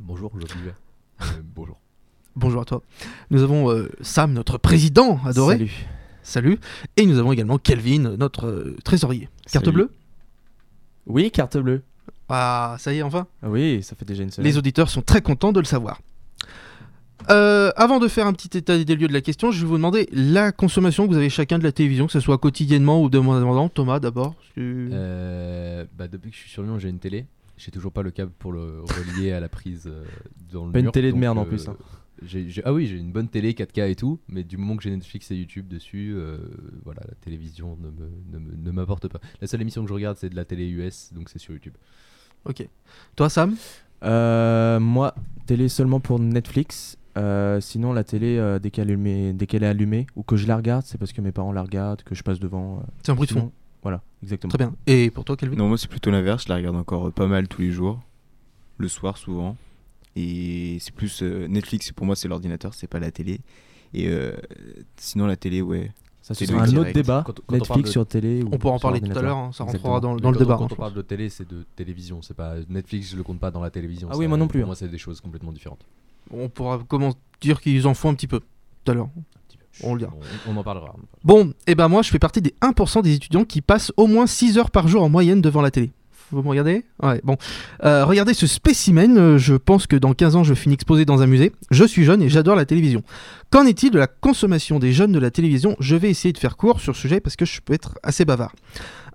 Bonjour, 0.00 0.32
suis 0.44 0.58
euh, 1.20 1.24
Bonjour. 1.54 1.78
Bonjour 2.34 2.62
à 2.62 2.64
toi. 2.64 2.82
Nous 3.30 3.44
avons 3.44 3.70
euh, 3.70 3.92
Sam, 4.00 4.32
notre 4.32 4.58
président 4.58 5.20
adoré. 5.24 5.54
Salut. 5.54 5.86
Salut. 6.24 6.58
Et 6.96 7.06
nous 7.06 7.20
avons 7.20 7.30
également 7.30 7.58
Kelvin, 7.58 8.16
notre 8.18 8.48
euh, 8.48 8.76
trésorier. 8.82 9.28
Carte 9.52 9.66
Salut. 9.66 9.76
bleue? 9.76 9.90
Oui, 11.06 11.30
carte 11.30 11.58
bleue. 11.58 11.84
Ah, 12.28 12.74
ça 12.80 12.92
y 12.92 12.98
est, 12.98 13.02
enfin? 13.02 13.28
Oui, 13.44 13.84
ça 13.84 13.94
fait 13.94 14.04
déjà 14.04 14.24
une 14.24 14.32
semaine. 14.32 14.50
Les 14.50 14.58
auditeurs 14.58 14.90
sont 14.90 15.02
très 15.02 15.22
contents 15.22 15.52
de 15.52 15.60
le 15.60 15.64
savoir. 15.64 16.00
Euh, 17.30 17.70
avant 17.76 17.98
de 17.98 18.08
faire 18.08 18.26
un 18.26 18.32
petit 18.32 18.56
état 18.56 18.82
des 18.82 18.96
lieux 18.96 19.08
de 19.08 19.12
la 19.12 19.20
question, 19.20 19.50
je 19.50 19.60
vais 19.60 19.66
vous 19.66 19.76
demander 19.76 20.08
la 20.12 20.50
consommation 20.52 21.04
que 21.06 21.10
vous 21.12 21.18
avez 21.18 21.28
chacun 21.30 21.58
de 21.58 21.64
la 21.64 21.72
télévision, 21.72 22.06
que 22.06 22.12
ce 22.12 22.20
soit 22.20 22.38
quotidiennement 22.38 23.02
ou 23.02 23.10
de 23.10 23.18
mois 23.18 23.36
en. 23.38 23.68
Thomas, 23.68 24.00
d'abord. 24.00 24.34
tu- 24.54 24.88
Euh, 24.92 25.84
bah, 25.96 26.08
depuis 26.08 26.30
que 26.30 26.36
je 26.36 26.40
suis 26.42 26.50
sur 26.50 26.62
Lyon, 26.62 26.78
j'ai 26.78 26.88
une 26.88 26.98
télé. 26.98 27.26
J'ai 27.56 27.70
toujours 27.70 27.92
pas 27.92 28.02
le 28.02 28.10
câble 28.12 28.30
pour 28.38 28.52
le 28.52 28.82
relier 28.82 29.32
à 29.32 29.40
la 29.40 29.48
prise 29.48 29.84
euh, 29.88 30.04
dans 30.52 30.66
le 30.66 30.72
Pas 30.72 30.78
une 30.80 30.90
télé 30.90 31.12
de 31.12 31.16
merde 31.18 31.38
en 31.38 31.44
plus, 31.44 31.68
hein. 31.68 31.76
ah 32.64 32.72
oui, 32.72 32.86
j'ai 32.86 32.96
une 32.96 33.10
bonne 33.12 33.28
télé 33.28 33.52
4K 33.52 33.90
et 33.90 33.94
tout, 33.96 34.20
mais 34.28 34.42
du 34.44 34.56
moment 34.56 34.76
que 34.76 34.82
j'ai 34.84 34.90
Netflix 34.90 35.30
et 35.30 35.36
YouTube 35.36 35.66
dessus, 35.68 36.12
euh, 36.16 36.38
voilà, 36.84 37.00
la 37.06 37.14
télévision 37.16 37.76
ne 37.80 37.88
me- 37.90 38.40
ne 38.46 38.56
ne 38.64 38.70
m'apporte 38.70 39.08
pas. 39.08 39.20
La 39.40 39.46
seule 39.48 39.60
émission 39.60 39.82
que 39.82 39.88
je 39.88 39.94
regarde, 39.94 40.16
c'est 40.18 40.28
de 40.30 40.36
la 40.36 40.44
télé 40.44 40.68
US, 40.68 41.10
donc 41.14 41.28
c'est 41.30 41.38
sur 41.38 41.52
YouTube. 41.52 41.74
Ok. 42.44 42.66
Toi, 43.16 43.28
Sam? 43.28 43.56
Euh, 44.04 44.78
moi, 44.78 45.14
télé 45.46 45.68
seulement 45.68 45.98
pour 46.00 46.20
Netflix. 46.20 46.96
Euh, 47.18 47.60
sinon, 47.60 47.92
la 47.92 48.04
télé, 48.04 48.38
euh, 48.38 48.58
dès 48.58 48.70
qu'elle 48.70 48.90
est 48.90 48.92
allumée- 48.94 49.32
dès 49.32 49.46
qu'elle 49.46 49.62
est 49.62 49.66
allumée 49.66 50.06
ou 50.16 50.22
que 50.22 50.36
je 50.36 50.46
la 50.46 50.56
regarde, 50.56 50.84
c'est 50.86 50.98
parce 50.98 51.12
que 51.12 51.20
mes 51.20 51.32
parents 51.32 51.52
la 51.52 51.62
regardent, 51.62 52.02
que 52.02 52.14
je 52.14 52.22
passe 52.22 52.38
devant. 52.38 52.78
euh, 52.78 52.86
C'est 53.04 53.12
un 53.12 53.14
bruit 53.14 53.26
de 53.26 53.32
sinon- 53.32 53.46
fond. 53.46 53.52
Voilà, 53.82 54.02
exactement. 54.22 54.48
Très 54.50 54.58
bien. 54.58 54.74
Et 54.86 55.10
pour 55.10 55.24
toi, 55.24 55.36
Kelvin? 55.36 55.56
Non, 55.56 55.68
moi 55.68 55.78
c'est 55.78 55.88
plutôt 55.88 56.10
l'inverse, 56.10 56.44
je 56.44 56.48
la 56.48 56.56
regarde 56.56 56.76
encore 56.76 57.08
euh, 57.08 57.10
pas 57.10 57.26
mal 57.26 57.46
tous 57.48 57.62
les 57.62 57.70
jours, 57.70 58.00
le 58.76 58.88
soir 58.88 59.16
souvent. 59.16 59.56
Et 60.16 60.78
c'est 60.80 60.92
plus 60.94 61.22
euh, 61.22 61.46
Netflix, 61.46 61.92
pour 61.92 62.04
moi 62.06 62.16
c'est 62.16 62.26
l'ordinateur, 62.28 62.74
c'est 62.74 62.88
pas 62.88 62.98
la 62.98 63.10
télé. 63.10 63.40
Et 63.94 64.08
euh, 64.08 64.32
sinon 64.96 65.26
la 65.26 65.36
télé, 65.36 65.62
ouais. 65.62 65.92
Ça, 66.22 66.34
C'est 66.34 66.52
un 66.52 66.76
autre 66.76 66.92
débat. 66.92 67.22
Quand- 67.24 67.32
quand 67.32 67.40
on 67.40 67.46
parle 67.46 67.58
Netflix 67.60 67.88
de- 67.88 67.92
sur 67.92 68.06
télé. 68.06 68.42
ou 68.42 68.48
On 68.52 68.58
pourra 68.58 68.74
en 68.74 68.78
sur 68.78 68.82
parler 68.88 69.00
tout 69.00 69.06
à 69.06 69.08
ordinateur. 69.10 69.22
l'heure, 69.22 69.38
hein, 69.38 69.50
ça 69.52 69.64
Exactement. 69.64 69.92
rentrera 69.94 70.00
dans, 70.00 70.14
le 70.14 70.20
quand- 70.20 70.38
débat. 70.38 70.56
Quand 70.58 70.72
on 70.72 70.76
parle 70.76 70.92
de 70.94 71.02
télé, 71.02 71.30
c'est 71.30 71.48
de 71.48 71.64
télévision. 71.74 72.20
C'est 72.20 72.36
pas 72.36 72.56
Netflix, 72.68 73.10
je 73.12 73.16
le 73.16 73.22
compte 73.22 73.38
pas 73.38 73.50
dans 73.50 73.62
la 73.62 73.70
télévision. 73.70 74.08
Ah 74.10 74.16
oui, 74.16 74.24
ça- 74.24 74.28
moi 74.28 74.36
non 74.36 74.46
plus, 74.48 74.58
Pour 74.60 74.64
hein. 74.64 74.66
moi, 74.66 74.76
c'est 74.76 74.88
des 74.88 74.98
choses 74.98 75.20
complètement 75.22 75.52
différentes. 75.52 75.86
On 76.32 76.48
pourra 76.48 76.80
comment 76.86 77.14
dire 77.40 77.60
qu'ils 77.60 77.86
en 77.86 77.94
font 77.94 78.10
un 78.10 78.14
petit 78.14 78.26
peu 78.26 78.40
tout 78.40 78.92
à 78.92 78.94
l'heure. 78.94 79.08
On 79.82 79.94
le 79.94 80.00
dira. 80.00 80.12
On, 80.46 80.54
on 80.54 80.56
en 80.56 80.62
parlera. 80.64 80.94
Bon, 81.24 81.52
et 81.66 81.74
ben 81.74 81.88
moi 81.88 82.02
je 82.02 82.10
fais 82.10 82.18
partie 82.18 82.42
des 82.42 82.54
1% 82.62 83.02
des 83.02 83.14
étudiants 83.14 83.44
qui 83.44 83.60
passent 83.60 83.92
au 83.96 84.06
moins 84.06 84.26
6 84.26 84.58
heures 84.58 84.70
par 84.70 84.88
jour 84.88 85.02
en 85.02 85.08
moyenne 85.08 85.40
devant 85.40 85.62
la 85.62 85.70
télé. 85.70 85.92
Vous 86.30 86.42
me 86.42 86.48
regardez? 86.48 86.84
Ouais, 87.02 87.20
bon. 87.24 87.38
Euh, 87.84 88.04
regardez 88.04 88.34
ce 88.34 88.46
spécimen, 88.46 89.16
euh, 89.16 89.38
je 89.38 89.54
pense 89.54 89.86
que 89.86 89.96
dans 89.96 90.12
15 90.12 90.36
ans 90.36 90.44
je 90.44 90.52
finis 90.52 90.74
exposé 90.74 91.06
dans 91.06 91.22
un 91.22 91.26
musée. 91.26 91.52
Je 91.70 91.84
suis 91.84 92.04
jeune 92.04 92.20
et 92.20 92.28
j'adore 92.28 92.54
la 92.54 92.66
télévision. 92.66 93.02
Qu'en 93.50 93.64
est-il 93.64 93.90
de 93.90 93.98
la 93.98 94.06
consommation 94.06 94.78
des 94.78 94.92
jeunes 94.92 95.12
de 95.12 95.18
la 95.18 95.30
télévision? 95.30 95.74
Je 95.80 95.96
vais 95.96 96.10
essayer 96.10 96.32
de 96.32 96.38
faire 96.38 96.58
court 96.58 96.80
sur 96.80 96.94
ce 96.94 97.00
sujet 97.02 97.20
parce 97.20 97.36
que 97.36 97.46
je 97.46 97.60
peux 97.62 97.72
être 97.72 97.98
assez 98.02 98.26
bavard. 98.26 98.52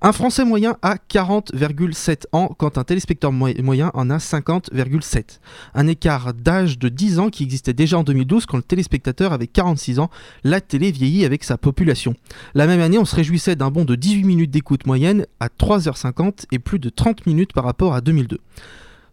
Un 0.05 0.11
Français 0.11 0.43
moyen 0.43 0.75
a 0.81 0.95
40,7 0.97 2.23
ans 2.33 2.49
quand 2.57 2.77
un 2.77 2.83
téléspectateur 2.83 3.31
moy- 3.31 3.55
moyen 3.61 3.89
en 3.93 4.09
a 4.09 4.17
50,7. 4.17 5.39
Un 5.75 5.87
écart 5.87 6.33
d'âge 6.33 6.77
de 6.77 6.89
10 6.89 7.19
ans 7.19 7.29
qui 7.29 7.43
existait 7.43 7.71
déjà 7.71 7.97
en 7.99 8.03
2012 8.03 8.45
quand 8.45 8.57
le 8.57 8.63
téléspectateur 8.63 9.31
avait 9.31 9.47
46 9.47 9.99
ans. 9.99 10.09
La 10.43 10.59
télé 10.59 10.91
vieillit 10.91 11.23
avec 11.23 11.45
sa 11.45 11.57
population. 11.57 12.15
La 12.53 12.67
même 12.67 12.81
année, 12.81 12.97
on 12.97 13.05
se 13.05 13.15
réjouissait 13.15 13.55
d'un 13.55 13.71
bond 13.71 13.85
de 13.85 13.95
18 13.95 14.25
minutes 14.25 14.51
d'écoute 14.51 14.85
moyenne 14.85 15.25
à 15.39 15.47
3h50 15.47 16.47
et 16.51 16.59
plus 16.59 16.79
de 16.79 16.89
30 16.89 17.25
minutes 17.25 17.53
par 17.53 17.63
rapport 17.63 17.93
à 17.93 18.01
2002. 18.01 18.39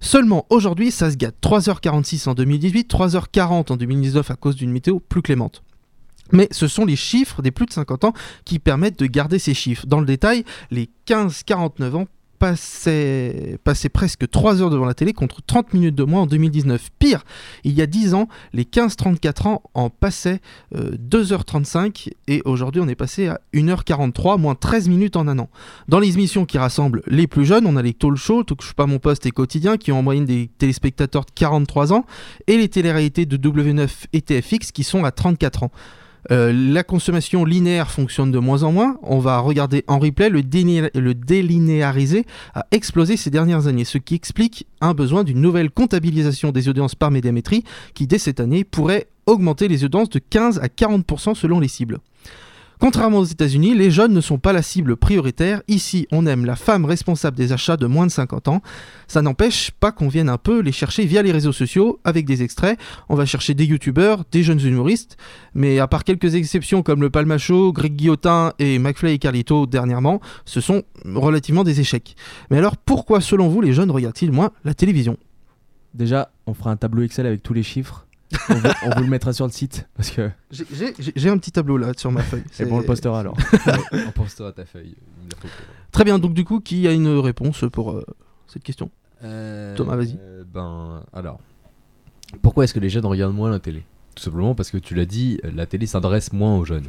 Seulement 0.00 0.44
aujourd'hui, 0.50 0.90
ça 0.90 1.08
se 1.12 1.16
gâte. 1.16 1.36
3h46 1.40 2.28
en 2.28 2.34
2018, 2.34 2.90
3h40 2.92 3.70
en 3.70 3.76
2019 3.76 4.28
à 4.28 4.34
cause 4.34 4.56
d'une 4.56 4.72
météo 4.72 4.98
plus 4.98 5.22
clémente. 5.22 5.62
Mais 6.32 6.48
ce 6.50 6.68
sont 6.68 6.84
les 6.84 6.96
chiffres 6.96 7.42
des 7.42 7.50
plus 7.50 7.66
de 7.66 7.72
50 7.72 8.04
ans 8.04 8.12
qui 8.44 8.58
permettent 8.58 8.98
de 8.98 9.06
garder 9.06 9.38
ces 9.38 9.54
chiffres. 9.54 9.86
Dans 9.86 10.00
le 10.00 10.06
détail, 10.06 10.44
les 10.70 10.88
15-49 11.06 11.94
ans 11.94 12.06
passaient, 12.40 13.58
presque 13.92 14.28
3 14.28 14.62
heures 14.62 14.70
devant 14.70 14.86
la 14.86 14.94
télé 14.94 15.12
contre 15.12 15.42
30 15.42 15.74
minutes 15.74 15.94
de 15.94 16.04
moins 16.04 16.22
en 16.22 16.26
2019. 16.26 16.88
Pire, 16.98 17.22
il 17.64 17.72
y 17.72 17.82
a 17.82 17.86
10 17.86 18.14
ans, 18.14 18.28
les 18.54 18.64
15-34 18.64 19.46
ans 19.46 19.62
en 19.74 19.90
passaient 19.90 20.40
euh, 20.74 20.96
2h35 20.96 22.08
et 22.28 22.40
aujourd'hui 22.46 22.80
on 22.80 22.88
est 22.88 22.94
passé 22.94 23.28
à 23.28 23.40
1h43, 23.52 24.40
moins 24.40 24.54
13 24.54 24.88
minutes 24.88 25.16
en 25.16 25.28
un 25.28 25.38
an. 25.38 25.50
Dans 25.86 26.00
les 26.00 26.14
émissions 26.14 26.46
qui 26.46 26.56
rassemblent 26.56 27.02
les 27.06 27.26
plus 27.26 27.44
jeunes, 27.44 27.66
on 27.66 27.76
a 27.76 27.82
les 27.82 27.92
talk 27.92 28.16
shows, 28.16 28.44
Touche 28.44 28.72
pas 28.72 28.86
mon 28.86 28.98
poste 28.98 29.26
et 29.26 29.30
quotidien, 29.30 29.76
qui 29.76 29.92
ont 29.92 29.98
en 29.98 30.02
moyenne 30.02 30.24
des 30.24 30.50
téléspectateurs 30.58 31.26
de 31.26 31.30
43 31.34 31.92
ans, 31.92 32.06
et 32.46 32.56
les 32.56 32.70
téléréalités 32.70 33.26
de 33.26 33.36
W9 33.36 33.88
et 34.14 34.22
TFX 34.22 34.72
qui 34.72 34.82
sont 34.82 35.04
à 35.04 35.10
34 35.12 35.64
ans. 35.64 35.70
Euh, 36.30 36.52
la 36.52 36.82
consommation 36.82 37.44
linéaire 37.44 37.90
fonctionne 37.90 38.30
de 38.30 38.38
moins 38.38 38.62
en 38.62 38.72
moins. 38.72 38.96
On 39.02 39.18
va 39.18 39.38
regarder 39.38 39.84
en 39.86 39.98
replay, 39.98 40.28
le, 40.28 40.42
déni- 40.42 40.90
le 40.98 41.14
délinéarisé 41.14 42.24
a 42.54 42.66
explosé 42.70 43.16
ces 43.16 43.30
dernières 43.30 43.66
années, 43.66 43.84
ce 43.84 43.98
qui 43.98 44.14
explique 44.14 44.66
un 44.80 44.94
besoin 44.94 45.24
d'une 45.24 45.40
nouvelle 45.40 45.70
comptabilisation 45.70 46.52
des 46.52 46.68
audiences 46.68 46.94
par 46.94 47.10
médiamétrie 47.10 47.64
qui, 47.94 48.06
dès 48.06 48.18
cette 48.18 48.40
année, 48.40 48.64
pourrait 48.64 49.06
augmenter 49.26 49.68
les 49.68 49.84
audiences 49.84 50.10
de 50.10 50.18
15 50.18 50.58
à 50.58 50.66
40% 50.66 51.34
selon 51.34 51.60
les 51.60 51.68
cibles. 51.68 51.98
Contrairement 52.80 53.18
aux 53.18 53.24
États-Unis, 53.24 53.74
les 53.74 53.90
jeunes 53.90 54.14
ne 54.14 54.22
sont 54.22 54.38
pas 54.38 54.54
la 54.54 54.62
cible 54.62 54.96
prioritaire. 54.96 55.60
Ici, 55.68 56.08
on 56.12 56.24
aime 56.24 56.46
la 56.46 56.56
femme 56.56 56.86
responsable 56.86 57.36
des 57.36 57.52
achats 57.52 57.76
de 57.76 57.84
moins 57.86 58.06
de 58.06 58.10
50 58.10 58.48
ans. 58.48 58.62
Ça 59.06 59.20
n'empêche 59.20 59.70
pas 59.70 59.92
qu'on 59.92 60.08
vienne 60.08 60.30
un 60.30 60.38
peu 60.38 60.60
les 60.60 60.72
chercher 60.72 61.04
via 61.04 61.20
les 61.20 61.30
réseaux 61.30 61.52
sociaux 61.52 62.00
avec 62.04 62.24
des 62.24 62.42
extraits. 62.42 62.80
On 63.10 63.16
va 63.16 63.26
chercher 63.26 63.52
des 63.52 63.66
youtubeurs, 63.66 64.24
des 64.32 64.42
jeunes 64.42 64.64
humoristes. 64.66 65.18
Mais 65.54 65.78
à 65.78 65.88
part 65.88 66.04
quelques 66.04 66.34
exceptions 66.36 66.82
comme 66.82 67.02
le 67.02 67.10
Palmacho, 67.10 67.70
Greg 67.74 67.96
Guillotin 67.96 68.54
et 68.58 68.78
McFly 68.78 69.12
et 69.12 69.18
Carlito 69.18 69.66
dernièrement, 69.66 70.22
ce 70.46 70.62
sont 70.62 70.82
relativement 71.04 71.64
des 71.64 71.80
échecs. 71.80 72.16
Mais 72.50 72.56
alors 72.56 72.78
pourquoi 72.78 73.20
selon 73.20 73.48
vous 73.48 73.60
les 73.60 73.74
jeunes 73.74 73.90
regardent-ils 73.90 74.32
moins 74.32 74.52
la 74.64 74.72
télévision? 74.72 75.18
Déjà, 75.92 76.30
on 76.46 76.54
fera 76.54 76.70
un 76.70 76.76
tableau 76.76 77.02
Excel 77.02 77.26
avec 77.26 77.42
tous 77.42 77.52
les 77.52 77.62
chiffres. 77.62 78.06
On, 78.48 78.54
vous, 78.54 78.68
on 78.86 78.90
vous 78.96 79.02
le 79.02 79.08
mettra 79.08 79.32
sur 79.32 79.46
le 79.46 79.52
site 79.52 79.88
parce 79.96 80.10
que. 80.10 80.30
J'ai- 80.50 81.28
un 81.30 81.38
petit 81.38 81.52
tableau 81.52 81.76
là 81.76 81.92
sur 81.96 82.10
ma 82.12 82.22
feuille. 82.22 82.44
Et 82.58 82.64
bon, 82.64 82.76
on 82.76 82.80
le 82.80 82.86
postera 82.86 83.20
alors. 83.20 83.36
on 83.92 84.10
postera 84.12 84.52
ta 84.52 84.64
feuille. 84.64 84.94
pour- 85.40 85.50
Très 85.92 86.04
bien, 86.04 86.18
donc 86.18 86.34
du 86.34 86.44
coup, 86.44 86.60
qui 86.60 86.86
a 86.88 86.92
une 86.92 87.08
réponse 87.18 87.64
pour 87.72 87.92
euh, 87.92 88.04
cette 88.46 88.62
question? 88.62 88.90
Thomas, 89.20 89.96
vas-y. 89.96 90.16
Euh, 90.20 90.44
Ben, 90.52 91.02
alors. 91.12 91.40
Pourquoi 92.42 92.64
est-ce 92.64 92.74
que 92.74 92.80
les 92.80 92.90
jeunes 92.90 93.06
regardent 93.06 93.34
moins 93.34 93.50
la 93.50 93.58
télé? 93.58 93.84
Tout 94.14 94.22
simplement 94.22 94.54
parce 94.54 94.70
que 94.70 94.78
tu 94.78 94.94
l'as 94.94 95.04
dit, 95.06 95.40
la 95.42 95.66
télé 95.66 95.86
s'adresse 95.86 96.32
moins 96.32 96.56
aux 96.56 96.64
jeunes. 96.64 96.86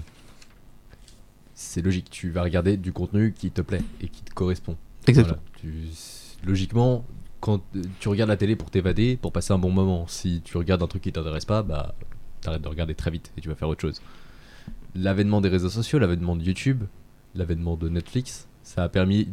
C'est 1.55 1.81
logique, 1.81 2.09
tu 2.09 2.29
vas 2.31 2.43
regarder 2.43 2.77
du 2.77 2.91
contenu 2.93 3.33
qui 3.33 3.51
te 3.51 3.61
plaît 3.61 3.81
et 4.01 4.07
qui 4.07 4.21
te 4.23 4.33
correspond. 4.33 4.75
Exactement. 5.07 5.37
Voilà, 5.37 5.59
tu- 5.59 6.47
logiquement, 6.47 7.05
quand 7.41 7.61
tu 7.99 8.07
regardes 8.07 8.29
la 8.29 8.37
télé 8.37 8.55
pour 8.55 8.69
t'évader, 8.69 9.17
pour 9.17 9.33
passer 9.33 9.51
un 9.51 9.57
bon 9.57 9.71
moment, 9.71 10.07
si 10.07 10.41
tu 10.45 10.57
regardes 10.57 10.81
un 10.81 10.87
truc 10.87 11.01
qui 11.01 11.11
t'intéresse 11.11 11.45
pas, 11.45 11.63
bah 11.63 11.93
t'arrêtes 12.39 12.61
de 12.61 12.67
regarder 12.67 12.95
très 12.95 13.11
vite 13.11 13.31
et 13.37 13.41
tu 13.41 13.49
vas 13.49 13.55
faire 13.55 13.67
autre 13.67 13.81
chose. 13.81 14.01
L'avènement 14.95 15.41
des 15.41 15.49
réseaux 15.49 15.69
sociaux, 15.69 15.99
l'avènement 15.99 16.35
de 16.35 16.43
YouTube, 16.43 16.83
l'avènement 17.35 17.75
de 17.75 17.89
Netflix, 17.89 18.47
ça 18.63 18.83
a 18.83 18.89
permis 18.89 19.27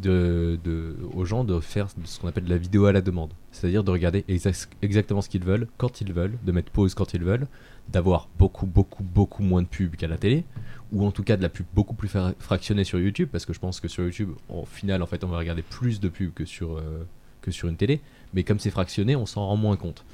aux 1.14 1.25
gens 1.25 1.44
de 1.44 1.61
faire 1.61 1.88
ce 2.05 2.18
qu'on 2.18 2.29
appelle 2.29 2.44
de 2.44 2.51
la 2.51 2.57
vidéo 2.57 2.87
à 2.87 2.92
la 2.92 3.03
demande. 3.03 3.33
C'est-à-dire 3.53 3.85
de 3.85 3.90
regarder 3.90 4.25
exact- 4.27 4.71
exactement 4.81 5.21
ce 5.21 5.29
qu'ils 5.29 5.44
veulent, 5.44 5.68
quand 5.77 6.01
ils 6.01 6.12
veulent, 6.12 6.38
de 6.44 6.53
mettre 6.53 6.71
pause 6.73 6.94
quand 6.94 7.12
ils 7.12 7.23
veulent, 7.23 7.47
d'avoir 7.90 8.29
beaucoup, 8.38 8.66
beaucoup, 8.66 9.03
beaucoup 9.03 9.42
moins 9.42 9.62
de 9.62 9.66
pubs 9.66 9.97
qu'à 9.97 10.09
la 10.09 10.16
télé, 10.16 10.44
ou 10.92 11.05
en 11.05 11.12
tout 11.12 11.23
cas 11.23 11.37
de 11.37 11.42
la 11.42 11.51
pub 11.51 11.66
beaucoup 11.75 11.94
plus 11.94 12.09
fra- 12.09 12.33
fractionnée 12.38 12.85
sur 12.85 12.99
YouTube, 12.99 13.29
parce 13.31 13.44
que 13.44 13.53
je 13.53 13.59
pense 13.59 13.81
que 13.81 13.88
sur 13.88 14.05
YouTube, 14.05 14.31
au 14.49 14.64
final, 14.64 15.03
en 15.03 15.07
fait, 15.07 15.25
on 15.25 15.29
va 15.29 15.38
regarder 15.38 15.62
plus 15.62 16.01
de 16.01 16.09
pubs 16.09 16.33
que 16.33 16.47
sur, 16.47 16.79
euh, 16.79 17.05
que 17.49 17.55
sur 17.55 17.69
une 17.69 17.77
télé, 17.77 18.01
mais 18.35 18.45
comme 18.45 18.59
c'est 18.59 18.71
fractionné, 18.71 19.17
on 19.17 19.27
s'en 19.27 19.47
rend 19.47 19.57
moins 19.57 19.77
compte. 19.77 20.05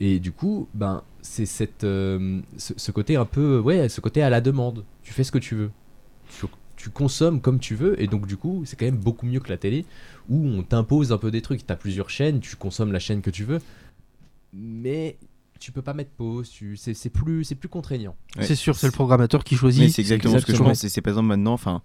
Et 0.00 0.18
du 0.18 0.32
coup, 0.32 0.68
ben, 0.74 1.02
c'est 1.22 1.46
cette, 1.46 1.84
euh, 1.84 2.40
ce, 2.56 2.74
ce 2.76 2.90
côté 2.90 3.16
un 3.16 3.24
peu, 3.24 3.58
ouais, 3.58 3.88
ce 3.88 4.00
côté 4.00 4.22
à 4.22 4.30
la 4.30 4.40
demande. 4.40 4.84
Tu 5.02 5.12
fais 5.12 5.24
ce 5.24 5.32
que 5.32 5.38
tu 5.38 5.54
veux. 5.54 5.70
Tu, 6.28 6.46
tu 6.76 6.90
consommes 6.90 7.40
comme 7.40 7.58
tu 7.58 7.74
veux, 7.74 8.00
et 8.00 8.06
donc 8.06 8.26
du 8.26 8.36
coup, 8.36 8.62
c'est 8.66 8.76
quand 8.76 8.84
même 8.84 8.98
beaucoup 8.98 9.26
mieux 9.26 9.40
que 9.40 9.48
la 9.48 9.56
télé, 9.56 9.86
où 10.28 10.46
on 10.46 10.62
t'impose 10.62 11.12
un 11.12 11.18
peu 11.18 11.30
des 11.30 11.40
trucs. 11.40 11.66
T'as 11.66 11.76
plusieurs 11.76 12.10
chaînes, 12.10 12.40
tu 12.40 12.56
consommes 12.56 12.92
la 12.92 12.98
chaîne 12.98 13.22
que 13.22 13.30
tu 13.30 13.44
veux, 13.44 13.60
mais 14.52 15.16
tu 15.58 15.72
peux 15.72 15.82
pas 15.82 15.94
mettre 15.94 16.10
pause. 16.10 16.50
Tu, 16.50 16.76
c'est, 16.76 17.08
plus, 17.08 17.44
c'est 17.44 17.54
plus 17.54 17.68
contraignant. 17.68 18.14
Ouais. 18.36 18.44
C'est 18.44 18.54
sûr, 18.54 18.76
c'est 18.76 18.86
le 18.86 18.92
programmateur 18.92 19.44
qui 19.44 19.56
choisit. 19.56 19.90
C'est 19.90 20.02
exactement, 20.02 20.34
ce 20.34 20.44
que 20.44 20.48
je 20.48 20.52
exactement. 20.52 20.68
pense. 20.70 20.84
Et 20.84 20.88
c'est 20.88 21.00
par 21.00 21.12
exemple 21.12 21.28
maintenant, 21.28 21.54
enfin, 21.54 21.82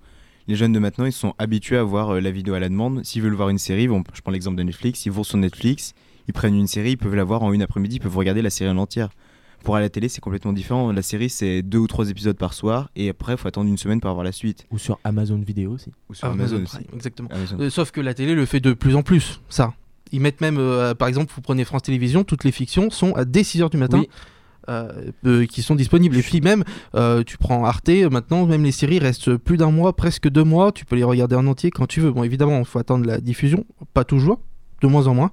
les 0.48 0.56
jeunes 0.56 0.74
de 0.74 0.80
maintenant, 0.80 1.06
ils 1.06 1.14
sont 1.14 1.34
habitués 1.38 1.78
à 1.78 1.84
voir 1.84 2.10
euh, 2.10 2.20
la 2.20 2.32
vidéo 2.32 2.54
à 2.54 2.60
la 2.60 2.70
demande. 2.70 3.04
S'ils 3.06 3.22
veulent 3.22 3.34
voir 3.34 3.50
une 3.50 3.58
série, 3.58 3.88
bon, 3.88 4.04
je 4.14 4.22
prends 4.22 4.32
l'exemple 4.32 4.58
de 4.58 4.64
Netflix, 4.64 5.06
ils 5.06 5.12
vont 5.12 5.24
sur 5.24 5.38
Netflix, 5.38 5.94
ils 6.28 6.34
prennent 6.34 6.56
une 6.56 6.68
série, 6.68 6.92
ils 6.92 6.98
peuvent 6.98 7.16
la 7.16 7.24
voir 7.24 7.44
en 7.44 7.54
une 7.54 7.62
après-midi, 7.62 7.98
ils 7.98 8.00
peuvent 8.00 8.18
regarder 8.18 8.42
la 8.42 8.50
série 8.50 8.70
en 8.70 8.78
entière. 8.78 9.10
Pour 9.64 9.76
à 9.76 9.80
la 9.80 9.90
télé, 9.90 10.10
c'est 10.10 10.22
complètement 10.22 10.54
différent. 10.54 10.92
La 10.92 11.04
série, 11.04 11.30
c'est 11.30 11.62
deux 11.62 11.78
ou 11.78 11.88
trois 11.88 12.10
épisodes 12.10 12.38
par 12.38 12.54
soir, 12.54 12.90
et 12.96 13.10
après, 13.10 13.34
il 13.34 13.38
faut 13.38 13.48
attendre 13.48 13.70
une 13.70 13.78
semaine 13.78 14.02
pour 14.02 14.10
avoir 14.10 14.24
la 14.24 14.32
suite. 14.32 14.66
Ou 14.72 14.80
sur 14.80 15.00
Amazon 15.04 15.38
Vidéo 15.38 15.72
aussi. 15.72 15.92
Ou 16.10 16.16
sur 16.16 16.28
Amazon, 16.28 16.58
Amazon 16.58 16.64
aussi. 16.64 16.86
Prime, 16.86 16.96
exactement. 16.96 17.30
Amazon. 17.32 17.60
Euh, 17.60 17.70
sauf 17.70 17.92
que 17.92 18.02
la 18.02 18.16
télé 18.16 18.34
le 18.34 18.46
fait 18.46 18.60
de 18.60 18.74
plus 18.74 18.96
en 18.96 19.04
plus, 19.04 19.42
ça. 19.50 19.74
Ils 20.12 20.20
mettent 20.20 20.42
même, 20.42 20.58
euh, 20.58 20.96
par 20.96 21.08
exemple, 21.08 21.32
vous 21.36 21.42
prenez 21.42 21.64
France 21.64 21.84
Télévisions, 21.84 22.24
toutes 22.24 22.44
les 22.44 22.52
fictions 22.52 22.90
sont 22.90 23.14
à 23.14 23.24
dès 23.24 23.44
6h 23.44 23.70
du 23.70 23.78
matin. 23.78 24.00
Oui. 24.00 24.10
Euh, 24.72 25.46
qui 25.46 25.62
sont 25.62 25.76
disponibles. 25.76 26.18
Et 26.18 26.22
puis 26.22 26.42
même, 26.42 26.64
euh, 26.96 27.24
tu 27.24 27.38
prends 27.38 27.66
Arte, 27.66 27.90
maintenant, 28.12 28.46
même 28.46 28.64
les 28.64 28.72
séries 28.72 29.00
restent 29.00 29.36
plus 29.38 29.58
d'un 29.58 29.72
mois, 29.72 29.96
presque 29.96 30.30
deux 30.30 30.44
mois. 30.44 30.72
Tu 30.72 30.86
peux 30.86 30.96
les 30.96 31.04
regarder 31.04 31.36
en 31.36 31.46
entier 31.48 31.72
quand 31.72 31.88
tu 31.88 32.00
veux. 32.00 32.12
Bon, 32.12 32.24
évidemment, 32.24 32.60
il 32.60 32.66
faut 32.66 32.80
attendre 32.80 33.06
la 33.06 33.20
diffusion, 33.20 33.66
pas 33.94 34.04
toujours, 34.04 34.40
de 34.82 34.88
moins 34.88 35.08
en 35.08 35.14
moins, 35.14 35.32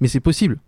mais 0.00 0.08
c'est 0.08 0.20
possible. 0.20 0.58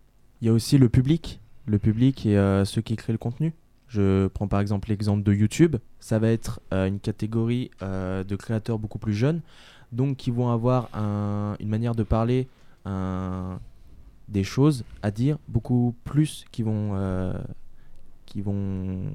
Il 0.40 0.46
y 0.46 0.50
a 0.50 0.52
aussi 0.52 0.78
le 0.78 0.88
public, 0.88 1.40
le 1.66 1.78
public 1.78 2.26
et 2.26 2.36
euh, 2.38 2.64
ceux 2.64 2.80
qui 2.82 2.96
créent 2.96 3.12
le 3.12 3.18
contenu. 3.18 3.52
Je 3.88 4.28
prends 4.28 4.46
par 4.46 4.60
exemple 4.60 4.88
l'exemple 4.88 5.22
de 5.24 5.32
YouTube. 5.32 5.76
Ça 5.98 6.18
va 6.20 6.28
être 6.28 6.60
une 6.70 7.00
catégorie 7.00 7.72
de 7.82 8.36
créateurs 8.36 8.78
beaucoup 8.78 8.98
plus 9.00 9.12
jeunes, 9.14 9.40
donc 9.90 10.16
qui 10.16 10.30
vont 10.30 10.48
avoir 10.50 10.88
un- 10.94 11.56
une 11.58 11.68
manière 11.68 11.96
de 11.96 12.04
parler, 12.04 12.46
des 14.28 14.44
choses 14.44 14.84
à 15.02 15.10
dire 15.10 15.38
beaucoup 15.48 15.96
plus, 16.04 16.44
qui 16.52 16.62
vont, 16.62 16.94
qui 18.30 18.42
vont, 18.42 19.10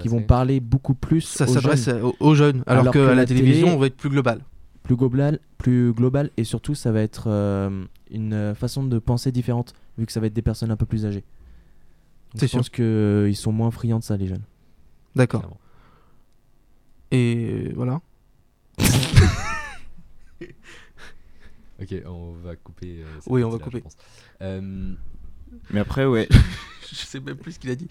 qui 0.00 0.08
vont 0.08 0.22
parler 0.22 0.60
beaucoup 0.60 0.94
plus. 0.94 1.22
Ça 1.22 1.46
s'adresse 1.46 1.88
aux, 1.88 2.14
aux 2.20 2.34
jeunes, 2.34 2.62
alors, 2.66 2.82
Alors 2.82 2.92
que 2.94 2.98
la 2.98 3.14
la 3.14 3.24
télévision, 3.26 3.66
télé- 3.66 3.76
on 3.76 3.80
va 3.80 3.86
être 3.86 3.96
plus 3.96 4.10
global. 4.10 4.42
plus 4.82 4.96
global, 4.96 5.40
plus 5.56 5.92
global, 5.94 6.30
et 6.36 6.44
surtout 6.44 6.74
ça 6.74 6.92
va 6.92 7.00
être 7.00 7.24
euh, 7.28 7.84
une 8.10 8.34
euh, 8.34 8.54
façon 8.54 8.84
de 8.84 8.98
penser 8.98 9.32
différente, 9.32 9.72
vu 9.96 10.04
que 10.04 10.12
ça 10.12 10.20
va 10.20 10.26
être 10.26 10.34
des 10.34 10.42
personnes 10.42 10.70
un 10.70 10.76
peu 10.76 10.84
plus 10.86 11.06
âgées. 11.06 11.24
Donc 12.34 12.48
je 12.48 12.56
pense 12.56 12.68
qu'ils 12.68 13.36
sont 13.36 13.52
moins 13.52 13.70
friands 13.70 13.98
de 14.00 14.04
ça, 14.04 14.16
les 14.16 14.26
jeunes. 14.26 14.42
D'accord. 15.16 15.56
Et 17.10 17.72
voilà. 17.74 18.00
Ok, 21.82 21.92
on 22.06 22.32
va 22.44 22.54
couper. 22.56 23.00
euh, 23.02 23.20
Oui, 23.26 23.42
on 23.42 23.50
va 23.50 23.58
couper. 23.58 23.78
je 23.78 23.82
pense. 23.82 23.96
Mais 25.70 25.80
après, 25.80 26.04
ouais, 26.06 26.28
Je 26.90 26.94
sais 26.96 27.20
même 27.20 27.36
plus 27.36 27.52
ce 27.52 27.58
qu'il 27.58 27.70
a 27.70 27.74
dit. 27.74 27.88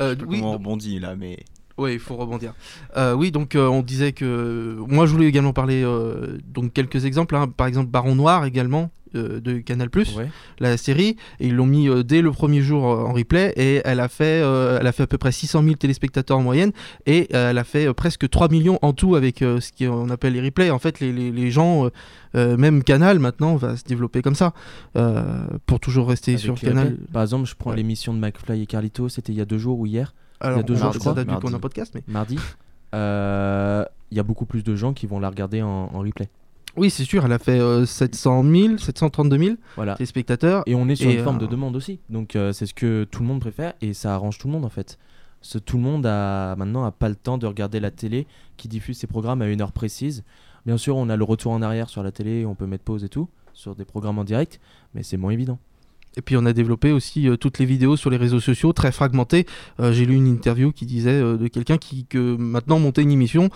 Euh, 0.00 0.14
oui, 0.20 0.24
oui, 0.28 0.38
comment 0.40 0.50
on 0.50 0.54
rebondit 0.54 0.98
là, 0.98 1.14
mais 1.16 1.38
Ouais, 1.78 1.94
il 1.94 2.00
faut 2.00 2.16
rebondir. 2.16 2.52
Euh, 2.96 3.14
oui, 3.14 3.30
donc 3.30 3.54
euh, 3.54 3.66
on 3.66 3.80
disait 3.82 4.12
que 4.12 4.76
moi 4.88 5.06
je 5.06 5.12
voulais 5.12 5.26
également 5.26 5.52
parler 5.54 5.82
euh, 5.82 6.38
donc 6.46 6.72
quelques 6.74 7.04
exemples. 7.06 7.36
hein. 7.36 7.48
Par 7.48 7.66
exemple, 7.66 7.88
Baron 7.88 8.14
Noir 8.14 8.44
également 8.44 8.90
euh, 9.14 9.40
de 9.40 9.58
Canal+, 9.58 9.88
la 10.58 10.76
série. 10.76 11.16
Et 11.40 11.48
ils 11.48 11.54
l'ont 11.54 11.66
mis 11.66 11.88
euh, 11.88 12.02
dès 12.02 12.22
le 12.22 12.30
premier 12.32 12.60
jour 12.62 12.86
euh, 12.86 13.04
en 13.04 13.12
replay 13.12 13.52
et 13.56 13.80
elle 13.84 14.00
a 14.00 14.08
fait, 14.08 14.40
elle 14.40 14.86
a 14.86 14.92
fait 14.92 15.02
à 15.04 15.06
peu 15.06 15.18
près 15.18 15.32
600 15.32 15.62
000 15.62 15.74
téléspectateurs 15.76 16.38
en 16.38 16.42
moyenne 16.42 16.72
et 17.06 17.28
elle 17.34 17.58
a 17.58 17.64
fait 17.64 17.92
presque 17.94 18.28
3 18.28 18.48
millions 18.48 18.78
en 18.82 18.92
tout 18.92 19.14
avec 19.16 19.38
ce 19.40 19.70
qu'on 19.78 20.10
appelle 20.10 20.32
les 20.34 20.40
replays. 20.42 20.70
En 20.70 20.78
fait, 20.78 21.00
les, 21.00 21.12
les- 21.12 21.30
les 21.32 21.50
gens, 21.50 21.88
même 22.34 22.82
Canal 22.82 23.18
maintenant 23.18 23.56
va 23.56 23.76
se 23.76 23.84
développer 23.84 24.22
comme 24.22 24.34
ça 24.34 24.52
pour 25.66 25.80
toujours 25.80 26.08
rester 26.08 26.32
Avec 26.32 26.42
sur 26.44 26.54
Canal. 26.54 26.96
Par 27.12 27.22
exemple, 27.22 27.48
je 27.48 27.54
prends 27.54 27.70
Ouais. 27.70 27.76
l'émission 27.76 28.12
de 28.14 28.18
McFly 28.18 28.62
et 28.62 28.66
Carlito, 28.66 29.08
c'était 29.08 29.32
il 29.32 29.38
y 29.38 29.40
a 29.40 29.44
deux 29.44 29.58
jours 29.58 29.78
ou 29.78 29.86
hier, 29.86 30.14
Alors, 30.40 30.64
deux 30.64 30.74
on 30.74 30.76
jours, 30.76 30.86
va- 30.86 30.92
je 30.92 30.98
ça 30.98 31.00
crois, 31.00 31.14
date 31.14 31.26
du 31.28 31.34
coup, 31.34 31.40
on 31.44 31.48
a 31.48 31.50
mardi. 31.50 31.56
un 31.56 31.60
podcast, 31.60 31.92
mais 31.94 32.02
mardi. 32.08 32.38
Il 34.12 34.16
y 34.16 34.20
a 34.20 34.22
beaucoup 34.24 34.46
plus 34.46 34.64
de 34.64 34.74
gens 34.74 34.92
qui 34.92 35.06
vont 35.06 35.20
la 35.20 35.28
regarder 35.30 35.62
en, 35.62 35.68
en 35.92 35.98
replay. 36.00 36.28
Oui, 36.76 36.90
c'est 36.90 37.04
sûr, 37.04 37.24
elle 37.24 37.32
a 37.32 37.38
fait 37.38 37.58
euh, 37.60 37.84
700 37.86 38.44
000, 38.44 38.78
732 38.78 39.38
000 39.38 39.56
Voilà. 39.76 39.94
téléspectateurs. 39.96 40.62
Et 40.66 40.74
on 40.74 40.88
est 40.88 40.96
sur 40.96 41.10
Et, 41.10 41.16
une 41.16 41.24
forme 41.24 41.38
de 41.38 41.44
euh, 41.44 41.48
demande 41.48 41.76
aussi. 41.76 42.00
Donc 42.08 42.36
euh, 42.36 42.52
c'est 42.52 42.66
ce 42.66 42.74
que 42.74 43.04
tout 43.04 43.22
le 43.22 43.28
monde 43.28 43.40
préfère 43.40 43.74
et 43.80 43.92
ça 43.94 44.14
arrange 44.14 44.38
tout 44.38 44.46
le 44.46 44.52
monde 44.52 44.64
en 44.64 44.68
fait. 44.70 44.98
Ce- 45.42 45.58
tout 45.58 45.76
le 45.76 45.82
monde 45.82 46.06
a 46.06 46.54
maintenant 46.56 46.84
a 46.84 46.92
pas 46.92 47.08
le 47.08 47.16
temps 47.16 47.38
de 47.38 47.46
regarder 47.46 47.80
la 47.80 47.90
télé 47.90 48.26
qui 48.56 48.68
diffuse 48.68 48.98
ses 48.98 49.06
programmes 49.06 49.42
à 49.42 49.48
une 49.48 49.60
heure 49.60 49.72
précise. 49.72 50.22
Bien 50.66 50.76
sûr, 50.76 50.96
on 50.96 51.08
a 51.08 51.16
le 51.16 51.24
retour 51.24 51.52
en 51.52 51.62
arrière 51.62 51.88
sur 51.88 52.02
la 52.02 52.12
télé, 52.12 52.44
on 52.46 52.54
peut 52.54 52.66
mettre 52.66 52.84
pause 52.84 53.04
et 53.04 53.08
tout 53.08 53.28
sur 53.54 53.74
des 53.74 53.84
programmes 53.84 54.18
en 54.18 54.24
direct, 54.24 54.60
mais 54.94 55.02
c'est 55.02 55.16
moins 55.16 55.32
évident. 55.32 55.58
Et 56.16 56.22
puis 56.22 56.36
on 56.36 56.44
a 56.44 56.52
développé 56.52 56.90
aussi 56.92 57.28
euh, 57.28 57.36
toutes 57.36 57.58
les 57.58 57.64
vidéos 57.66 57.96
sur 57.96 58.10
les 58.10 58.16
réseaux 58.16 58.40
sociaux, 58.40 58.72
très 58.72 58.90
fragmentées. 58.92 59.46
Euh, 59.78 59.92
J'ai 59.92 60.06
lu 60.06 60.14
une 60.16 60.26
interview 60.26 60.72
qui 60.72 60.84
disait 60.86 61.10
euh, 61.20 61.36
de 61.36 61.46
quelqu'un 61.48 61.78
qui 61.78 62.04
que 62.04 62.36
maintenant 62.36 62.78
monter 62.80 63.02
une 63.02 63.12
émission 63.12 63.48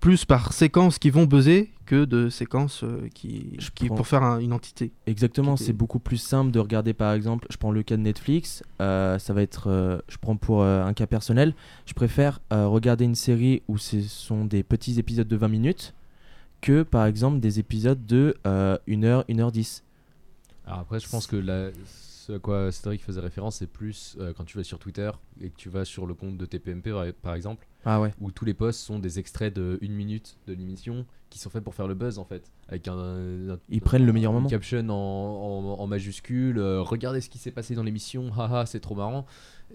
plus 0.00 0.26
par 0.26 0.52
séquences 0.52 0.98
qui 0.98 1.08
vont 1.08 1.24
buzzer 1.24 1.70
que 1.86 2.04
de 2.04 2.28
séquences 2.28 2.84
qui, 3.14 3.54
Je 3.58 3.70
qui 3.70 3.86
prends- 3.86 3.94
pour 3.96 4.06
faire 4.06 4.22
un- 4.22 4.38
une 4.38 4.52
entité. 4.52 4.90
Exactement, 5.06 5.56
c'est 5.56 5.72
beaucoup 5.72 5.98
plus 5.98 6.18
simple 6.18 6.50
de 6.50 6.58
regarder 6.58 6.92
par 6.92 7.14
exemple, 7.14 7.46
je 7.50 7.56
prends 7.56 7.70
le 7.70 7.82
cas 7.82 7.96
de 7.96 8.02
Netflix, 8.02 8.62
ça 8.78 9.18
va 9.30 9.40
être, 9.40 10.02
je 10.08 10.16
prends 10.20 10.36
pour 10.36 10.62
un 10.62 10.92
cas 10.92 11.06
personnel, 11.06 11.54
je 11.86 11.94
préfère 11.94 12.40
regarder 12.50 13.06
une 13.06 13.14
série 13.14 13.62
où 13.66 13.78
ce 13.78 14.02
sont 14.02 14.44
des 14.44 14.62
petits 14.62 14.98
épisodes 14.98 15.28
de 15.28 15.36
20 15.36 15.48
minutes 15.48 15.94
que 16.60 16.82
par 16.82 17.06
exemple 17.06 17.40
des 17.40 17.58
épisodes 17.58 18.04
de 18.04 18.34
1h, 18.44 19.24
1h10. 19.28 19.82
Alors 20.66 20.80
après, 20.80 21.00
je 21.00 21.08
pense 21.08 21.26
que 21.26 21.36
la- 21.36 21.70
ce 21.84 22.32
à 22.32 22.38
quoi 22.40 22.72
Cédric 22.72 23.02
faisait 23.04 23.20
référence, 23.20 23.56
c'est 23.56 23.68
plus 23.68 24.16
euh, 24.18 24.32
quand 24.36 24.44
tu 24.44 24.56
vas 24.58 24.64
sur 24.64 24.80
Twitter 24.80 25.10
et 25.40 25.48
que 25.50 25.56
tu 25.56 25.68
vas 25.68 25.84
sur 25.84 26.06
le 26.06 26.14
compte 26.14 26.36
de 26.36 26.44
TPMP 26.44 26.90
par- 27.22 27.34
exemple, 27.34 27.68
Ah 27.84 28.00
ouais. 28.00 28.12
où 28.20 28.32
tous 28.32 28.44
les 28.44 28.54
posts 28.54 28.80
sont 28.80 28.98
des 28.98 29.20
extraits 29.20 29.54
de 29.54 29.78
une 29.80 29.92
minute 29.94 30.36
de 30.48 30.52
l'émission 30.54 31.06
qui 31.30 31.38
sont 31.38 31.50
faits 31.50 31.62
pour 31.62 31.74
faire 31.76 31.86
le 31.86 31.94
buzz 31.94 32.18
en 32.18 32.24
fait, 32.24 32.50
avec 32.68 32.88
un, 32.88 32.98
un- 32.98 33.58
Ils 33.68 33.80
prennent 33.80 34.04
le 34.06 34.12
meilleur 34.12 34.32
moment. 34.32 34.48
caption 34.48 34.80
en, 34.88 34.92
en, 34.92 35.80
en 35.80 35.86
majuscule, 35.86 36.58
euh, 36.58 36.82
regardez 36.82 37.20
ce 37.20 37.30
qui 37.30 37.38
s'est 37.38 37.52
passé 37.52 37.76
dans 37.76 37.84
l'émission, 37.84 38.32
haha, 38.36 38.66
c'est 38.66 38.80
trop 38.80 38.96
marrant. 38.96 39.24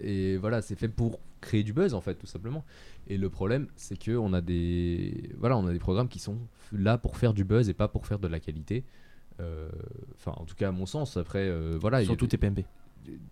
Et 0.00 0.36
voilà, 0.38 0.60
c'est 0.62 0.76
fait 0.76 0.88
pour 0.88 1.20
créer 1.40 1.62
du 1.62 1.72
buzz 1.72 1.94
en 1.94 2.00
fait, 2.02 2.14
tout 2.16 2.26
simplement. 2.26 2.64
Et 3.08 3.16
le 3.16 3.30
problème, 3.30 3.66
c'est 3.76 3.98
que 3.98 4.12
on 4.12 4.32
a 4.34 4.42
des, 4.42 5.30
voilà, 5.38 5.56
on 5.56 5.66
a 5.66 5.72
des 5.72 5.78
programmes 5.78 6.08
qui 6.08 6.18
sont 6.18 6.36
là 6.70 6.98
pour 6.98 7.16
faire 7.16 7.32
du 7.32 7.44
buzz 7.44 7.68
et 7.70 7.74
pas 7.74 7.88
pour 7.88 8.06
faire 8.06 8.18
de 8.18 8.28
la 8.28 8.40
qualité. 8.40 8.84
Euh, 9.40 9.68
Enfin, 10.16 10.34
en 10.36 10.44
tout 10.44 10.54
cas, 10.54 10.68
à 10.68 10.72
mon 10.72 10.86
sens. 10.86 11.16
Après, 11.16 11.48
euh, 11.48 11.76
voilà, 11.80 12.04
Surtout 12.04 12.26
TPMP. 12.26 12.64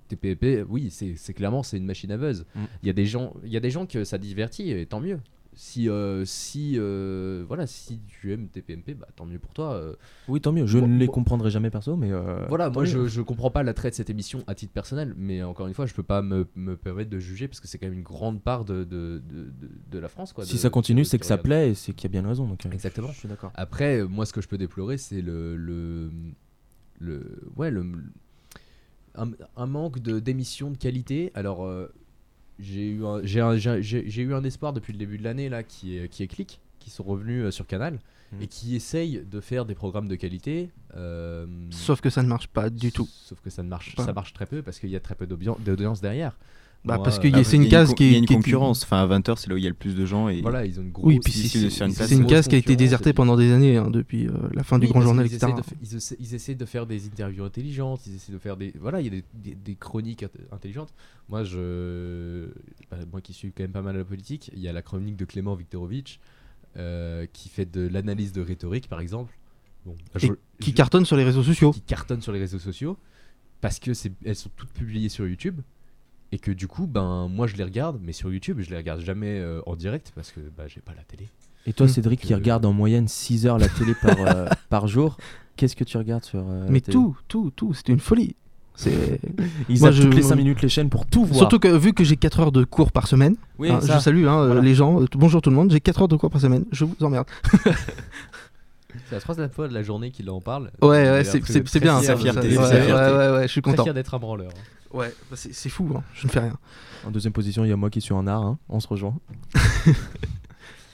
TPP, 0.09 0.65
oui, 0.69 0.91
c'est 0.91 1.35
clairement 1.35 1.63
c'est 1.63 1.77
une 1.77 1.87
machine 1.87 2.11
à 2.11 2.17
buzz. 2.17 2.45
Mm. 2.57 2.61
Il 2.83 2.87
y 2.89 2.91
a 2.91 2.93
des 2.93 3.07
gens, 3.07 3.35
il 3.45 3.53
y 3.53 3.57
a 3.57 3.61
des 3.61 3.71
gens 3.71 3.87
que 3.87 4.03
ça 4.03 4.19
divertit 4.19 4.73
et 4.73 4.85
tant 4.87 5.01
mieux. 5.01 5.21
Si 5.53 5.89
euh, 5.89 6.25
si 6.25 6.77
euh, 6.79 7.45
voilà, 7.47 7.67
si 7.67 8.01
tu 8.07 8.33
aimes 8.33 8.49
TPMP, 8.49 8.95
bah 8.95 9.09
tant 9.17 9.27
mieux 9.27 9.39
pour 9.41 9.53
toi. 9.53 9.75
euh. 9.75 9.95
Oui, 10.29 10.41
tant 10.41 10.53
mieux. 10.53 10.65
Je 10.65 10.79
Bon, 10.79 10.87
ne 10.87 10.97
les 10.97 11.07
bon. 11.07 11.13
comprendrai 11.13 11.51
jamais 11.51 11.71
perso, 11.71 11.97
mais 11.97 12.11
voilà, 12.49 12.71
moi 12.71 12.85
je, 12.85 12.99
mieux. 12.99 13.07
je 13.09 13.21
comprends 13.21 13.51
pas 13.51 13.63
l'attrait 13.63 13.91
de 13.91 13.95
cette 13.97 14.11
émission 14.11 14.45
à 14.47 14.55
titre 14.55 14.73
personnel, 14.73 15.13
mais 15.17 15.43
encore 15.43 15.67
une 15.67 15.75
fois, 15.75 15.87
je 15.87 15.93
peux 15.95 16.05
pas 16.05 16.23
me, 16.23 16.47
me 16.55 16.77
permettre 16.77 17.11
de 17.11 17.19
juger 17.19 17.49
parce 17.49 17.59
que 17.61 17.67
c'est 17.69 17.79
quand 17.79 17.87
même 17.89 17.99
une 17.99 18.05
grande 18.05 18.41
part 18.43 18.65
de, 18.65 18.85
de, 18.85 19.21
de, 19.91 19.99
la 19.99 20.09
France. 20.09 20.33
Quoi, 20.33 20.45
Si 20.45 20.57
ça 20.57 20.71
continue, 20.71 21.05
c'est 21.05 21.19
que 21.19 21.27
ça 21.27 21.37
plaît 21.37 21.71
et 21.71 21.75
c'est 21.75 21.93
qu'il 21.95 22.05
y 22.05 22.17
a 22.17 22.21
bien 22.21 22.27
raison. 22.29 22.47
Donc, 22.47 22.65
Exactement. 22.67 23.09
Je 23.09 23.19
suis 23.19 23.29
d'accord. 23.29 23.51
Après, 23.57 24.05
moi, 24.05 24.27
ce 24.27 24.33
que 24.33 24.41
je 24.41 24.49
peux 24.49 24.57
déplorer, 24.59 24.99
c'est 24.99 25.21
le, 25.21 25.57
le, 25.57 26.11
le, 27.01 27.43
ouais, 27.57 27.71
le, 27.73 27.85
un, 29.17 29.31
un 29.57 29.67
manque 29.67 29.99
de 29.99 30.21
d'émissions 30.21 30.71
de 30.71 30.77
qualité. 30.77 31.33
Alors, 31.35 31.69
j'ai 32.61 32.89
eu, 32.91 33.05
un- 33.05 33.21
j'ai, 33.25 33.41
un- 33.41 33.57
j'ai, 33.57 34.23
eu 34.23 34.35
un 34.35 34.45
espoir 34.45 34.73
depuis 34.73 34.93
le 34.93 34.99
début 34.99 35.19
de 35.19 35.25
l'année 35.25 35.49
là, 35.49 35.63
qui 35.63 35.97
est, 35.99 36.09
qui 36.09 36.23
est 36.23 36.27
Click, 36.29 36.61
qui 36.79 36.91
sont 36.91 37.03
revenus 37.05 37.45
euh, 37.47 37.51
sur 37.51 37.67
Canal 37.67 37.99
Mhm. 38.33 38.43
et 38.43 38.47
qui 38.47 38.77
essayent 38.77 39.25
de 39.29 39.41
faire 39.41 39.65
des 39.65 39.75
programmes 39.75 40.07
de 40.07 40.15
qualité. 40.15 40.71
euh, 40.97 41.47
Sauf 41.71 42.01
que 42.01 42.11
ça 42.11 42.23
ne 42.23 42.29
marche 42.29 42.47
pas 42.47 42.71
du 42.71 42.93
tout. 42.93 43.09
Sauf 43.25 43.41
que 43.41 43.51
ça 43.51 43.65
ne 43.65 43.69
marche, 43.69 43.97
Pas. 43.97 44.05
ça 44.05 44.13
marche 44.13 44.33
très 44.33 44.47
peu 44.47 44.63
parce 44.63 44.79
qu'il 44.79 44.89
y 44.91 44.95
a 44.95 45.01
très 45.01 45.17
peu 45.17 45.27
d'audience 45.27 45.59
d'audience 45.61 46.01
derrière. 46.01 46.37
Bah, 46.83 46.95
Moi, 46.97 47.05
parce 47.05 47.19
qu'il 47.19 47.29
y 47.31 47.35
euh, 47.35 47.41
a- 47.41 47.45
c'est 47.45 47.57
une 47.57 47.65
Il 47.65 47.71
y 47.71 47.75
a 47.75 47.81
case 47.85 47.95
qui 47.95 48.05
Il 48.05 48.11
y 48.11 48.15
a 48.15 48.17
est- 48.17 48.19
une 48.21 48.25
est- 48.25 48.35
concurrence. 48.35 48.85
Enfin, 48.85 49.03
à 49.03 49.07
20h, 49.07 49.37
c'est 49.37 49.49
là 49.49 49.55
où 49.55 49.59
il 49.59 49.63
y 49.65 49.67
a 49.67 49.69
le 49.69 49.75
plus 49.75 49.95
de 49.95 50.07
gens. 50.07 50.31
Et... 50.31 50.41
Voilà, 50.41 50.65
ils 50.65 50.81
ont 50.81 50.83
une 50.83 50.91
grosse. 50.93 51.05
Oui, 51.07 51.21
puis 51.23 51.31
c'est 51.33 51.59
une 51.85 51.93
place, 51.93 52.09
c'est 52.09 52.15
une 52.15 52.21
grosse 52.23 52.31
case 52.33 52.49
qui 52.49 52.55
a 52.55 52.59
été 52.59 52.75
désertée 52.75 53.13
pendant 53.13 53.37
des 53.37 53.53
années, 53.53 53.77
hein, 53.77 53.91
depuis 53.91 54.27
euh, 54.29 54.33
la 54.55 54.63
fin 54.65 54.79
du 54.79 54.87
Grand 54.87 55.03
Journal, 55.03 55.27
etc. 55.27 55.53
ils, 55.83 55.97
essaient, 55.97 56.17
ils 56.19 56.35
essaient 56.35 56.55
de 56.55 56.65
faire 56.65 56.87
des 56.87 57.05
interviews 57.07 57.45
intelligentes, 57.45 58.07
ils 58.07 58.15
essaient 58.15 58.33
de 58.33 58.39
faire 58.39 58.57
des. 58.57 58.73
Voilà, 58.81 59.01
il 59.03 59.05
y 59.05 59.09
a 59.09 59.11
des, 59.11 59.25
des- 59.35 59.55
des 59.57 59.75
chroniques 59.75 60.23
int- 60.23 60.31
intelligentes. 60.53 60.95
Moi, 61.29 61.45
je, 61.45 62.47
bah, 62.91 62.97
moi 63.13 63.21
qui 63.21 63.35
suis 63.35 63.53
quand 63.53 63.63
même 63.63 63.73
pas 63.73 63.83
mal 63.83 63.95
à 63.97 63.99
la 63.99 64.05
politique, 64.07 64.51
il 64.55 64.61
y 64.61 64.69
a 64.69 64.73
la 64.73 64.81
chronique 64.83 65.17
de 65.17 65.27
Clément 65.27 65.55
Viktorovitch 65.55 66.19
euh, 66.79 67.27
qui 67.33 67.51
fait 67.51 67.71
de 67.71 67.87
l'analyse 67.89 68.33
de 68.33 68.41
rhétorique, 68.41 68.89
par 68.89 69.01
exemple. 69.01 69.37
Bon, 69.85 69.95
Et 70.23 70.31
Qui 70.61 70.73
cartonne 70.73 71.05
sur 71.05 71.17
les 71.17 71.25
réseaux 71.25 71.43
sociaux. 71.43 71.73
qui 71.73 71.81
cartonnent 71.83 72.23
sur 72.23 72.33
les 72.33 72.39
réseaux 72.39 72.59
sociaux 72.59 72.97
parce 73.61 73.79
que 73.79 73.93
c'est 73.93 74.13
elles 74.25 74.37
sont 74.37 74.51
toutes 74.57 74.71
publiées 74.73 75.09
sur 75.11 75.27
YouTube 75.27 75.61
et 76.33 76.39
que 76.39 76.51
du 76.53 76.67
coup 76.69 76.87
ben 76.87 77.29
moi 77.29 77.47
je 77.47 77.57
les 77.57 77.65
regarde 77.65 77.99
mais 78.03 78.13
sur 78.13 78.33
YouTube 78.33 78.59
je 78.61 78.71
les 78.71 78.77
regarde 78.77 79.01
jamais 79.01 79.39
euh, 79.41 79.61
en 79.67 79.75
direct 79.77 80.13
parce 80.15 80.31
que 80.31 80.41
bah, 80.57 80.65
j'ai 80.69 80.81
pas 80.81 80.93
la 80.97 81.03
télé 81.03 81.29
Et 81.67 81.73
toi, 81.73 81.87
Mm. 81.87 81.91
Cédric, 81.91 82.21
qui 82.21 82.33
Euh, 82.33 82.37
regarde 82.37 82.65
en 82.65 82.73
moyenne 82.73 83.07
6 83.09 83.47
heures 83.47 83.59
la 83.59 83.69
télé 83.69 83.95
par, 84.01 84.17
euh, 84.21 84.47
par 84.71 84.87
jour, 84.89 85.17
qu'est-ce 85.57 85.77
que 85.77 85.85
tu 85.85 85.99
regardes 85.99 86.25
sur 86.25 86.39
euh, 86.41 86.65
la 86.65 86.71
Mais 86.71 86.81
télé? 86.81 86.93
tout, 86.95 87.17
tout, 87.29 87.51
tout, 87.55 87.75
c'est 87.75 87.89
une 87.91 88.01
folie. 88.01 88.35
C'est 88.75 89.21
Ils 89.69 89.79
Moi, 89.81 89.91
je- 89.91 90.03
toutes 90.05 90.15
les 90.15 90.21
moi- 90.23 90.31
5 90.31 90.37
minutes 90.37 90.63
les 90.63 90.69
chaînes 90.71 90.89
pour 90.89 91.05
tout 91.05 91.25
voir. 91.27 91.37
surtout 91.39 91.59
que 91.59 91.69
vu 91.69 91.93
que 91.93 92.03
j'ai 92.03 92.17
4 92.17 92.41
heures 92.41 92.53
de 92.53 92.65
cours 92.65 92.93
par 92.93 93.07
semaine, 93.09 93.37
oui, 93.59 93.69
hein, 93.71 93.81
ça. 93.83 93.99
je 93.99 94.03
salue 94.03 94.27
hein, 94.27 94.47
Voilà. 94.47 94.61
les 94.63 94.75
gens, 94.75 95.03
bonjour 95.17 95.43
tout 95.43 95.51
le 95.51 95.57
monde, 95.57 95.71
j'ai 95.71 95.81
4 95.81 96.01
heures 96.03 96.09
de 96.09 96.17
cours 96.17 96.31
par 96.31 96.41
semaine, 96.41 96.65
je 96.73 96.85
vous 96.87 96.97
emmerde. 97.03 97.27
c'est 99.09 99.15
la 99.17 99.21
troisième 99.21 99.51
fois 99.51 99.69
de 99.69 99.75
la 99.75 99.83
journée 99.83 100.11
qu'il 100.11 100.31
en 100.31 100.41
parle 100.41 100.71
Ouais, 100.81 100.89
ouais, 101.11 101.25
c'est 101.25 101.45
c'est- 101.45 101.67
c'est 101.69 101.81
bien. 101.81 102.01
c'est 102.01 102.15
ouais, 102.15 102.23
ouais, 102.23 103.31
ouais, 103.37 103.43
je 103.43 103.47
suis 103.53 103.61
content. 103.63 103.83
fier 103.85 103.93
d'être 103.95 104.15
un 104.15 104.19
branleur 104.19 104.51
Ouais, 104.93 105.15
bah, 105.31 105.37
c'est 105.37 105.55
c'est 105.55 105.69
fou, 105.69 105.89
hein, 105.97 106.03
je 106.15 106.27
ne 106.27 106.33
fais 106.33 106.41
rien. 106.41 106.57
En 107.07 107.11
deuxième 107.11 107.33
position, 107.33 107.65
il 107.65 107.69
y 107.69 107.73
a 107.73 107.77
moi 107.77 107.91
qui 107.91 108.01
suis 108.01 108.13
en 108.13 108.27
art, 108.27 108.43
hein, 108.43 108.59
on 108.69 108.81
se 108.81 108.89
rejoint. 108.89 109.15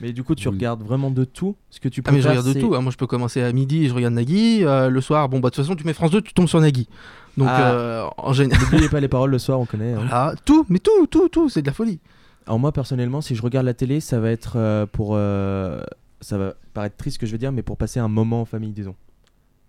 Mais 0.03 0.13
du 0.13 0.23
coup, 0.23 0.35
tu 0.35 0.47
Oui. 0.49 0.55
regardes 0.57 0.83
vraiment 0.83 1.11
de 1.11 1.25
tout 1.25 1.57
Ce 1.71 1.81
que 1.81 1.89
tu 1.89 2.03
Ah 2.05 2.13
mais 2.13 2.21
je 2.21 2.29
regarde 2.29 2.47
de 2.47 2.53
tout, 2.61 2.75
hein. 2.75 2.83
moi 2.83 2.93
je 2.93 2.99
peux 2.99 3.07
commencer 3.07 3.41
à 3.41 3.51
midi 3.53 3.85
et 3.85 3.89
je 3.89 3.95
regarde 3.95 4.13
Nagui, 4.13 4.63
euh, 4.63 4.91
le 4.91 5.01
soir, 5.01 5.31
bon 5.31 5.41
bah 5.41 5.49
de 5.49 5.55
toute 5.55 5.65
façon 5.65 5.75
tu 5.75 5.85
mets 5.87 5.95
France 5.95 6.11
2, 6.11 6.21
tu 6.21 6.35
tombes 6.35 6.49
sur 6.49 6.61
Nagui. 6.61 6.87
Donc 7.39 7.49
Ah. 7.51 7.71
euh, 7.73 8.07
en 8.19 8.35
général, 8.35 8.63
N'oubliez 8.63 8.91
pas 8.91 9.01
les 9.01 9.09
paroles 9.09 9.31
le 9.31 9.39
soir, 9.39 9.59
on 9.59 9.65
connaît. 9.65 9.95
hein. 9.95 10.01
voilà, 10.07 10.35
tout, 10.45 10.67
mais 10.69 10.81
tout, 10.81 11.07
tout, 11.07 11.31
tout, 11.31 11.49
c'est 11.49 11.63
de 11.63 11.67
la 11.67 11.73
folie. 11.73 11.99
Alors 12.47 12.59
moi 12.59 12.73
personnellement, 12.73 13.23
si 13.23 13.35
je 13.35 13.41
regarde 13.41 13.65
la 13.65 13.73
télé, 13.73 14.01
ça 14.01 14.21
va 14.21 14.31
être 14.31 14.57
euh, 14.57 14.85
pour, 14.85 15.13
euh, 15.15 15.81
ça 16.21 16.37
va 16.37 16.53
paraître 16.75 16.97
triste 16.99 17.15
ce 17.15 17.19
que 17.21 17.27
je 17.27 17.33
vais 17.33 17.39
dire, 17.39 17.51
mais 17.53 17.63
pour 17.63 17.79
passer 17.79 17.99
un 17.99 18.09
moment 18.09 18.43
en 18.43 18.45
famille, 18.45 18.73
disons. 18.73 18.97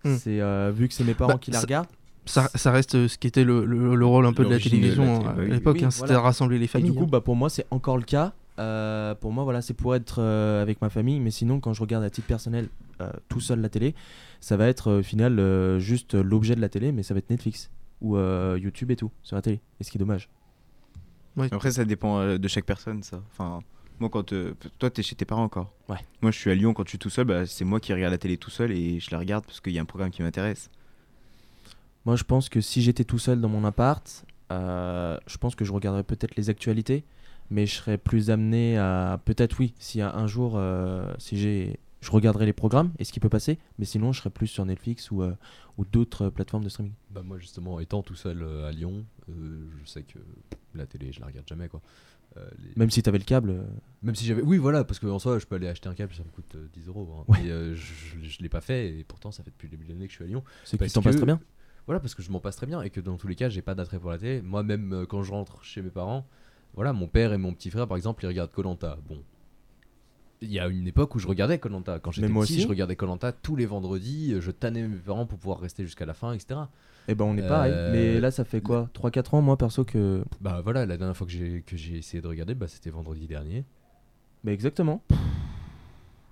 Hmm. 0.04 0.18
C'est 0.18 0.42
euh, 0.42 0.74
vu 0.76 0.90
que 0.90 0.94
c'est 0.94 1.06
mes 1.06 1.14
parents 1.14 1.34
Bah, 1.34 1.40
qui 1.40 1.52
la 1.52 1.60
ça- 1.60 1.64
regardent. 1.66 1.88
Ça, 2.28 2.50
ça 2.54 2.72
reste 2.72 3.08
ce 3.08 3.18
qui 3.18 3.28
était 3.28 3.44
le, 3.44 3.66
le- 3.66 3.96
le 3.96 4.06
rôle 4.06 4.26
un 4.26 4.34
peu 4.34 4.44
de 4.44 4.50
la 4.50 4.58
L'origine 4.58 4.72
de 4.82 4.88
la 4.88 4.94
télévision 4.94 5.18
télé, 5.20 5.30
hein, 5.30 5.34
bah 5.36 5.42
à 5.42 5.46
l'époque, 5.46 5.78
oui, 5.80 5.86
hein, 5.86 5.92
c'était 5.92 6.08
voilà. 6.08 6.22
rassembler 6.22 6.58
les 6.60 6.66
Et 6.66 6.68
familles. 6.68 6.92
du 6.92 6.98
coup, 6.98 7.04
hein. 7.06 7.10
bah 7.10 7.22
pour 7.22 7.36
moi, 7.36 7.50
c'est 7.50 7.66
encore 7.72 7.98
le 7.98 8.04
cas. 8.04 8.34
Euh, 8.60 9.14
pour 9.16 9.32
moi, 9.32 9.44
voilà, 9.44 9.62
c'est 9.62 9.74
pour 9.76 9.96
être 9.96 10.16
euh, 10.20 10.62
avec 10.62 10.82
ma 10.82 10.90
famille, 10.90 11.20
mais 11.20 11.32
sinon, 11.32 11.60
quand 11.60 11.74
je 11.74 11.82
regarde 11.82 12.04
à 12.04 12.10
titre 12.10 12.28
personnel, 12.28 12.70
euh, 13.02 13.12
tout 13.30 13.40
seul 13.40 13.62
la 13.62 13.70
télé, 13.70 13.94
ça 14.42 14.58
va 14.58 14.68
être 14.68 14.92
au 15.00 15.04
final 15.04 15.40
euh, 15.40 15.80
juste 15.80 16.16
l'objet 16.16 16.56
de 16.56 16.62
la 16.62 16.70
télé, 16.70 16.92
mais 16.92 17.04
ça 17.04 17.14
va 17.14 17.20
être 17.20 17.30
Netflix 17.30 17.70
ou 18.02 18.18
euh, 18.18 18.58
YouTube 18.62 18.90
et 18.92 18.96
tout 18.96 19.12
sur 19.24 19.36
la 19.36 19.42
télé. 19.42 19.60
Et 19.80 19.84
ce 19.84 19.92
qui 19.92 19.98
est 19.98 20.00
dommage. 20.00 20.30
Après, 21.52 21.72
ça 21.72 21.86
dépend 21.86 22.20
euh, 22.20 22.38
de 22.40 22.48
chaque 22.48 22.66
personne, 22.66 23.04
ça. 23.04 23.22
Enfin, 23.32 23.60
moi, 24.00 24.10
quand 24.10 24.34
euh, 24.34 24.54
toi, 24.80 24.90
t'es 24.90 25.04
chez 25.04 25.16
tes 25.16 25.26
parents 25.26 25.44
encore. 25.44 25.72
Ouais. 25.88 25.98
Moi, 26.24 26.32
je 26.32 26.38
suis 26.40 26.50
à 26.50 26.56
Lyon 26.56 26.74
quand 26.74 26.84
je 26.86 26.90
suis 26.90 26.98
tout 26.98 27.12
seul. 27.12 27.26
Bah, 27.26 27.46
c'est 27.46 27.64
moi 27.66 27.80
qui 27.80 27.94
regarde 27.94 28.12
la 28.12 28.18
télé 28.18 28.38
tout 28.38 28.50
seul 28.50 28.72
et 28.72 29.00
je 29.00 29.12
la 29.12 29.20
regarde 29.20 29.46
parce 29.46 29.62
qu'il 29.62 29.74
y 29.74 29.78
a 29.78 29.82
un 29.82 29.86
programme 29.86 30.10
qui 30.10 30.24
m'intéresse. 30.24 30.72
Moi, 32.08 32.16
je 32.16 32.24
pense 32.24 32.48
que 32.48 32.62
si 32.62 32.82
j'étais 32.82 33.04
tout 33.04 33.20
seul 33.20 33.42
dans 33.42 33.50
mon 33.50 33.66
appart, 33.66 34.26
euh, 34.54 35.18
je 35.28 35.38
pense 35.38 35.56
que 35.56 35.66
je 35.66 35.74
regarderais 35.74 36.06
peut-être 36.06 36.38
les 36.38 36.50
actualités, 36.50 37.04
mais 37.50 37.66
je 37.66 37.76
serais 37.76 37.98
plus 37.98 38.30
amené 38.30 38.78
à 38.78 39.20
peut-être 39.26 39.60
oui, 39.60 39.74
si 39.78 40.00
un 40.02 40.08
un 40.14 40.26
jour, 40.26 40.54
euh, 40.56 41.14
si 41.18 41.38
j'ai, 41.38 41.82
je 42.00 42.10
regarderais 42.12 42.46
les 42.46 42.54
programmes 42.54 42.94
et 42.98 43.04
ce 43.04 43.12
qui 43.12 43.20
peut 43.20 43.28
passer, 43.28 43.60
mais 43.78 43.84
sinon, 43.84 44.14
je 44.14 44.20
serais 44.22 44.30
plus 44.30 44.48
sur 44.48 44.64
Netflix 44.66 45.12
ou, 45.12 45.22
euh, 45.22 45.34
ou 45.78 45.84
d'autres 45.84 46.30
plateformes 46.30 46.64
de 46.64 46.70
streaming. 46.70 46.94
bah 47.10 47.24
moi 47.26 47.40
justement 47.40 47.82
étant 47.82 48.02
tout 48.04 48.16
seul 48.16 48.42
à 48.66 48.72
Lyon 48.72 49.04
je 49.28 49.86
sais 49.86 50.04
que 50.04 50.18
la 50.76 50.86
télé 50.86 51.12
je 51.12 51.20
la 51.20 51.26
regarde 51.26 51.46
jamais 51.46 51.68
quoi 51.68 51.82
les- 52.38 52.72
Même 52.78 52.90
si 52.90 53.04
tu 53.04 53.10
avais 53.10 53.18
le 53.18 53.24
câble. 53.26 53.66
Même 54.04 54.14
si 54.16 54.24
j'avais. 54.26 54.44
Oui, 54.44 54.58
voilà, 54.60 54.84
parce 54.84 55.00
qu'en 55.00 55.18
soi, 55.20 55.40
je 55.40 55.46
peux 55.48 55.56
aller 55.56 55.68
acheter 55.68 55.90
un 55.90 55.96
câble, 55.96 56.14
ça 56.14 56.24
me 56.24 56.30
coûte 56.30 56.54
euh, 56.56 56.68
10 56.72 56.88
euros. 56.88 57.10
hein. 57.20 57.26
Ouais. 57.34 57.44
Et 57.46 57.50
euh, 57.52 57.76
je, 57.76 57.82
je, 58.22 58.30
je 58.30 58.40
l'ai 58.44 58.48
pas 58.50 58.62
fait, 58.62 59.00
et 59.00 59.04
pourtant, 59.04 59.32
ça 59.32 59.44
fait 59.44 59.50
depuis 59.50 59.66
le 59.66 59.72
début 59.72 59.86
de 59.86 59.90
l'année 59.90 60.06
que 60.06 60.12
je 60.12 60.18
suis 60.18 60.24
à 60.24 60.28
Lyon. 60.28 60.44
c'est 60.64 60.78
que 60.78 60.86
tu 60.86 60.92
t'en 60.92 61.02
passes 61.02 61.16
très 61.16 61.26
bien. 61.26 61.40
Voilà, 61.88 62.00
parce 62.00 62.14
que 62.16 62.22
je 62.22 62.30
m'en 62.32 62.40
passe 62.40 62.56
très 62.58 62.68
bien, 62.68 62.82
et 62.82 62.90
que 62.90 63.00
dans 63.00 63.18
tous 63.18 63.28
les 63.28 63.36
cas, 63.36 63.50
j'ai 63.50 63.62
pas 63.62 63.74
d'attrait 63.74 63.98
pour 64.00 64.12
la 64.12 64.18
télé. 64.18 64.42
Moi, 64.42 64.62
même 64.64 64.94
euh, 64.94 65.06
quand 65.06 65.24
je 65.24 65.32
rentre 65.32 65.64
chez 65.64 65.82
mes 65.82 65.90
parents, 65.90 66.26
voilà, 66.76 66.94
mon 66.94 67.08
père 67.08 67.34
et 67.34 67.38
mon 67.38 67.54
petit 67.54 67.70
frère, 67.72 67.88
par 67.88 67.98
exemple, 67.98 68.24
ils 68.24 68.28
regardent 68.28 68.52
Colanta. 68.52 68.98
Bon. 69.10 69.18
Il 70.42 70.52
y 70.52 70.60
a 70.60 70.68
une 70.68 70.86
époque 70.88 71.16
où 71.16 71.20
je 71.20 71.28
regardais 71.28 71.58
Colanta. 71.58 71.98
Quand 72.00 72.12
j'étais 72.12 72.28
petit, 72.28 72.38
aussi. 72.38 72.62
je 72.62 72.68
regardais 72.68 72.96
Colanta 72.96 73.32
tous 73.32 73.56
les 73.56 73.66
vendredis. 73.66 74.34
euh, 74.34 74.42
Je 74.42 74.52
tannais 74.52 74.88
mes 74.88 74.98
parents 74.98 75.26
pour 75.26 75.40
pouvoir 75.40 75.60
rester 75.60 75.84
jusqu'à 75.84 76.06
la 76.06 76.14
fin, 76.14 76.34
etc. 76.34 76.60
Et 77.08 77.16
ben 77.16 77.26
on 77.26 77.36
est 77.38 77.42
Euh, 77.42 77.48
pareil. 77.48 77.74
Mais 77.92 78.20
là, 78.20 78.30
ça 78.32 78.44
fait 78.44 78.62
quoi? 78.62 78.90
3-4 78.94 79.34
ans, 79.36 79.42
moi 79.42 79.58
perso, 79.58 79.84
que. 79.84 80.24
Bah 80.42 80.62
voilà, 80.64 80.86
la 80.86 80.98
dernière 80.98 81.16
fois 81.18 81.26
que 81.26 81.34
j'ai 81.34 81.64
que 81.66 81.76
j'ai 81.78 81.98
essayé 81.98 82.22
de 82.22 82.28
regarder, 82.28 82.54
bah, 82.54 82.68
c'était 82.68 82.90
vendredi 82.92 83.26
dernier. 83.28 83.64
Bah 84.44 84.52
exactement. 84.52 85.02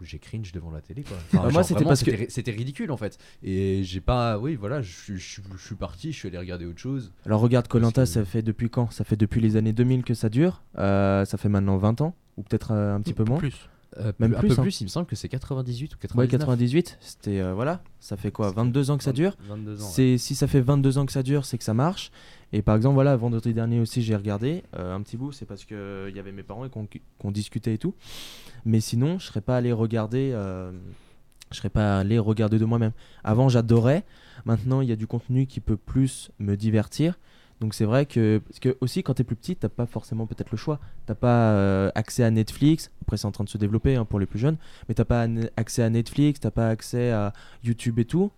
J'ai 0.01 0.19
cringe 0.19 0.51
devant 0.51 0.71
la 0.71 0.81
télé 0.81 1.03
quoi. 1.03 1.17
Bah, 1.33 1.49
moi, 1.51 1.63
c'était 1.63 1.83
parce 1.85 2.01
que- 2.03 2.11
c'était 2.11 2.23
ri- 2.25 2.31
c'était 2.31 2.51
ridicule 2.51 2.91
en 2.91 2.97
fait. 2.97 3.17
Et 3.43 3.81
j'ai 3.83 4.01
pas, 4.01 4.37
oui 4.37 4.55
voilà, 4.55 4.81
je 4.81 4.91
suis- 4.91 5.17
je 5.17 5.23
suis 5.27 5.41
je 5.57 5.65
suis 5.65 5.75
parti, 5.75 6.11
je 6.11 6.17
suis 6.17 6.27
allé 6.27 6.37
regarder 6.37 6.65
autre 6.65 6.79
chose. 6.79 7.11
Alors 7.25 7.39
regarde, 7.41 7.67
Colanta, 7.67 8.01
que- 8.03 8.07
ça 8.07 8.25
fait 8.25 8.41
depuis 8.41 8.69
quand? 8.69 8.91
Ça 8.91 9.03
fait 9.03 9.15
depuis 9.15 9.41
les 9.41 9.55
années 9.55 9.73
2000 9.73 10.03
que 10.03 10.13
ça 10.13 10.29
dure. 10.29 10.63
Euh, 10.77 11.23
ça 11.25 11.37
fait 11.37 11.49
maintenant 11.49 11.77
20 11.77 12.01
ans, 12.01 12.15
ou 12.37 12.43
peut-être 12.43 12.71
euh, 12.71 12.95
un 12.95 13.01
petit 13.01 13.13
peu 13.13 13.23
moins? 13.23 13.37
Plus. 13.37 13.69
Euh, 13.97 14.11
Même 14.19 14.33
un 14.33 14.39
plus, 14.39 14.49
peu 14.49 14.59
hein. 14.59 14.61
plus, 14.63 14.81
il 14.81 14.85
me 14.85 14.89
semble 14.89 15.05
que 15.05 15.15
c'est 15.15 15.29
98 15.29 15.95
ou 15.95 15.97
99. 15.97 16.17
Ouais, 16.25 16.27
98, 16.29 16.97
c'était 16.99 17.39
euh, 17.39 17.53
voilà, 17.53 17.81
ça 17.99 18.17
fait 18.17 18.31
quoi 18.31 18.51
22 18.51 18.91
ans 18.91 18.97
que 18.97 19.03
ça 19.03 19.13
dure 19.13 19.37
22 19.47 19.81
ans. 19.81 19.85
ouais. 19.97 20.17
Si 20.17 20.35
ça 20.35 20.47
fait 20.47 20.61
22 20.61 20.97
ans 20.97 21.05
que 21.05 21.11
ça 21.13 21.23
dure, 21.23 21.45
c'est 21.45 21.57
que 21.57 21.63
ça 21.63 21.73
marche. 21.73 22.11
Et 22.51 22.61
par 22.61 22.75
exemple, 22.75 22.95
voilà, 22.95 23.15
vendredi 23.15 23.53
dernier 23.53 23.79
aussi, 23.79 24.01
j'ai 24.01 24.15
regardé 24.15 24.63
euh, 24.77 24.95
un 24.95 25.01
petit 25.01 25.17
bout, 25.17 25.31
c'est 25.31 25.45
parce 25.45 25.65
que 25.65 26.07
il 26.09 26.15
y 26.15 26.19
avait 26.19 26.31
mes 26.31 26.43
parents 26.43 26.65
et 26.65 26.69
qu'on 26.69 27.31
discutait 27.31 27.73
et 27.73 27.77
tout. 27.77 27.95
Mais 28.65 28.79
sinon, 28.79 29.19
je 29.19 29.25
serais 29.27 29.41
pas 29.41 29.57
allé 29.57 29.71
regarder 29.71 30.31
euh, 30.33 30.71
je 31.51 31.57
serais 31.57 31.69
pas 31.69 31.99
allé 31.99 32.19
regarder 32.19 32.59
de 32.59 32.65
moi-même. 32.65 32.91
Avant, 33.23 33.49
j'adorais. 33.49 34.03
Maintenant, 34.45 34.81
il 34.81 34.89
y 34.89 34.91
a 34.91 34.95
du 34.95 35.07
contenu 35.07 35.47
qui 35.47 35.59
peut 35.59 35.77
plus 35.77 36.31
me 36.39 36.55
divertir. 36.55 37.17
Donc 37.61 37.73
c'est 37.73 37.85
vrai 37.85 38.05
que 38.05 38.39
parce 38.47 38.59
que 38.59 38.75
aussi 38.81 39.01
quand 39.01 39.13
t'es 39.13 39.23
plus 39.23 39.35
petit, 39.37 39.55
t'as 39.55 39.69
pas 39.69 39.85
forcément 39.85 40.27
peut-être 40.27 40.51
le 40.51 40.57
choix. 40.57 40.79
T'as 41.05 41.15
pas 41.15 41.51
euh, 41.53 41.89
accès 41.95 42.23
à 42.23 42.29
Netflix. 42.31 42.91
Après 43.01 43.17
c'est 43.17 43.25
en 43.25 43.31
train 43.31 43.43
de 43.45 43.49
se 43.49 43.57
développer 43.57 43.95
hein, 43.95 44.03
pour 44.05 44.19
les 44.19 44.25
plus 44.25 44.39
jeunes, 44.39 44.57
mais 44.89 44.95
t'as 44.95 45.05
pas 45.05 45.25
accès 45.55 45.81
à 45.83 45.89
Netflix, 45.89 46.39
t'as 46.41 46.51
pas 46.51 46.67
accès 46.69 47.11
à 47.11 47.31
YouTube 47.63 47.97
et 47.99 48.05
tout. 48.05 48.31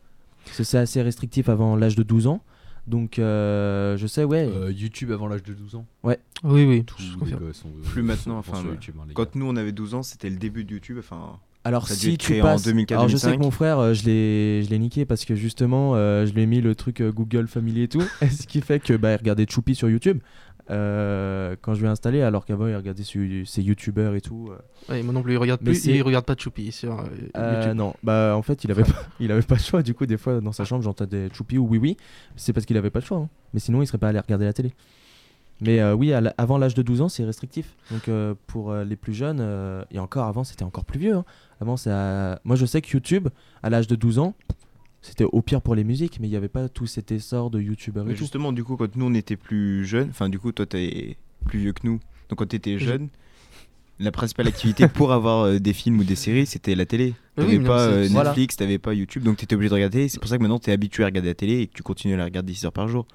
C'est 0.45 0.77
assez 0.77 1.01
restrictif 1.01 1.49
avant 1.49 1.75
l'âge 1.75 1.95
de 1.95 2.03
12 2.03 2.27
ans. 2.27 2.43
Donc 2.85 3.19
euh, 3.19 3.97
je 3.97 4.07
sais 4.07 4.23
ouais. 4.23 4.47
Euh, 4.49 4.71
YouTube 4.71 5.11
avant 5.11 5.27
l'âge 5.27 5.43
de 5.43 5.53
12 5.53 5.75
ans. 5.75 5.85
Oui, 6.03 6.13
oui, 6.43 6.85
Tous 6.85 7.01
les 7.25 7.31
gosses 7.33 7.57
sont- 7.57 7.69
Plus 7.83 8.01
sont- 8.01 8.07
maintenant, 8.07 8.37
enfin, 8.37 8.63
ouais. 8.63 8.69
YouTube, 8.71 8.95
hein. 9.01 9.07
Quand 9.13 9.35
nous 9.35 9.45
on 9.45 9.55
avait 9.57 9.73
12 9.73 9.93
ans, 9.95 10.03
c'était 10.03 10.29
le 10.29 10.37
début 10.37 10.63
de 10.63 10.71
YouTube. 10.73 10.97
Enfin, 10.99 11.39
Alors 11.67 11.87
si 11.89 12.17
tu 12.17 12.39
en 12.41 12.43
passes, 12.43 12.63
2004, 12.63 12.97
alors 12.97 13.09
je 13.09 13.17
sais 13.17 13.27
que 13.27 13.31
2005. 13.31 13.43
mon 13.45 13.51
frère, 13.51 13.79
euh, 13.79 13.93
je 13.93 14.05
l'ai, 14.05 14.63
je 14.63 14.69
l'ai 14.69 14.79
niqué 14.79 15.05
parce 15.05 15.25
que 15.25 15.35
justement, 15.35 15.95
euh, 15.95 16.25
je 16.25 16.33
lui 16.33 16.41
ai 16.43 16.45
mis 16.45 16.61
le 16.61 16.75
truc 16.75 17.01
euh, 17.01 17.11
Google 17.11 17.47
Family 17.47 17.83
et 17.83 17.87
tout, 17.87 18.01
ce 18.31 18.47
qui 18.47 18.61
fait 18.61 18.79
que 18.79 18.93
bah, 18.93 19.11
il 19.13 19.17
regardait 19.17 19.45
Choupi 19.49 19.75
sur 19.75 19.89
YouTube 19.89 20.19
euh, 20.69 21.55
quand 21.61 21.73
je 21.73 21.79
lui 21.81 21.87
ai 21.87 21.89
installé, 21.89 22.21
alors 22.21 22.45
qu'avant 22.45 22.67
il 22.67 22.75
regardait 22.75 23.03
su- 23.03 23.45
ses 23.45 23.61
YouTubeurs 23.61 24.15
et 24.15 24.21
tout. 24.21 24.49
euh. 24.51 24.93
Ouais, 24.93 25.03
moi 25.03 25.13
non 25.13 25.21
plus, 25.21 25.33
il 25.33 25.37
regarde 25.37 25.61
Mais 25.63 25.71
plus, 25.71 25.85
il 25.85 26.01
regarde 26.01 26.25
pas 26.25 26.35
Choupi 26.37 26.71
sur 26.71 26.99
euh, 26.99 27.03
Euh, 27.37 27.55
YouTube. 27.61 27.77
non, 27.77 27.93
bah 28.03 28.33
en 28.35 28.41
fait 28.41 28.63
il 28.63 28.71
avait 28.71 28.83
pas, 28.83 29.03
il 29.19 29.31
avait 29.31 29.41
pas 29.41 29.55
le 29.55 29.61
choix. 29.61 29.81
Du 29.83 29.93
coup, 29.93 30.05
des 30.05 30.17
fois 30.17 30.39
dans 30.41 30.51
sa 30.51 30.65
chambre 30.65 30.83
j'entendais 30.83 31.29
Choupi 31.33 31.57
ou 31.57 31.67
Oui 31.67 31.77
Oui, 31.79 31.97
c'est 32.35 32.53
parce 32.53 32.65
qu'il 32.65 32.77
avait 32.77 32.89
pas 32.89 32.99
le 32.99 33.05
choix. 33.05 33.17
hein. 33.17 33.29
Mais 33.53 33.59
sinon 33.59 33.81
il 33.81 33.87
serait 33.87 33.97
pas 33.97 34.09
allé 34.09 34.19
regarder 34.19 34.45
la 34.45 34.53
télé. 34.53 34.73
Mais 35.59 35.79
euh, 35.79 35.95
oui, 35.95 36.13
avant 36.37 36.59
l'âge 36.59 36.75
de 36.75 36.83
12 36.83 37.01
ans, 37.01 37.09
c'est 37.09 37.23
restrictif. 37.25 37.75
Donc 37.89 38.09
euh, 38.09 38.35
pour 38.45 38.69
euh, 38.71 38.83
les 38.83 38.95
plus 38.95 39.13
jeunes, 39.15 39.39
euh, 39.41 39.83
et 39.89 39.97
encore 39.97 40.25
avant, 40.25 40.43
c'était 40.43 40.63
encore 40.63 40.85
plus 40.85 40.99
vieux. 40.99 41.15
hein. 41.15 41.25
Avant, 41.59 41.77
ça... 41.77 42.39
moi 42.43 42.55
je 42.55 42.65
sais 42.65 42.81
que 42.81 42.89
YouTube, 42.91 43.29
à 43.63 43.69
l'âge 43.69 43.87
de 43.87 43.95
12 43.95 44.19
ans, 44.19 44.35
c'était 45.01 45.23
au 45.25 45.41
pire 45.41 45.61
pour 45.61 45.75
les 45.75 45.83
musiques, 45.83 46.19
mais 46.19 46.27
il 46.27 46.31
n'y 46.31 46.35
avait 46.35 46.47
pas 46.49 46.69
tout 46.69 46.85
cet 46.87 47.11
essor 47.11 47.49
de 47.49 47.59
YouTubeurs 47.61 48.03
et 48.05 48.09
mais 48.09 48.13
tout. 48.13 48.19
justement, 48.19 48.51
du 48.51 48.63
coup, 48.63 48.75
quand 48.77 48.95
nous 48.95 49.05
on 49.05 49.13
était 49.13 49.37
plus 49.37 49.85
jeunes, 49.85 50.09
enfin, 50.09 50.29
du 50.29 50.39
coup, 50.39 50.51
toi 50.51 50.65
t'es 50.65 51.17
plus 51.45 51.59
vieux 51.59 51.73
que 51.73 51.85
nous. 51.85 51.99
Donc 52.29 52.39
quand 52.39 52.47
t'étais 52.47 52.77
Je- 52.77 52.85
jeune, 52.85 53.09
la 53.99 54.11
principale 54.11 54.47
activité 54.47 54.87
pour 54.93 55.11
avoir 55.13 55.45
euh, 55.45 55.59
des 55.59 55.73
films 55.73 55.99
ou 55.99 56.03
des 56.03 56.15
séries, 56.15 56.45
c'était 56.45 56.75
la 56.75 56.85
télé. 56.85 57.13
Oui, 57.37 57.43
T'avais 57.45 57.57
mais 57.59 57.65
pas 57.65 57.81
euh, 57.87 58.07
voilà. 58.11 58.29
Netflix, 58.31 58.57
t'avais 58.57 58.77
pas 58.79 58.93
YouTube, 58.93 59.23
donc 59.23 59.37
t'étais 59.37 59.55
obligé 59.55 59.69
de 59.69 59.75
regarder. 59.75 60.09
C'est 60.09 60.19
pour 60.19 60.29
ça 60.29 60.37
que 60.37 60.41
maintenant 60.41 60.59
t'es 60.59 60.71
habitué 60.71 61.03
à 61.03 61.07
regarder 61.07 61.29
la 61.29 61.35
télé 61.35 61.59
et 61.61 61.67
que 61.67 61.73
tu 61.73 61.83
continues 61.83 62.13
à 62.13 62.17
la 62.17 62.25
regarder 62.25 62.53
6 62.53 62.65
heures 62.65 62.73
par 62.73 62.87
jour. 62.87 63.07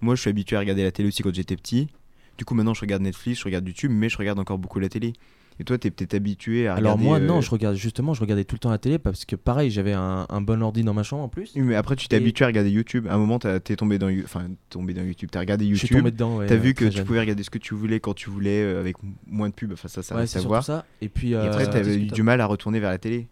Moi, 0.00 0.14
je 0.14 0.20
suis 0.20 0.30
habitué 0.30 0.56
à 0.56 0.60
regarder 0.60 0.82
la 0.82 0.92
télé 0.92 1.08
aussi 1.08 1.22
quand 1.22 1.34
j'étais 1.34 1.56
petit. 1.56 1.88
Du 2.36 2.44
coup, 2.44 2.54
maintenant, 2.54 2.74
je 2.74 2.80
regarde 2.80 3.02
Netflix, 3.02 3.40
je 3.40 3.44
regarde 3.44 3.66
YouTube, 3.66 3.90
mais 3.94 4.08
je 4.08 4.18
regarde 4.18 4.38
encore 4.38 4.58
beaucoup 4.58 4.78
la 4.80 4.88
télé. 4.88 5.12
Et 5.60 5.64
toi, 5.64 5.78
t'es 5.78 5.90
peut-être 5.92 6.14
habitué 6.14 6.66
à 6.66 6.74
Alors 6.74 6.94
regarder. 6.94 7.04
moi, 7.04 7.18
euh, 7.18 7.26
non, 7.26 7.40
je 7.40 7.48
regarde 7.50 7.76
justement, 7.76 8.12
je 8.12 8.20
regardais 8.20 8.42
tout 8.44 8.56
le 8.56 8.58
temps 8.58 8.70
la 8.70 8.78
télé 8.78 8.98
parce 8.98 9.24
que 9.24 9.36
pareil, 9.36 9.70
j'avais 9.70 9.92
un, 9.92 10.26
un 10.28 10.40
bon 10.40 10.60
ordi 10.62 10.82
dans 10.82 10.94
ma 10.94 11.04
chambre 11.04 11.22
en 11.22 11.28
plus. 11.28 11.52
Oui, 11.54 11.62
mais 11.62 11.76
après, 11.76 11.94
tu 11.94 12.08
t'es 12.08 12.16
Et- 12.16 12.18
habitué 12.18 12.44
à 12.44 12.48
regarder 12.48 12.70
YouTube. 12.70 13.06
À 13.08 13.14
un 13.14 13.18
moment, 13.18 13.38
t'es 13.38 13.60
tombé 13.76 13.98
dans, 13.98 14.08
You- 14.08 14.24
enfin, 14.24 14.48
tombé 14.68 14.94
dans 14.94 15.02
YouTube. 15.02 15.28
T'as 15.30 15.38
regardé 15.40 15.64
Je 15.68 15.74
suis 15.74 15.86
YouTube. 15.86 15.98
tombé 15.98 16.10
dedans. 16.10 16.38
ouais, 16.38 16.46
T'as 16.46 16.54
euh, 16.54 16.58
vu 16.58 16.74
que 16.74 16.86
tu 16.86 17.04
pouvais 17.04 17.20
regarder 17.20 17.42
ce 17.44 17.50
que 17.50 17.58
tu 17.58 17.74
voulais 17.74 18.00
quand 18.00 18.14
tu 18.14 18.30
voulais 18.30 18.62
euh, 18.62 18.80
avec 18.80 18.96
moins 19.28 19.48
de 19.48 19.54
pubs. 19.54 19.72
Enfin, 19.72 19.86
ça, 19.88 20.02
ça 20.02 20.14
Ouais, 20.16 20.22
reste 20.22 20.32
c'est 20.32 20.40
à 20.40 20.42
voir. 20.42 20.64
ça. 20.64 20.84
Et 21.00 21.08
puis 21.08 21.30
Et 21.32 21.36
après, 21.36 21.68
euh, 21.68 21.72
t'avais 21.72 21.96
eu 21.98 22.06
du 22.06 22.22
mal 22.24 22.40
à 22.40 22.46
retourner 22.46 22.80
vers 22.80 22.90
la 22.90 22.98
télé. 22.98 23.28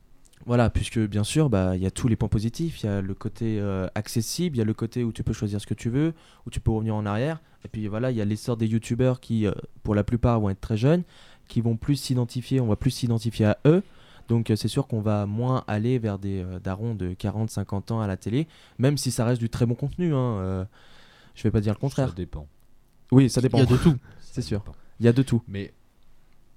Voilà, 0.46 0.70
puisque 0.70 0.98
bien 0.98 1.22
sûr, 1.24 1.48
bah, 1.50 1.76
il 1.76 1.82
y 1.82 1.86
a 1.86 1.90
tous 1.92 2.08
les 2.08 2.16
points 2.16 2.28
positifs. 2.28 2.82
Il 2.82 2.86
y 2.86 2.88
a 2.88 3.00
le 3.00 3.14
côté 3.14 3.58
euh, 3.60 3.86
accessible, 3.94 4.56
il 4.56 4.58
y 4.58 4.62
a 4.62 4.64
le 4.64 4.74
côté 4.74 5.04
où 5.04 5.12
tu 5.12 5.22
peux 5.22 5.32
choisir 5.32 5.60
ce 5.60 5.66
que 5.66 5.74
tu 5.74 5.88
veux, 5.88 6.14
où 6.46 6.50
tu 6.50 6.58
peux 6.60 6.70
revenir 6.72 6.94
en 6.96 7.06
arrière. 7.06 7.40
Et 7.64 7.68
puis 7.68 7.86
voilà, 7.86 8.10
il 8.10 8.16
y 8.16 8.20
a 8.20 8.24
l'essor 8.24 8.56
des 8.56 8.66
youtubeurs 8.66 9.20
qui, 9.20 9.46
euh, 9.46 9.52
pour 9.84 9.94
la 9.94 10.02
plupart, 10.02 10.40
vont 10.40 10.50
être 10.50 10.60
très 10.60 10.76
jeunes, 10.76 11.04
qui 11.52 11.60
vont 11.60 11.76
plus 11.76 11.96
s'identifier, 11.96 12.60
on 12.60 12.66
va 12.66 12.76
plus 12.76 12.90
s'identifier 12.90 13.46
à 13.46 13.58
eux. 13.66 13.82
Donc 14.28 14.50
euh, 14.50 14.56
c'est 14.56 14.68
sûr 14.68 14.86
qu'on 14.86 15.00
va 15.00 15.26
moins 15.26 15.64
aller 15.66 15.98
vers 15.98 16.18
des 16.18 16.42
euh, 16.42 16.58
darons 16.60 16.94
de 16.94 17.12
40, 17.12 17.50
50 17.50 17.90
ans 17.90 18.00
à 18.00 18.06
la 18.06 18.16
télé, 18.16 18.46
même 18.78 18.96
si 18.96 19.10
ça 19.10 19.24
reste 19.24 19.40
du 19.40 19.48
très 19.50 19.66
bon 19.66 19.74
contenu. 19.74 20.14
Hein, 20.14 20.38
euh, 20.40 20.64
je 21.34 21.42
vais 21.42 21.50
pas 21.50 21.60
dire 21.60 21.72
le 21.72 21.76
Ça 21.76 21.80
contraire. 21.80 22.12
dépend. 22.14 22.46
Oui, 23.10 23.28
ça 23.28 23.40
dépend. 23.40 23.58
Il 23.58 23.60
y 23.60 23.64
a 23.64 23.66
de 23.66 23.76
tout. 23.76 23.96
C'est 24.20 24.42
sûr. 24.42 24.60
dépend. 24.60 24.74
Il 25.00 25.06
y 25.06 25.08
a 25.08 25.12
de 25.12 25.22
tout. 25.22 25.42
Mais 25.48 25.72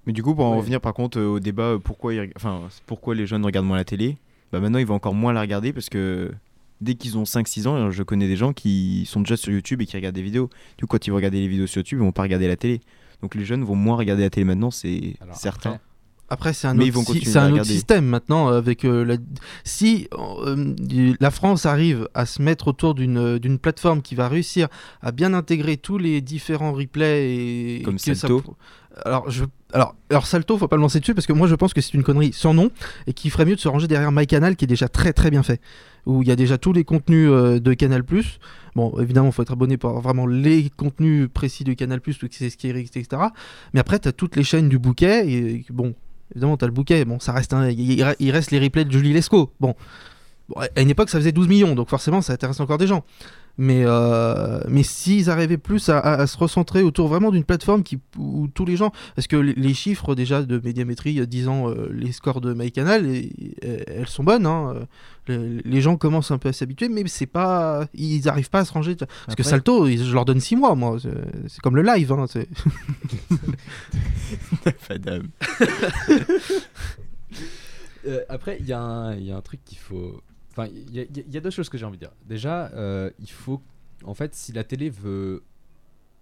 Mais 0.06 0.12
du 0.12 0.22
coup, 0.22 0.34
pour 0.34 0.46
en 0.46 0.52
Ouais. 0.52 0.58
revenir 0.58 0.80
par 0.80 0.94
contre 0.94 1.18
euh, 1.18 1.26
au 1.26 1.40
débat, 1.40 1.76
pourquoi, 1.82 2.14
ils 2.14 2.32
enfin, 2.36 2.62
pourquoi 2.86 3.14
les 3.14 3.26
jeunes 3.26 3.44
regardent 3.44 3.66
moins 3.66 3.76
la 3.76 3.84
télé 3.84 4.16
bah 4.52 4.60
Maintenant, 4.60 4.78
ils 4.78 4.86
vont 4.86 4.94
encore 4.94 5.14
moins 5.14 5.32
la 5.32 5.40
regarder 5.42 5.72
parce 5.72 5.88
que 5.90 6.32
dès 6.80 6.94
qu'ils 6.94 7.18
ont 7.18 7.24
5-6 7.24 7.66
ans, 7.66 7.90
je 7.90 8.02
connais 8.04 8.28
des 8.28 8.36
gens 8.36 8.52
qui 8.52 9.04
sont 9.06 9.20
déjà 9.20 9.36
sur 9.36 9.52
YouTube 9.52 9.82
et 9.82 9.86
qui 9.86 9.96
regardent 9.96 10.14
des 10.14 10.22
vidéos. 10.22 10.48
Du 10.78 10.86
coup, 10.86 10.96
quand 10.96 11.06
ils 11.06 11.10
vont 11.10 11.16
regarder 11.16 11.40
les 11.40 11.48
vidéos 11.48 11.66
sur 11.66 11.80
YouTube, 11.80 11.98
ils 11.98 12.04
vont 12.04 12.12
pas 12.12 12.22
regarder 12.22 12.46
la 12.48 12.56
télé. 12.56 12.80
Donc 13.22 13.34
les 13.34 13.44
jeunes 13.44 13.64
vont 13.64 13.74
moins 13.76 13.96
regarder 13.96 14.22
la 14.22 14.30
télé 14.30 14.44
maintenant, 14.44 14.70
c'est 14.70 15.14
certain. 15.34 15.70
après, 15.70 15.80
Après, 16.28 16.52
c'est 16.52 16.66
un, 16.66 16.76
autre, 16.78 17.38
un 17.38 17.52
autre 17.52 17.64
système 17.64 18.04
maintenant. 18.06 18.50
euh, 18.50 18.58
Avec 18.58 18.84
euh, 18.84 19.04
la... 19.04 19.16
Si 19.64 20.08
euh, 20.12 20.74
la 21.20 21.30
France 21.30 21.66
arrive 21.66 22.08
à 22.14 22.26
se 22.26 22.42
mettre 22.42 22.68
autour 22.68 22.94
d'une 22.94 23.38
d'une 23.38 23.58
plateforme 23.58 24.02
qui 24.02 24.14
va 24.16 24.28
réussir 24.28 24.68
à 25.02 25.12
bien 25.12 25.34
intégrer 25.34 25.76
tous 25.76 25.98
les 25.98 26.20
différents 26.20 26.72
replays 26.72 27.30
et 27.78 27.82
Comme 27.82 27.96
que 27.96 28.02
ça 28.02 28.14
Salto. 28.14 28.40
pour- 28.40 28.56
Alors, 29.04 29.30
je... 29.30 29.44
alors, 29.76 29.94
alors 30.08 30.26
Salto, 30.26 30.56
faut 30.56 30.68
pas 30.68 30.76
le 30.76 30.80
lancer 30.80 31.00
dessus 31.00 31.12
parce 31.12 31.26
que 31.26 31.34
moi 31.34 31.46
je 31.46 31.54
pense 31.54 31.74
que 31.74 31.82
c'est 31.82 31.92
une 31.92 32.02
connerie 32.02 32.32
sans 32.32 32.54
nom 32.54 32.70
et 33.06 33.12
qu'il 33.12 33.30
ferait 33.30 33.44
mieux 33.44 33.56
de 33.56 33.60
se 33.60 33.68
ranger 33.68 33.86
derrière 33.86 34.10
MyCanal 34.10 34.56
qui 34.56 34.64
est 34.64 34.68
déjà 34.68 34.88
très 34.88 35.12
très 35.12 35.30
bien 35.30 35.42
fait. 35.42 35.60
Où 36.06 36.22
il 36.22 36.28
y 36.28 36.30
a 36.30 36.36
déjà 36.36 36.56
tous 36.56 36.72
les 36.72 36.82
contenus 36.82 37.28
euh, 37.30 37.60
de 37.60 37.74
Canal. 37.74 38.02
Bon, 38.74 38.98
évidemment, 38.98 39.26
il 39.26 39.32
faut 39.32 39.42
être 39.42 39.52
abonné 39.52 39.76
pour 39.76 39.90
avoir 39.90 40.02
vraiment 40.02 40.26
les 40.26 40.70
contenus 40.70 41.28
précis 41.28 41.62
de 41.62 41.74
Canal, 41.74 42.00
tout 42.00 42.10
ce 42.12 42.24
qui 42.24 42.68
est 42.68 42.80
etc. 42.80 43.06
Mais 43.74 43.80
après, 43.80 43.98
tu 43.98 44.08
as 44.08 44.12
toutes 44.12 44.36
les 44.36 44.44
chaînes 44.44 44.70
du 44.70 44.78
bouquet. 44.78 45.30
Et 45.30 45.66
bon, 45.68 45.94
évidemment, 46.30 46.56
tu 46.56 46.64
as 46.64 46.68
le 46.68 46.72
bouquet. 46.72 47.04
Bon, 47.04 47.20
ça 47.20 47.32
reste 47.32 47.54
il 47.68 48.30
reste 48.30 48.52
les 48.52 48.60
replays 48.60 48.86
de 48.86 48.92
Julie 48.92 49.12
Lescaut. 49.12 49.50
Bon. 49.60 49.74
Bon, 50.48 50.60
à 50.76 50.80
une 50.80 50.90
époque, 50.90 51.10
ça 51.10 51.18
faisait 51.18 51.32
12 51.32 51.48
millions, 51.48 51.74
donc 51.74 51.88
forcément, 51.90 52.22
ça 52.22 52.32
intéresse 52.32 52.60
encore 52.60 52.78
des 52.78 52.86
gens. 52.86 53.04
Mais, 53.58 53.84
euh, 53.86 54.60
mais 54.68 54.82
s'ils 54.82 55.30
arrivaient 55.30 55.56
plus 55.56 55.88
à, 55.88 55.98
à- 55.98 56.20
à 56.20 56.26
se 56.26 56.36
recentrer 56.36 56.82
autour 56.82 57.08
vraiment 57.08 57.30
d'une 57.30 57.44
plateforme 57.44 57.82
qui, 57.82 57.98
où 58.18 58.48
tous 58.48 58.66
les 58.66 58.76
gens. 58.76 58.92
Parce 59.14 59.26
que 59.26 59.36
les, 59.36 59.54
les 59.54 59.72
chiffres 59.72 60.14
déjà 60.14 60.42
de 60.42 60.60
médiamétrie 60.62 61.26
disant 61.26 61.70
euh, 61.70 61.88
les 61.90 62.12
scores 62.12 62.42
de 62.42 62.52
MyCanal, 62.52 63.06
et- 63.06 63.32
et- 63.62 63.84
elles 63.88 64.08
sont 64.08 64.24
bonnes. 64.24 64.44
hein, 64.46 64.74
euh, 64.76 64.84
les, 65.28 65.62
les 65.64 65.80
gens 65.80 65.96
commencent 65.96 66.30
un 66.30 66.38
peu 66.38 66.50
à 66.50 66.52
s'habituer, 66.52 66.88
mais 66.90 67.02
c'est 67.06 67.24
pas, 67.26 67.86
ils 67.94 68.20
n'arrivent 68.26 68.50
pas 68.50 68.60
à 68.60 68.64
se 68.66 68.72
ranger. 68.74 68.94
Parce 68.94 69.34
que 69.36 69.42
Salto, 69.42 69.86
ils- 69.88 70.04
je 70.04 70.12
leur 70.12 70.24
donne 70.26 70.40
6 70.40 70.54
mois, 70.56 70.74
moi. 70.74 70.98
C'est 71.48 71.60
comme 71.62 71.76
le 71.76 71.82
live. 71.82 72.12
hein, 72.12 72.26
c'est- 72.28 72.48
Fadam. 74.78 75.22
Euh, 78.06 78.20
après, 78.28 78.56
il 78.60 78.66
y, 78.66 78.68
y 78.68 78.72
a 78.72 78.86
un 79.36 79.40
truc 79.42 79.58
qu'il 79.64 79.78
faut. 79.78 80.20
Enfin, 80.56 80.70
il 80.72 80.94
y, 80.94 81.36
a- 81.36 81.40
deux 81.40 81.50
choses 81.50 81.68
que 81.68 81.76
j'ai 81.76 81.84
envie 81.84 81.98
de 81.98 82.04
dire. 82.06 82.14
Déjà, 82.24 82.68
euh, 82.72 83.10
il 83.18 83.30
faut. 83.30 83.60
En 84.04 84.14
fait, 84.14 84.34
si 84.34 84.52
la 84.52 84.64
télé 84.64 84.88
veut 84.88 85.42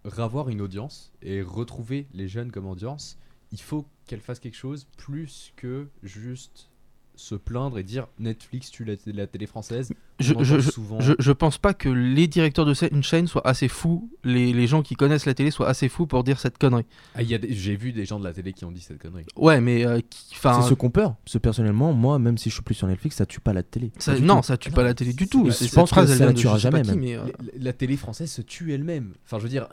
ravoir 0.05 0.49
une 0.49 0.61
audience 0.61 1.13
et 1.23 1.41
retrouver 1.41 2.09
les 2.13 2.27
jeunes 2.27 2.51
comme 2.51 2.67
audience, 2.67 3.17
il 3.53 3.61
faut 3.61 3.87
qu'elle 4.07 4.21
fasse 4.21 4.41
quelque 4.41 4.57
chose 4.57 4.87
plus 4.97 5.53
que 5.55 5.89
juste 6.03 6.69
se 7.17 7.35
plaindre 7.35 7.79
et 7.79 7.83
dire 7.83 8.07
Netflix 8.19 8.71
tue 8.71 8.85
la, 8.85 8.95
la 9.07 9.27
télé 9.27 9.47
française. 9.47 9.93
Je, 10.21 10.35
je, 10.41 10.61
je, 10.61 10.71
souvent. 10.71 11.01
je, 11.01 11.13
je 11.19 11.33
pense 11.33 11.59
pas 11.59 11.75
que 11.75 11.89
les 11.89 12.29
directeurs 12.29 12.65
de 12.67 12.75
une 12.93 13.03
chaîne 13.03 13.27
soient 13.27 13.47
assez 13.47 13.69
fous, 13.69 14.11
les, 14.25 14.53
les 14.53 14.67
gens 14.67 14.83
qui 14.83 14.95
connaissent 14.95 15.27
la 15.27 15.35
télé 15.35 15.51
soient 15.51 15.69
assez 15.69 15.89
fous 15.89 16.07
pour 16.07 16.23
dire 16.25 16.39
cette 16.39 16.59
connerie. 16.59 16.85
Ah, 17.15 17.23
il 17.23 17.29
y 17.29 17.35
a 17.35 17.39
des- 17.39 17.53
J'ai 17.53 17.77
vu 17.77 17.93
des 17.93 18.05
gens 18.05 18.19
de 18.21 18.25
la 18.25 18.33
télé 18.33 18.53
qui 18.53 18.65
ont 18.65 18.71
dit 18.73 18.81
cette 18.81 19.01
connerie. 19.01 19.25
Ouais, 19.37 19.61
mais 19.61 19.85
euh, 19.87 20.01
C'est 20.33 20.69
ce 20.69 20.75
qu'on 20.75 20.91
peur. 20.91 21.17
Parce 21.25 21.35
que 21.35 21.39
personnellement, 21.39 21.93
moi, 21.93 22.19
même 22.19 22.39
si 22.39 22.49
je 22.51 22.55
suis 22.55 22.63
plus 22.63 22.75
sur 22.75 22.87
Netflix, 22.87 23.17
ça 23.17 23.27
tue 23.27 23.41
pas 23.41 23.53
la 23.53 23.63
télé. 23.63 23.91
ça- 23.99 24.19
non, 24.19 24.37
tout. 24.37 24.43
ça 24.45 24.57
tue 24.57 24.71
pas 24.71 24.83
non, 24.83 24.89
la 24.89 24.95
télé 24.95 25.13
du 25.13 25.27
tout. 25.29 25.47
je 25.47 25.51
C'est- 25.53 25.75
pense 25.75 25.91
phrase, 25.91 26.11
que 26.13 26.17
ça 26.17 26.27
de 26.33 26.33
tuera 26.39 26.59
jamais, 26.59 26.83
qui, 26.83 26.91
même. 26.91 27.01
mais, 27.01 27.17
euh, 27.17 27.25
La, 27.55 27.65
la 27.67 27.73
télé 27.73 27.97
française 27.97 28.31
se 28.31 28.43
tue 28.43 28.73
elle-même. 28.73 29.15
Enfin, 29.25 29.39
je 29.39 29.45
veux 29.45 29.49
dire, 29.49 29.69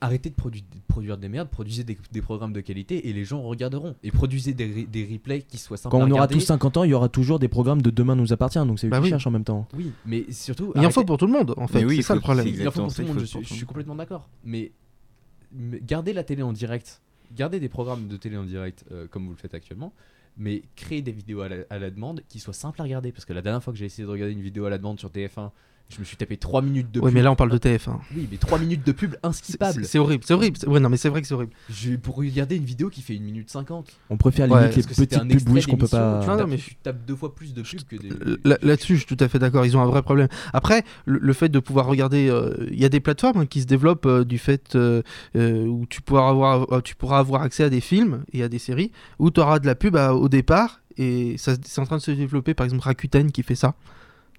arrêtez 0.00 0.30
de, 0.30 0.34
produ- 0.34 0.60
de 0.60 0.80
produire 0.88 1.16
des 1.18 1.28
merdes, 1.28 1.48
produisez 1.48 1.82
des, 1.84 1.96
des 2.12 2.22
programmes 2.22 2.52
de 2.52 2.60
qualité 2.60 3.08
et 3.08 3.12
les 3.12 3.24
gens 3.24 3.40
regarderont. 3.42 3.94
Et 4.02 4.10
produisez 4.10 4.52
des, 4.54 4.66
re- 4.84 4.90
des 4.90 5.04
replays 5.10 5.42
qui 5.42 5.58
soient 5.58 5.76
sympas 5.76 5.90
Quand 5.96 6.02
à 6.04 6.06
on 6.06 6.10
aura 6.10 6.28
tous 6.28 6.40
50 6.40 6.76
ans, 6.76 6.84
il 6.84 6.90
y 6.90 6.94
aura 6.94 7.08
toujours 7.08 7.38
des 7.38 7.48
programmes 7.48 7.82
de 7.82 7.90
demain 7.90 8.14
nous 8.14 8.32
appartient. 8.32 8.58
Donc 8.58 8.78
c'est 8.78 8.86
eux 8.86 8.90
Bah 8.90 8.98
qui 8.98 9.04
oui. 9.04 9.08
cherchent 9.10 9.26
en 9.26 9.30
même 9.30 9.44
temps. 9.44 9.66
Oui, 9.74 9.92
mais 10.04 10.24
surtout. 10.32 10.72
il 10.74 10.86
en 10.86 10.90
faut 10.90 11.04
pour 11.04 11.18
tout 11.18 11.26
le 11.26 11.32
monde, 11.32 11.54
en 11.56 11.66
fait. 11.66 11.84
Oui, 11.84 11.94
c'est 11.96 12.00
il 12.00 12.02
ça 12.04 12.14
le 12.14 12.20
problème. 12.20 12.46
Il 12.46 12.68
en 12.68 12.70
faut 12.70 12.82
pour 12.82 12.94
tout 12.94 13.00
le 13.02 13.08
monde, 13.08 13.18
je 13.20 13.24
suis, 13.24 13.44
je 13.44 13.64
complètement 13.64 13.94
d'accord. 13.96 14.28
Mais, 14.44 14.72
mais 15.52 15.80
gardez 15.80 16.12
la 16.12 16.24
télé 16.24 16.42
en 16.42 16.52
direct. 16.52 17.00
Gardez 17.34 17.58
des 17.60 17.68
programmes 17.68 18.06
de 18.08 18.16
télé 18.16 18.36
en 18.36 18.44
direct 18.44 18.84
euh, 18.92 19.06
comme 19.08 19.24
vous 19.24 19.30
le 19.32 19.36
faites 19.36 19.54
actuellement. 19.54 19.92
mais 20.36 20.62
créer 20.76 21.00
des 21.02 21.12
vidéos 21.12 21.40
à 21.40 21.48
la, 21.48 21.56
à 21.70 21.78
la 21.78 21.90
demande 21.90 22.20
qui 22.28 22.38
soient 22.38 22.52
simples 22.52 22.80
à 22.80 22.84
regarder. 22.84 23.10
Parce 23.12 23.24
que 23.24 23.32
la 23.32 23.42
dernière 23.42 23.62
fois 23.62 23.72
que 23.72 23.78
j'ai 23.78 23.86
essayé 23.86 24.04
de 24.04 24.10
regarder 24.10 24.32
une 24.34 24.42
vidéo 24.42 24.66
à 24.66 24.70
la 24.70 24.76
demande 24.78 24.98
sur 25.00 25.08
TF1, 25.10 25.50
je 25.88 26.00
me 26.00 26.04
suis 26.04 26.16
tapé 26.16 26.36
3 26.36 26.62
minutes 26.62 26.90
de 26.90 27.00
Ouais, 27.00 27.06
pub. 27.10 27.14
mais 27.14 27.22
là 27.22 27.30
on 27.30 27.36
parle 27.36 27.50
de 27.50 27.58
TF1. 27.58 27.98
Oui, 28.16 28.26
mais 28.30 28.36
3 28.38 28.58
minutes 28.58 28.84
de 28.84 28.92
pub 28.92 29.14
inskippable. 29.22 29.84
C'est 29.84 29.98
horrible, 29.98 30.24
c'est 30.26 30.34
horrible. 30.34 30.58
Ouais, 30.66 30.80
non, 30.80 30.88
mais 30.88 30.96
c'est 30.96 31.08
vrai 31.08 31.22
que 31.22 31.28
c'est 31.28 31.34
horrible. 31.34 31.52
J'ai- 31.70 31.96
Pour 31.96 32.16
regarder 32.16 32.56
une 32.56 32.64
vidéo 32.64 32.90
qui 32.90 33.02
fait 33.02 33.14
1 33.14 33.20
minute 33.22 33.50
50. 33.50 33.92
On 34.10 34.16
préfère 34.16 34.50
Ouais, 34.50 34.68
limite 34.68 34.76
les 34.76 34.82
petites 35.06 35.28
pubs 35.44 35.48
Wish 35.54 35.66
qu'on 35.66 35.76
peut 35.76 35.86
pas. 35.88 36.20
Tu, 36.22 36.26
Non, 36.26 36.32
non, 36.34 36.38
tapes, 36.40 36.48
mais 36.50 36.56
tu 36.56 36.74
tapes 36.76 37.04
deux 37.06 37.14
fois 37.16 37.34
plus 37.34 37.54
de 37.54 37.62
pubs 37.62 37.82
que 37.88 37.96
des. 37.96 38.08
Là- 38.44 38.58
Là-dessus, 38.62 38.94
je 38.96 39.06
suis 39.06 39.16
tout 39.16 39.22
à 39.24 39.28
fait 39.28 39.38
d'accord. 39.38 39.64
Ils 39.64 39.76
ont 39.76 39.80
un 39.80 39.86
vrai 39.86 40.02
problème. 40.02 40.28
Après, 40.52 40.82
le, 41.04 41.18
le 41.20 41.32
fait 41.32 41.48
de 41.48 41.58
pouvoir 41.60 41.86
regarder, 41.86 42.28
euh, 42.28 42.54
il 42.70 42.80
y 42.80 42.84
a 42.84 42.88
des 42.88 43.00
plateformes 43.00 43.38
hein, 43.42 43.46
qui 43.46 43.60
se 43.60 43.66
développent 43.66 44.06
euh, 44.06 44.24
du 44.24 44.38
fait 44.38 44.74
euh, 44.74 45.02
euh, 45.36 45.66
où 45.66 45.86
tu 45.86 46.02
pourras 46.02 46.28
avoir, 46.28 46.72
euh, 46.72 46.80
tu 46.80 46.94
pourras 46.96 47.18
avoir 47.20 47.42
accès 47.42 47.62
à 47.64 47.70
des 47.70 47.80
films 47.80 48.24
et 48.32 48.42
à 48.42 48.48
des 48.48 48.58
séries 48.58 48.90
où 49.20 49.30
tu 49.30 49.40
auras 49.40 49.58
de 49.60 49.66
la 49.66 49.74
pub 49.76 49.94
à- 49.96 50.14
au 50.14 50.28
départ 50.28 50.80
et 50.98 51.36
c'est 51.38 51.78
en 51.78 51.84
train 51.84 51.98
de 51.98 52.02
se 52.02 52.10
développer. 52.10 52.54
Par 52.54 52.64
exemple, 52.64 52.82
Rakuten 52.82 53.30
qui 53.30 53.42
fait 53.42 53.54
ça. 53.54 53.74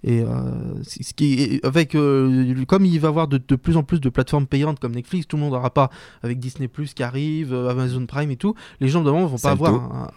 Et 0.04 0.22
euh, 0.22 0.84
ce 0.84 1.14
qui 1.14 1.34
est- 1.42 1.66
avec 1.66 1.96
euh, 1.96 2.64
comme 2.66 2.86
il 2.86 3.00
va 3.00 3.08
y 3.08 3.10
avoir 3.10 3.28
de, 3.28 3.38
de 3.46 3.56
plus 3.56 3.78
en 3.78 3.84
plus 3.84 4.00
de 4.00 4.10
plateformes 4.10 4.46
payantes 4.48 4.80
comme 4.80 4.94
Netflix, 4.94 5.28
tout 5.28 5.38
le 5.38 5.42
monde 5.44 5.54
n'aura 5.54 5.74
pas 5.74 5.90
avec 6.22 6.40
Disney 6.40 6.68
Plus 6.68 6.94
qui 6.94 7.04
arrive, 7.04 7.54
euh, 7.54 7.70
Amazon 7.70 8.06
Prime 8.06 8.30
et 8.32 8.38
tout. 8.38 8.54
Les 8.80 8.88
gens 8.90 9.04
devant 9.04 9.26
vont 9.26 9.32
pas 9.32 9.38
Salto. 9.38 9.66
avoir, 9.66 9.96
un- 9.96 10.12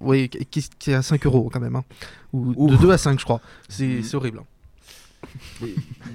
oui, 0.00 0.28
qui, 0.28 0.66
qui 0.78 0.90
est 0.90 0.94
à 0.94 1.02
5 1.02 1.26
euros 1.26 1.50
quand 1.52 1.60
même, 1.60 1.76
hein. 1.76 1.84
ou 2.32 2.54
Ouf. 2.56 2.72
de 2.72 2.76
2 2.78 2.90
à 2.90 2.98
5 2.98 3.18
je 3.18 3.24
crois. 3.24 3.40
C'est 3.68 4.02
c'est 4.02 4.16
horrible. 4.16 4.38
hein. 4.40 4.46
Mais 5.60 5.68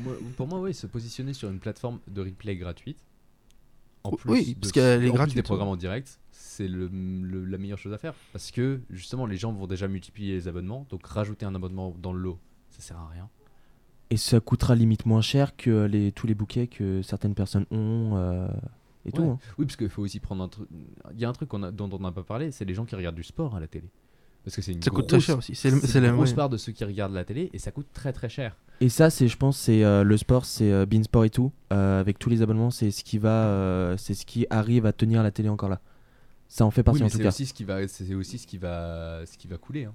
moi- 0.04 0.16
pour 0.36 0.48
moi, 0.48 0.60
oui, 0.60 0.74
se 0.74 0.88
positionner 0.88 1.34
sur 1.34 1.50
une 1.50 1.60
plateforme 1.60 2.00
de 2.08 2.22
replay 2.22 2.56
gratuite, 2.58 2.98
en 4.04 4.10
Oui, 4.12 4.18
plus, 4.18 4.32
oui, 4.32 4.54
de- 4.56 4.60
parce 4.60 4.72
qu'elle 4.72 5.04
est 5.06 5.12
gratuite, 5.12 5.36
des 5.36 5.40
ouais. 5.40 5.44
programmes 5.44 5.70
en 5.70 5.76
direct, 5.76 6.20
c'est 6.32 6.68
le, 6.68 6.90
le- 6.92 7.46
la 7.46 7.58
meilleure 7.58 7.78
chose 7.78 7.94
à 7.94 7.98
faire. 7.98 8.14
Parce 8.34 8.52
que 8.52 8.80
justement, 8.90 9.26
les 9.26 9.38
gens 9.38 9.52
vont 9.54 9.68
déjà 9.68 9.88
multiplier 9.88 10.34
les 10.34 10.48
abonnements, 10.48 10.86
donc 10.90 11.06
rajouter 11.06 11.46
un 11.46 11.56
abonnement 11.56 11.96
dans 12.02 12.12
le 12.14 12.20
lot, 12.20 12.40
ça 12.78 12.90
sert 12.90 12.98
à 12.98 13.08
rien. 13.10 13.30
Et 14.10 14.18
ça 14.18 14.40
coûtera 14.40 14.74
limite 14.76 15.06
moins 15.06 15.22
cher 15.22 15.56
que 15.58 15.86
les, 15.86 16.12
tous 16.14 16.28
les 16.28 16.36
bouquets 16.36 16.68
que 16.68 17.02
certaines 17.02 17.36
personnes 17.36 17.66
ont 17.72 18.12
euh, 18.16 18.48
et 19.06 19.12
tout. 19.12 19.24
Hein. 19.24 19.40
Oui, 19.58 19.66
parce 19.66 19.76
qu'il 19.76 19.90
faut 19.90 20.02
aussi 20.02 20.20
prendre 20.22 20.44
un 20.44 20.48
truc. 20.48 20.68
Il 21.14 21.20
y 21.20 21.26
a 21.26 21.30
un 21.30 21.34
truc 21.34 21.54
a- 21.54 21.72
dont 21.72 21.90
on 21.92 22.00
n'a 22.00 22.12
pas 22.12 22.24
parlé, 22.24 22.52
c'est 22.52 22.64
les 22.66 22.74
gens 22.74 22.86
qui 22.86 22.96
regardent 22.96 23.16
du 23.18 23.24
sport 23.24 23.56
à 23.56 23.60
la 23.60 23.68
télé. 23.68 23.90
Parce 24.46 24.56
que 24.56 24.62
c'est 24.62 24.72
une 24.72 24.82
Ça 24.82 24.92
coûte 24.92 25.10
grosse, 25.10 25.10
très 25.10 25.20
cher 25.20 25.38
aussi. 25.40 25.56
C'est 25.56 25.70
le- 25.70 25.82
c'est 25.82 25.88
c'est 25.88 25.98
une 26.00 26.06
la- 26.06 26.12
grosse 26.12 26.30
ouais. 26.30 26.36
part 26.38 26.48
de 26.48 26.56
ceux 26.56 26.72
qui 26.72 26.86
regardent 26.86 27.12
la 27.14 27.26
télé 27.26 27.50
et 27.52 27.60
ça 27.60 27.72
coûte 27.72 27.88
très 27.92 28.14
très 28.14 28.30
cher. 28.30 28.56
Et 28.80 28.88
ça, 28.88 29.10
c'est, 29.10 29.28
je 29.28 29.36
pense, 29.36 29.58
c'est 29.58 29.84
euh, 29.84 30.04
le 30.04 30.16
sport, 30.16 30.46
c'est 30.46 30.72
euh, 30.72 30.86
Beansport 30.86 31.26
et 31.26 31.30
tout. 31.30 31.52
euh, 31.74 32.00
avec 32.00 32.18
tous 32.18 32.30
les 32.30 32.42
abonnements, 32.42 32.72
c'est 32.72 32.92
ce 32.92 33.04
qui 33.04 33.18
va, 33.18 33.48
euh, 33.48 33.98
c'est 33.98 34.14
ce 34.14 34.26
qui 34.26 34.48
arrive 34.50 34.86
à 34.86 34.94
tenir 34.94 35.22
la 35.22 35.32
télé 35.32 35.50
encore 35.50 35.68
là. 35.68 35.82
Ça 36.48 36.66
en 36.66 36.72
fait 36.72 36.82
partie 36.84 37.00
Oui, 37.00 37.02
mais 37.02 37.06
en 37.08 37.10
tout 37.10 37.18
c'est 37.18 37.24
cas. 37.24 37.30
aussi 37.30 37.46
ce 37.46 37.54
qui 37.54 37.66
va, 37.66 37.86
c'est 37.90 38.14
aussi 38.14 38.38
ce 38.38 38.48
qui 38.48 38.58
va, 38.58 39.26
ce 39.26 39.38
qui 39.38 39.50
va 39.50 39.58
couler. 39.58 39.84
hein. 39.84 39.94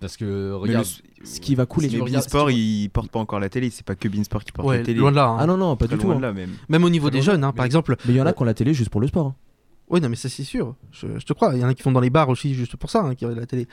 Parce 0.00 0.16
que 0.16 0.52
regarde, 0.52 0.86
le- 1.20 1.26
Ce 1.26 1.40
qui 1.40 1.54
va 1.56 1.66
couler. 1.66 1.88
Mais 1.92 2.10
Beansport, 2.10 2.50
il 2.52 2.88
porte 2.90 3.10
pas 3.10 3.18
encore 3.18 3.40
la 3.40 3.48
télé, 3.48 3.70
c'est 3.70 3.84
pas 3.84 3.96
que 3.96 4.06
Beansport 4.08 4.44
qui 4.44 4.52
porte 4.52 4.68
Ouais, 4.68 4.78
la 4.78 4.84
télé. 4.84 5.00
loin 5.00 5.10
de 5.10 5.16
là. 5.16 5.26
hein. 5.26 5.36
Ah 5.40 5.46
non 5.46 5.56
non, 5.56 5.74
pas 5.76 5.86
Très 5.86 5.96
du 5.96 6.00
tout. 6.02 6.06
loin 6.08 6.16
hein. 6.16 6.20
là 6.20 6.32
même. 6.32 6.50
Même 6.68 6.84
au 6.84 6.90
niveau 6.90 7.10
Très 7.10 7.18
des 7.18 7.24
jeunes, 7.24 7.42
hein, 7.42 7.52
par 7.52 7.64
exemple. 7.64 7.96
Mais 8.06 8.14
il 8.14 8.16
y 8.16 8.20
en 8.22 8.26
a 8.26 8.30
Euh, 8.30 8.32
qui 8.32 8.42
ont 8.42 8.44
la 8.44 8.54
télé 8.54 8.72
juste 8.74 8.90
pour 8.90 9.00
le 9.00 9.08
sport. 9.08 9.34
Oui, 9.90 10.00
non, 10.00 10.08
mais 10.08 10.16
ça 10.16 10.28
c'est 10.28 10.44
sûr. 10.44 10.74
Je, 10.92 11.06
je 11.18 11.24
te 11.24 11.32
crois. 11.32 11.52
Il 11.54 11.60
y 11.60 11.64
en 11.64 11.68
a 11.68 11.74
qui 11.74 11.82
font 11.82 11.92
dans 11.92 12.00
les 12.00 12.10
bars 12.10 12.28
aussi 12.28 12.52
juste 12.54 12.76
pour 12.76 12.90
ça, 12.90 13.00
hein, 13.02 13.14
qui 13.14 13.24
regardent 13.24 13.40
la 13.40 13.46
télé. 13.46 13.66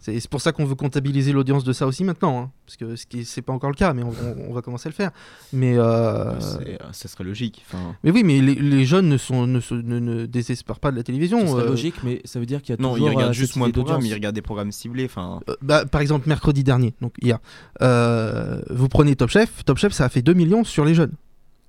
C'est 0.00 0.18
c'est 0.20 0.30
pour 0.30 0.40
ça 0.40 0.52
qu'on 0.52 0.64
veut 0.66 0.74
comptabiliser 0.74 1.32
l'audience 1.32 1.64
de 1.64 1.72
ça 1.72 1.86
aussi 1.86 2.04
maintenant, 2.04 2.40
hein, 2.42 2.50
parce 2.66 2.76
que 2.76 2.94
ce 2.96 3.06
qui 3.06 3.24
c'est 3.24 3.42
pas 3.42 3.52
encore 3.52 3.70
le 3.70 3.76
cas, 3.76 3.92
mais 3.94 4.02
on, 4.02 4.10
on- 4.10 4.50
on 4.50 4.52
va 4.52 4.60
commencer 4.62 4.88
à 4.88 4.90
le 4.90 4.94
faire. 4.94 5.10
Mais 5.52 5.78
euh, 5.78 6.38
C'est- 6.40 6.78
Ça 6.92 7.08
serait 7.08 7.24
logique. 7.24 7.64
Mais 8.04 8.10
oui, 8.10 8.22
mais 8.22 8.40
les, 8.40 8.54
les 8.54 8.84
jeunes 8.84 9.08
ne 9.08 9.16
sont 9.16 9.46
ne, 9.46 9.60
se- 9.60 9.74
ne, 9.74 9.98
ne 9.98 10.26
désespèrent 10.26 10.80
pas 10.80 10.90
de 10.90 10.96
la 10.96 11.02
télévision. 11.02 11.40
Ce 11.40 11.46
serait 11.52 11.62
euh, 11.62 11.68
logique, 11.68 11.94
mais 12.04 12.20
ça 12.24 12.38
veut 12.38 12.46
dire 12.46 12.60
qu'il 12.60 12.74
y 12.74 12.78
a 12.78 12.82
non, 12.82 12.92
toujours 12.92 13.08
ils 13.08 13.14
regardent 13.14 13.30
euh, 13.30 13.34
juste 13.34 13.56
moins 13.56 13.68
de 13.68 13.72
programmes, 13.72 14.04
ils 14.04 14.14
regardent 14.14 14.34
des 14.34 14.42
programmes 14.42 14.72
ciblés. 14.72 15.06
Enfin, 15.06 15.40
Euh, 15.48 15.54
bah, 15.62 15.84
par 15.86 16.00
exemple, 16.00 16.28
mercredi 16.28 16.62
dernier, 16.64 16.94
donc 17.00 17.14
hier, 17.22 17.38
euh, 17.80 18.60
vous 18.70 18.88
prenez 18.88 19.16
Top 19.16 19.30
Chef, 19.30 19.64
Top 19.64 19.78
Chef 19.78 19.92
ça 19.92 20.04
a 20.04 20.08
fait 20.08 20.22
2 20.22 20.34
millions 20.34 20.64
sur 20.64 20.84
les 20.84 20.94
jeunes. 20.94 21.12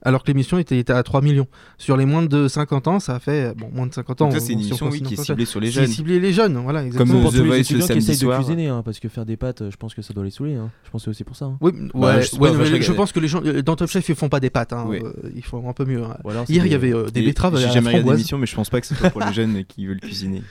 Alors 0.05 0.23
que 0.23 0.27
l'émission 0.27 0.57
était, 0.57 0.77
était 0.77 0.93
à 0.93 1.01
3 1.01 1.21
millions. 1.21 1.47
Sur 1.77 1.95
les 1.97 2.05
moins 2.05 2.23
de 2.23 2.47
50 2.47 2.87
ans, 2.87 2.99
ça 2.99 3.15
a 3.15 3.19
fait. 3.19 3.55
Bon, 3.55 3.69
moins 3.73 3.87
de 3.87 3.93
50 3.93 4.21
ans. 4.21 4.25
donc 4.25 4.33
ça, 4.33 4.39
c'est 4.45 4.53
une 4.53 4.59
on- 4.59 4.61
si 4.61 4.67
on 4.83 4.87
émission 4.87 4.89
oui, 4.89 5.01
qui 5.01 5.13
est 5.13 5.15
comme 5.15 5.25
ciblée 5.25 5.45
sur 5.45 5.59
les 5.59 5.67
C'est 5.67 5.73
jeunes. 5.81 5.87
cibler 5.87 6.19
les 6.19 6.33
jeunes, 6.33 6.57
voilà, 6.57 6.79
Comme 6.79 6.87
exactement. 6.87 7.21
Pour 7.21 7.31
The 7.31 7.35
tous 7.37 7.43
les 7.45 7.59
étudiants 7.59 7.87
qui 7.87 7.97
essayent 7.97 8.17
de 8.29 8.35
cuisiner, 8.35 8.67
hein, 8.67 8.81
parce 8.83 8.99
que 8.99 9.07
faire 9.09 9.25
des 9.25 9.37
pâtes, 9.37 9.61
euh, 9.61 9.71
je 9.71 9.77
pense 9.77 9.93
que 9.93 10.01
ça 10.01 10.13
doit 10.13 10.23
les 10.25 10.29
saouler. 10.29 10.55
hein. 10.55 10.69
Je 10.85 10.89
pense 10.91 11.01
que 11.01 11.05
c'est 11.05 11.09
aussi 11.11 11.23
pour 11.23 11.35
ça. 11.35 11.45
hein. 11.45 11.57
Oui, 11.61 11.71
Bah, 11.93 12.15
ouais, 12.15 12.21
je 12.21 12.27
sais 12.27 12.37
ouais, 12.37 12.49
pas, 12.49 12.55
mais 12.55 12.55
enfin, 12.55 12.63
je 12.65 12.69
je, 12.69 12.73
regarde- 12.75 12.95
pense 12.97 13.11
que 13.13 13.19
les 13.21 13.27
gens 13.29 13.41
dans 13.65 13.75
Top 13.75 13.89
Chef 13.89 14.07
ils 14.09 14.15
font 14.15 14.29
pas 14.29 14.39
des 14.39 14.49
pâtes, 14.49 14.73
hein, 14.73 14.85
Oui. 14.87 14.99
euh, 15.03 15.13
ils 15.35 15.43
font 15.43 15.67
un 15.69 15.73
peu 15.73 15.85
mieux. 15.85 16.03
hein. 16.03 16.17
Hier 16.49 16.65
il 16.65 16.71
y 16.71 16.75
avait 16.75 16.93
euh, 16.93 17.09
des 17.09 17.21
Et 17.21 17.25
betteraves 17.25 17.57
J'ai 17.57 17.69
jamais 17.71 17.87
regardé 17.89 18.11
l'émission, 18.11 18.37
mais 18.37 18.45
je 18.45 18.55
pense 18.55 18.69
pas 18.69 18.81
que 18.81 18.87
ce 18.87 18.95
soit 18.95 19.09
pour 19.09 19.21
les 19.21 19.31
jeunes 19.33 19.63
qui 19.65 19.85
veulent 19.85 19.99
cuisiner. 20.01 20.41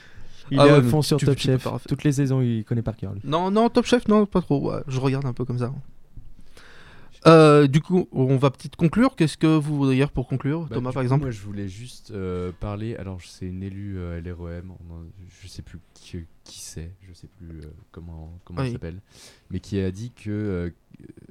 Il 0.51 0.59
Ah 0.61 0.67
est 0.67 0.73
ouais, 0.73 0.83
fond 0.83 1.03
sur 1.03 1.17
tu- 1.19 1.25
Top 1.27 1.37
tu 1.37 1.45
Chef. 1.49 1.67
Toutes 1.89 2.05
les 2.05 2.13
saisons, 2.13 2.41
il 2.43 2.65
connaît 2.65 2.83
par 2.83 2.97
cœur. 2.97 3.13
lui. 3.13 3.21
Non, 3.25 3.51
non, 3.51 3.69
Top 3.69 3.87
Chef, 3.87 4.09
non, 4.09 4.27
pas 4.27 4.41
trop. 4.41 4.71
ouais, 4.71 4.81
je 4.89 4.99
regarde 4.99 5.25
un 5.27 5.33
peu 5.33 5.45
comme 5.45 5.59
ça. 5.59 5.73
Euh, 7.27 7.67
du 7.69 7.81
coup, 7.81 8.09
on 8.13 8.37
va 8.37 8.51
peut-être 8.51 8.77
conclure. 8.77 9.15
Qu'est-ce 9.15 9.37
que 9.39 9.47
vous 9.47 9.77
voudriez 9.77 10.07
pour 10.09 10.27
conclure, 10.27 10.63
Bah, 10.63 10.75
Thomas 10.75 10.91
par 10.93 11.03
coup, 11.03 11.05
exemple 11.05 11.23
Moi, 11.23 11.31
je 11.31 11.41
voulais 11.43 11.69
juste 11.69 12.11
euh, 12.11 12.51
parler. 12.59 12.97
Alors, 12.97 13.21
c'est 13.23 13.47
une 13.47 13.63
élue 13.63 13.99
euh, 13.99 14.21
LREM. 14.21 14.73
je 15.41 15.47
sais 15.49 15.63
plus 15.63 15.79
qui, 15.95 16.19
qui 16.45 16.59
c'est. 16.61 16.91
Je 17.09 17.13
sais 17.13 17.29
plus 17.29 17.61
euh, 17.61 17.71
comment 17.93 18.33
comment 18.45 18.61
Oui. 18.61 18.67
elle 18.67 18.73
s'appelle. 18.73 19.01
Mais 19.51 19.61
qui 19.61 19.79
a 19.81 19.91
dit 19.91 20.11
que 20.11 20.73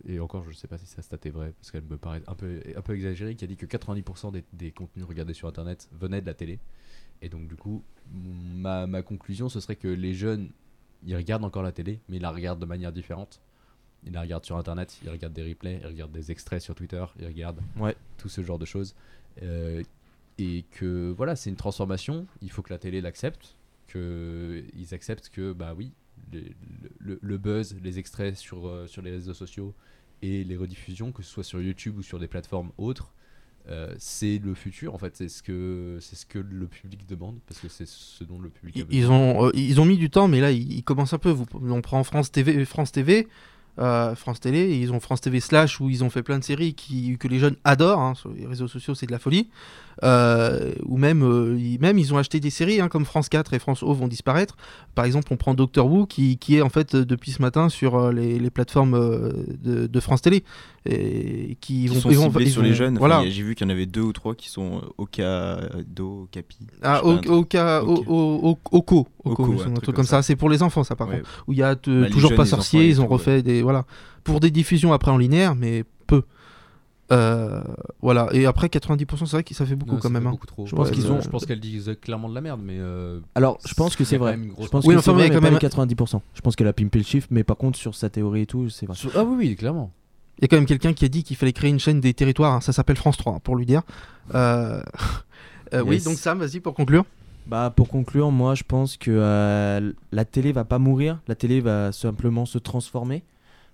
et 0.08 0.20
encore, 0.20 0.44
je 0.50 0.56
sais 0.56 0.68
pas 0.68 0.78
si 0.78 0.86
sa 0.86 1.02
stat 1.02 1.18
est 1.24 1.30
vraie 1.30 1.54
parce 1.60 1.72
qu'elle 1.72 1.84
me 1.84 1.98
paraît 1.98 2.22
un 2.28 2.36
peu 2.36 2.62
un 2.76 2.82
peu 2.82 2.94
exagérée. 2.96 3.36
Qui 3.36 3.44
a 3.44 3.48
dit 3.48 3.58
que 3.58 3.66
90% 3.66 4.32
des, 4.32 4.44
des 4.54 4.72
contenus 4.72 5.06
regardés 5.06 5.34
sur 5.34 5.48
Internet 5.48 5.90
venaient 6.00 6.22
de 6.22 6.26
la 6.26 6.34
télé. 6.34 6.60
Et 7.22 7.30
donc, 7.30 7.48
du 7.48 7.56
coup, 7.56 7.84
ma, 8.14 8.88
ma 8.88 9.02
conclusion, 9.02 9.50
ce 9.50 9.60
serait 9.60 9.76
que 9.76 9.88
les 9.88 10.14
jeunes, 10.14 10.50
ils 11.06 11.16
regardent 11.16 11.44
encore 11.46 11.64
la 11.64 11.72
télé, 11.72 12.00
mais 12.10 12.16
ils 12.18 12.22
la 12.22 12.32
regardent 12.32 12.60
de 12.60 12.66
manière 12.66 12.92
différente. 12.92 13.42
Ils 14.06 14.14
la 14.14 14.22
regardent 14.22 14.46
sur 14.46 14.58
Internet, 14.58 14.98
ils 15.04 15.10
regardent 15.10 15.34
des 15.34 15.48
replays, 15.48 15.80
ils 15.84 15.88
regardent 15.88 16.12
des 16.12 16.32
extraits 16.32 16.62
sur 16.62 16.74
Twitter, 16.76 17.04
ils 17.20 17.26
regardent 17.28 17.62
Ouais. 17.78 17.96
tout 18.18 18.30
ce 18.30 18.42
genre 18.44 18.58
de 18.60 18.66
choses. 18.66 18.96
Euh, 19.44 19.84
et 20.40 20.66
que 20.72 21.14
voilà, 21.16 21.36
c'est 21.36 21.50
une 21.52 21.56
transformation, 21.56 22.26
il 22.42 22.50
faut 22.50 22.62
que 22.64 22.74
la 22.74 22.80
télé 22.80 23.00
l'accepte, 23.02 23.56
qu'ils 23.92 24.94
acceptent 24.94 25.30
que, 25.30 25.54
bah 25.54 25.74
oui, 25.78 25.92
les- 26.32 26.56
le, 27.00 27.20
le 27.22 27.38
buzz, 27.38 27.76
les 27.84 28.00
extraits 28.00 28.36
sur, 28.36 28.68
euh, 28.68 28.88
sur 28.88 29.02
les 29.02 29.12
réseaux 29.12 29.34
sociaux 29.34 29.74
et 30.22 30.44
les 30.44 30.58
rediffusions, 30.58 31.12
que 31.12 31.22
ce 31.24 31.30
soit 31.32 31.44
sur 31.44 31.62
YouTube 31.62 31.98
ou 31.98 32.02
sur 32.04 32.18
des 32.20 32.28
plateformes 32.28 32.72
autres, 32.78 33.14
euh, 33.70 33.94
c'est 34.00 34.40
le 34.40 34.56
futur 34.56 34.96
en 34.96 34.98
fait, 34.98 35.16
c'est 35.16 35.28
ce, 35.30 35.44
que, 35.44 35.98
c'est 36.02 36.16
ce 36.16 36.26
que 36.26 36.40
le 36.40 36.66
public 36.68 37.06
demande, 37.08 37.38
parce 37.48 37.60
que 37.60 37.68
c'est 37.70 37.88
ce 37.88 38.24
dont 38.24 38.40
le 38.40 38.50
public 38.50 38.78
a 38.78 38.80
Ils- 38.80 38.86
besoin. 38.86 39.00
ils 39.00 39.12
ont, 39.12 39.46
euh, 39.48 39.52
ils 39.54 39.80
ont 39.82 39.86
mis 39.86 39.98
du 39.98 40.10
temps, 40.10 40.28
mais 40.28 40.40
là, 40.40 40.52
ils, 40.52 40.74
ils 40.74 40.84
commencent 40.84 41.14
un 41.14 41.20
peu. 41.20 41.30
Vous, 41.30 41.46
on 41.54 41.82
prend 41.82 42.04
France 42.04 42.32
TV, 42.32 42.66
France 42.66 42.92
TV, 42.92 43.28
euh, 43.80 44.16
France 44.16 44.40
Télé, 44.40 44.60
et 44.60 44.78
ils 44.80 44.92
ont 44.92 45.00
France 45.00 45.22
TV 45.22 45.40
slash 45.40 45.80
où 45.80 45.90
ils 45.90 46.04
ont 46.04 46.10
fait 46.10 46.24
plein 46.24 46.40
de 46.40 46.44
séries 46.44 46.74
qui, 46.74 47.18
que 47.18 47.28
les 47.28 47.40
jeunes 47.40 47.56
adorent. 47.64 48.00
hein, 48.00 48.14
sur 48.16 48.32
les 48.32 48.46
réseaux 48.46 48.68
sociaux, 48.68 48.96
c'est 48.96 49.06
de 49.08 49.12
la 49.12 49.20
folie. 49.20 49.50
Euh, 50.04 50.74
ou 50.86 50.98
même, 50.98 51.22
euh, 51.24 51.58
ils, 51.60 51.80
même, 51.80 52.00
ils 52.00 52.14
ont 52.14 52.18
acheté 52.18 52.40
des 52.40 52.50
séries 52.50 52.80
hein, 52.82 52.88
comme 52.88 53.06
France 53.06 53.30
4 53.30 53.54
et 53.54 53.60
France 53.60 53.84
O 53.84 53.94
vont 53.94 54.08
disparaître. 54.08 54.56
Par 54.96 55.06
exemple, 55.06 55.28
on 55.32 55.38
prend 55.38 55.54
Doctor 55.54 55.86
Who 55.92 56.06
qui, 56.08 56.38
qui 56.38 56.58
est 56.58 56.62
en 56.62 56.70
fait 56.70 56.96
euh, 56.96 57.06
depuis 57.06 57.32
ce 57.32 57.42
matin 57.42 57.70
sur 57.70 58.12
les, 58.12 58.40
les 58.40 58.50
plateformes 58.50 58.98
de, 59.64 59.88
de 59.88 60.00
France 60.00 60.22
Télé. 60.22 60.44
Et 60.88 61.58
qui 61.62 61.82
Qui 61.82 61.88
vont, 61.88 62.00
sont 62.00 62.10
ils 62.10 62.18
vont- 62.18 62.24
ciblés 62.24 62.46
ils 62.46 62.52
sur 62.52 62.62
vont- 62.64 62.68
les 62.68 62.74
jeunes. 62.74 62.98
Voilà. 62.98 63.22
J'ai 63.30 63.44
vu 63.44 63.54
qu'il 63.54 63.68
y 63.68 63.70
en 63.70 63.74
avait 63.74 63.86
deux 63.86 64.02
ou 64.02 64.14
trois 64.14 64.34
qui 64.34 64.50
sont 64.50 64.82
Okado, 64.98 66.28
Capi. 66.32 66.58
Ah, 66.82 67.02
Oko, 67.06 67.46
Oko, 68.74 69.08
un 69.24 69.74
truc 69.76 69.96
comme 69.96 70.06
ça. 70.06 70.22
C'est 70.22 70.36
pour 70.36 70.50
les 70.50 70.64
enfants, 70.64 70.84
ça, 70.84 70.96
par 70.96 71.08
Ouais. 71.10 71.18
contre. 71.18 71.44
Où 71.48 71.54
il 71.54 71.60
y 71.60 71.64
a 71.64 71.76
Bah, 71.76 71.82
toujours 72.10 72.34
pas 72.36 72.46
sorcier, 72.46 72.88
ils 72.88 73.02
ont 73.02 73.08
refait 73.08 73.44
des. 73.44 73.61
Voilà. 73.62 73.86
Pour 74.24 74.40
des 74.40 74.52
diffusions 74.52 74.94
après 74.94 75.12
en 75.12 75.18
linéaire, 75.18 75.56
mais 75.56 75.84
peu. 76.08 76.24
Euh, 77.12 77.62
voilà. 78.02 78.30
Et 78.32 78.46
après, 78.46 78.68
90%, 78.68 79.26
c'est 79.26 79.32
vrai 79.32 79.44
que 79.44 79.54
ça 79.54 79.66
fait 79.66 79.76
beaucoup 79.76 79.96
Non, 79.96 80.00
quand 80.00 80.10
même. 80.10 80.28
hein. 80.28 80.38
trop. 80.48 80.66
Je 80.66 80.76
pense 80.76 80.88
pense 80.90 80.96
qu'ils 80.98 81.12
ont-. 81.12 81.20
Je 81.22 81.28
pense 81.30 81.46
qu'elles 81.46 81.60
disent 81.60 81.96
clairement 82.02 82.30
de 82.30 82.36
la 82.36 82.42
merde, 82.42 82.62
mais. 82.64 82.78
euh, 82.80 83.20
Alors, 83.36 83.58
je 83.68 83.74
pense 83.74 83.96
que 83.98 84.04
c'est 84.06 84.18
quand 84.18 84.24
vrai. 84.26 84.40
Je 84.62 84.68
pense 84.68 84.86
Oui, 84.86 84.94
que 84.94 85.00
enfin, 85.00 85.12
mais 85.14 85.18
vrai, 85.20 85.28
quand 85.30 85.36
mais 85.36 85.40
pas 85.42 85.46
même- 85.52 85.54
les 85.56 85.60
90%. 85.60 86.22
Je 86.34 86.42
pense 86.42 86.56
qu'elle 86.56 86.68
a 86.68 86.74
pimpé 86.74 87.00
le 87.00 87.04
chiffre, 87.04 87.28
mais 87.32 87.44
par 87.44 87.58
contre, 87.58 87.78
sur 87.78 87.96
sa 87.96 88.10
théorie 88.10 88.42
et 88.42 88.46
tout, 88.46 88.70
c'est 88.70 88.86
vrai. 88.86 88.96
Ah 89.16 89.24
oui, 89.26 89.36
oui, 89.38 89.56
clairement. 89.56 89.92
Il 90.40 90.44
y 90.44 90.46
a 90.46 90.48
quand 90.48 90.56
même 90.56 90.66
quelqu'un 90.66 90.94
qui 90.94 91.04
a 91.06 91.10
dit 91.10 91.24
qu'il 91.24 91.36
fallait 91.36 91.52
créer 91.54 91.70
une 91.70 91.80
chaîne 91.80 92.00
des 92.00 92.14
territoires. 92.14 92.54
hein. 92.54 92.62
Ça 92.62 92.72
s'appelle 92.72 92.96
France 92.98 93.18
3, 93.18 93.34
hein, 93.36 93.40
pour 93.44 93.56
lui 93.58 93.66
dire. 93.66 93.82
Euh, 94.34 94.82
euh, 95.74 95.84
Oui, 95.86 96.02
donc 96.02 96.16
Sam, 96.18 96.40
vas-y 96.40 96.60
pour 96.62 96.74
conclure. 96.74 97.04
Bah 97.48 97.74
pour 97.76 97.90
conclure, 97.90 98.30
moi 98.32 98.54
je 98.54 98.64
pense 98.64 98.98
que 98.98 99.10
euh, 99.12 99.92
la 100.12 100.26
télé 100.26 100.52
va 100.52 100.64
pas 100.64 100.78
mourir, 100.78 101.20
la 101.28 101.34
télé 101.34 101.60
va 101.60 101.92
simplement 101.92 102.46
se 102.46 102.60
transformer 102.60 103.24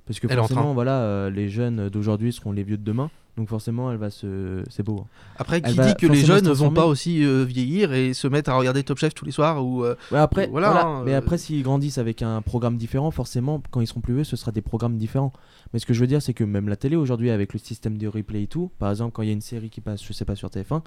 parce 0.08 0.20
que 0.20 0.28
Elle 0.30 0.38
forcément 0.38 0.74
voilà 0.74 1.02
euh, 1.02 1.30
les 1.30 1.50
jeunes 1.50 1.90
d'aujourd'hui 1.90 2.32
seront 2.34 2.52
les 2.52 2.64
vieux 2.64 2.78
de 2.78 2.84
demain, 2.84 3.10
donc 3.38 3.50
forcément 3.50 3.92
elle 3.92 3.98
va 3.98 4.10
se 4.10 4.64
c'est 4.70 4.82
beau. 4.84 5.02
hein. 5.02 5.08
Après, 5.38 5.62
qui 5.62 5.72
dit 5.72 5.96
que 5.96 6.08
les 6.08 6.24
jeunes 6.26 6.46
ne 6.46 6.52
vont 6.54 6.72
pas 6.72 6.86
aussi 6.88 7.24
euh, 7.24 7.44
vieillir 7.44 7.94
et 7.94 8.14
se 8.14 8.28
mettre 8.28 8.50
à 8.50 8.56
regarder 8.58 8.84
Top 8.84 8.98
Chef 8.98 9.14
tous 9.14 9.26
les 9.26 9.32
soirs 9.32 9.64
ou 9.64 9.84
euh, 9.84 9.96
Ouais, 10.12 10.18
après 10.20 10.48
Voilà, 10.48 10.72
voilà, 10.72 10.86
hein, 10.88 11.04
mais 11.06 11.14
après 11.14 11.38
s'ils 11.38 11.62
grandissent 11.62 11.98
avec 12.00 12.22
un 12.22 12.42
programme 12.42 12.78
différent, 12.78 13.12
forcément 13.12 13.62
quand 13.70 13.82
ils 13.82 13.88
seront 13.88 14.02
plus 14.02 14.16
vieux, 14.16 14.24
ce 14.24 14.36
sera 14.36 14.52
des 14.52 14.62
programmes 14.62 14.98
différents. 14.98 15.34
Mais 15.74 15.80
ce 15.80 15.86
que 15.86 15.94
je 15.94 16.00
veux 16.00 16.08
dire 16.08 16.22
c'est 16.22 16.34
que 16.34 16.44
même 16.46 16.70
la 16.70 16.78
télé 16.78 16.96
aujourd'hui 16.96 17.30
avec 17.30 17.54
le 17.54 17.60
système 17.60 17.98
de 17.98 18.08
replay 18.08 18.44
et 18.44 18.48
tout, 18.48 18.72
par 18.80 18.90
exemple 18.90 19.12
quand 19.12 19.22
il 19.22 19.28
y 19.28 19.32
a 19.32 19.34
une 19.34 19.42
série 19.42 19.70
qui 19.70 19.82
passe, 19.82 20.04
je 20.04 20.14
sais 20.14 20.26
pas 20.26 20.36
sur 20.36 20.50
TF1, 20.50 20.82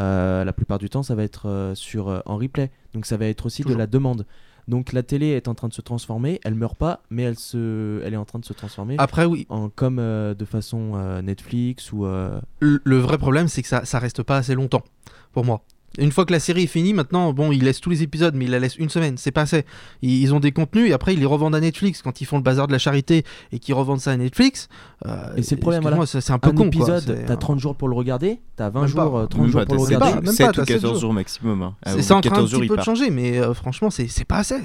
euh, 0.00 0.44
la 0.44 0.52
plupart 0.52 0.78
du 0.78 0.88
temps 0.88 1.02
ça 1.02 1.14
va 1.16 1.24
être 1.24 1.72
sur 1.74 2.22
en 2.24 2.36
replay. 2.36 2.70
Donc 2.94 3.06
ça 3.06 3.16
va 3.16 3.26
être 3.26 3.46
aussi 3.46 3.62
de 3.62 3.74
la 3.74 3.86
demande. 3.86 4.24
Donc 4.70 4.92
la 4.92 5.02
télé 5.02 5.30
est 5.30 5.48
en 5.48 5.54
train 5.54 5.66
de 5.66 5.74
se 5.74 5.82
transformer, 5.82 6.38
elle 6.44 6.54
meurt 6.54 6.78
pas, 6.78 7.02
mais 7.10 7.24
elle, 7.24 7.36
se... 7.36 8.00
elle 8.04 8.14
est 8.14 8.16
en 8.16 8.24
train 8.24 8.38
de 8.38 8.44
se 8.44 8.52
transformer. 8.52 8.94
Après, 8.98 9.24
oui. 9.24 9.44
En, 9.48 9.68
comme 9.68 9.98
euh, 9.98 10.32
de 10.32 10.44
façon 10.44 10.92
euh, 10.94 11.20
Netflix 11.22 11.92
ou. 11.92 12.06
euh, 12.06 12.40
Le, 12.60 12.80
le 12.84 12.98
vrai 12.98 13.18
problème, 13.18 13.48
c'est 13.48 13.62
que 13.62 13.68
ça, 13.68 13.84
ça 13.84 13.98
reste 13.98 14.22
pas 14.22 14.36
assez 14.36 14.54
longtemps, 14.54 14.84
pour 15.32 15.44
moi. 15.44 15.64
Une 15.98 16.12
fois 16.12 16.24
que 16.24 16.32
la 16.32 16.38
série 16.38 16.62
est 16.62 16.66
finie, 16.68 16.94
maintenant, 16.94 17.32
bon, 17.32 17.50
ils 17.50 17.64
laissent 17.64 17.80
tous 17.80 17.90
les 17.90 18.02
épisodes, 18.04 18.34
mais 18.36 18.44
ils 18.44 18.50
la 18.50 18.60
laissent 18.60 18.76
une 18.76 18.88
semaine, 18.88 19.16
c'est 19.18 19.32
pas 19.32 19.40
assez. 19.42 19.64
Ils, 20.02 20.32
ont 20.32 20.38
des 20.38 20.52
contenus 20.52 20.88
et 20.88 20.92
après 20.92 21.14
ils 21.14 21.18
les 21.18 21.26
revendent 21.26 21.54
à 21.56 21.60
Netflix 21.60 22.00
quand 22.00 22.20
ils 22.20 22.26
font 22.26 22.36
le 22.36 22.44
bazar 22.44 22.68
de 22.68 22.72
la 22.72 22.78
charité 22.78 23.24
et 23.50 23.58
qu'ils 23.58 23.74
revendent 23.74 23.98
ça 24.00 24.12
à 24.12 24.16
Netflix. 24.16 24.68
euh, 25.06 25.34
Et 25.36 25.42
c'est 25.42 25.56
le 25.56 25.60
problème, 25.60 25.82
voilà. 25.82 26.06
c'est 26.06 26.30
un 26.30 26.38
peu 26.38 26.50
un 26.50 26.54
con. 26.54 26.66
épisode, 26.66 27.24
t'as 27.26 27.32
un- 27.32 27.36
30 27.36 27.58
jours 27.58 27.74
pour 27.74 27.88
le 27.88 27.96
regarder, 27.96 28.38
t'as 28.54 28.70
20 28.70 28.82
Même 28.82 28.92
pas. 28.94 29.02
jours, 29.04 29.18
euh, 29.18 29.26
30 29.26 29.42
Même 29.42 29.50
jours 29.50 29.60
pas, 29.62 29.66
pour 29.66 29.74
le 29.74 29.80
regarder. 29.80 30.10
pas, 30.12 30.20
même 30.20 30.26
7 30.32 30.38
pas, 30.46 30.50
ou 30.50 30.54
t'as 30.54 30.64
14 30.74 30.92
sept 30.94 31.00
jours 31.00 31.12
maximum. 31.12 31.62
hein. 31.62 31.74
Ah, 31.84 31.92
C'est 31.96 32.02
ça 32.02 32.14
en 32.16 32.20
train 32.20 32.30
un 32.30 32.34
14 32.34 32.50
jours, 32.50 32.60
petit 32.60 32.66
il 32.66 32.68
peu 32.68 32.76
de 32.76 32.82
changer, 32.82 33.10
mais 33.10 33.38
euh, 33.40 33.52
franchement, 33.52 33.90
c'est 33.90 34.24
pas 34.24 34.38
assez. 34.38 34.60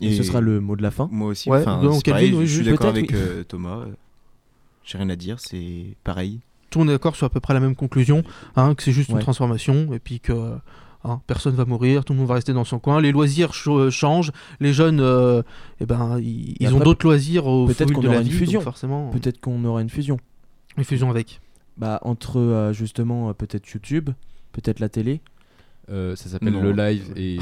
Et 0.00 0.14
ce 0.14 0.22
sera 0.22 0.40
le 0.42 0.60
mot 0.60 0.76
de 0.76 0.82
la 0.82 0.90
fin. 0.90 1.08
Moi 1.10 1.28
aussi, 1.28 1.48
Ouais, 1.48 1.60
enfin, 1.60 1.80
donc, 1.80 2.04
pareil, 2.04 2.34
oui, 2.34 2.46
je 2.46 2.52
suis 2.52 2.64
juste 2.64 2.70
d'accord 2.70 2.88
avec 2.90 3.14
euh, 3.14 3.44
Thomas. 3.44 3.78
euh, 3.78 3.86
J'ai 4.84 4.98
rien 4.98 5.08
à 5.08 5.16
dire, 5.16 5.40
c'est 5.40 5.96
pareil. 6.04 6.40
Tout 6.74 6.80
le 6.80 6.84
monde 6.86 6.90
est 6.90 6.94
d'accord 6.94 7.14
sur 7.14 7.24
à 7.26 7.30
peu 7.30 7.38
près 7.38 7.54
la 7.54 7.60
même 7.60 7.76
conclusion, 7.76 8.24
hein, 8.56 8.74
que 8.74 8.82
c'est 8.82 8.90
juste 8.90 9.10
une 9.10 9.20
transformation 9.20 9.94
et 9.94 10.00
puis 10.00 10.18
que 10.18 10.56
hein, 11.04 11.20
personne 11.28 11.54
va 11.54 11.64
mourir, 11.64 12.04
tout 12.04 12.12
le 12.14 12.18
monde 12.18 12.26
va 12.28 12.34
rester 12.34 12.52
dans 12.52 12.64
son 12.64 12.80
coin. 12.80 13.00
Les 13.00 13.12
loisirs 13.12 13.54
ch- 13.54 13.68
euh, 13.68 13.90
changent, 13.90 14.32
les 14.58 14.72
jeunes, 14.72 14.98
euh, 15.00 15.42
eh 15.80 15.86
ben, 15.86 16.18
ils, 16.18 16.56
ils 16.58 16.74
ont 16.74 16.80
d'autres 16.80 17.06
loisirs 17.06 17.46
au 17.46 17.66
peut-être 17.66 17.84
fil 17.86 17.92
qu'on 17.92 18.00
de 18.02 18.08
aura 18.08 18.16
la 18.16 18.22
une 18.22 18.28
vie, 18.28 18.36
fusion. 18.36 18.58
donc 18.58 18.64
forcément. 18.64 19.10
Peut-être 19.10 19.40
qu'on 19.40 19.64
aura 19.64 19.82
une 19.82 19.88
fusion. 19.88 20.18
Une 20.76 20.82
fusion 20.84 21.10
avec. 21.10 21.40
Bah, 21.76 22.00
entre 22.02 22.40
euh, 22.40 22.72
justement 22.72 23.28
euh, 23.28 23.32
peut-être 23.34 23.68
YouTube, 23.70 24.10
peut-être 24.52 24.80
la 24.80 24.88
télé. 24.88 25.20
Euh, 25.90 26.16
ça 26.16 26.30
s'appelle 26.30 26.54
le 26.60 26.72
live 26.72 27.12
et 27.14 27.38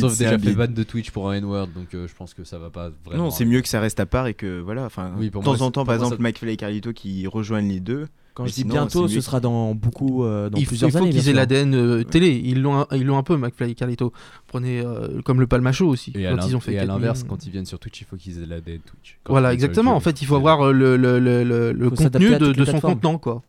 sauf 0.00 0.16
déjà 0.18 0.38
fait 0.38 0.52
ban- 0.54 0.68
de 0.72 0.82
Twitch 0.84 1.10
pour 1.10 1.28
un 1.30 1.34
N-word 1.34 1.68
donc 1.74 1.92
euh, 1.94 2.06
je 2.06 2.14
pense 2.14 2.32
que 2.32 2.44
ça 2.44 2.58
va 2.58 2.70
pas 2.70 2.90
vraiment. 3.04 3.24
Non, 3.24 3.30
c'est 3.30 3.44
mieux 3.44 3.60
que 3.60 3.68
ça 3.68 3.80
reste 3.80 3.98
à 3.98 4.06
part 4.06 4.28
et 4.28 4.34
que 4.34 4.60
voilà. 4.60 4.84
Enfin, 4.84 5.12
Oui, 5.18 5.26
de 5.30 5.32
temps 5.32 5.60
en 5.60 5.70
temps, 5.72 5.84
par 5.84 5.94
exemple, 5.96 6.16
ça- 6.16 6.22
McFly 6.22 6.52
et 6.52 6.56
Carlito 6.56 6.92
qui 6.92 7.26
rejoignent 7.26 7.68
les 7.68 7.80
deux. 7.80 8.06
Quand 8.34 8.44
Mais 8.44 8.50
je 8.50 8.54
dis 8.54 8.60
sinon, 8.60 8.74
bientôt, 8.74 9.08
ce 9.08 9.20
sera 9.20 9.40
dans 9.40 9.74
beaucoup, 9.74 10.22
euh, 10.22 10.48
dans 10.48 10.56
il 10.58 10.64
faut, 10.64 10.68
plusieurs 10.68 10.90
il 10.90 10.92
faut 10.92 10.98
années. 10.98 11.10
qu'ils 11.10 11.28
aient 11.28 11.32
l'ADN 11.32 11.74
euh, 11.74 12.04
télé. 12.04 12.40
Ils 12.44 12.62
l'ont, 12.62 12.82
un- 12.82 12.86
ils 12.92 13.04
l'ont 13.04 13.18
un 13.18 13.24
peu, 13.24 13.36
McFly 13.36 13.72
et 13.72 13.74
Carlito. 13.74 14.12
Prenez 14.46 14.78
euh, 14.80 15.20
comme 15.24 15.40
le 15.40 15.48
Palmacho 15.48 15.88
aussi. 15.88 16.12
Et 16.14 16.24
à 16.24 16.36
quand 16.36 16.46
ils 16.46 16.54
ont 16.54 16.60
fait 16.60 16.74
et 16.74 16.78
à 16.78 16.82
4 16.82 16.88
l'inverse, 16.88 17.24
quand 17.28 17.44
ils 17.44 17.50
viennent 17.50 17.66
sur 17.66 17.80
Twitch, 17.80 18.00
il 18.00 18.04
faut 18.04 18.14
qu'ils 18.16 18.40
aient 18.40 18.46
la 18.46 18.60
dead 18.60 18.80
Twitch. 18.84 19.18
Quand 19.24 19.32
Voilà, 19.32 19.52
exactement. 19.52 19.96
En 19.96 20.00
fait, 20.00 20.22
il 20.22 20.26
faut 20.26 20.36
avoir 20.36 20.72
le, 20.72 20.96
le, 20.96 21.18
le, 21.18 21.90
contenu 21.90 22.36
de, 22.38 22.64
son 22.64 22.78
contenant, 22.80 23.18
quoi. 23.18 23.42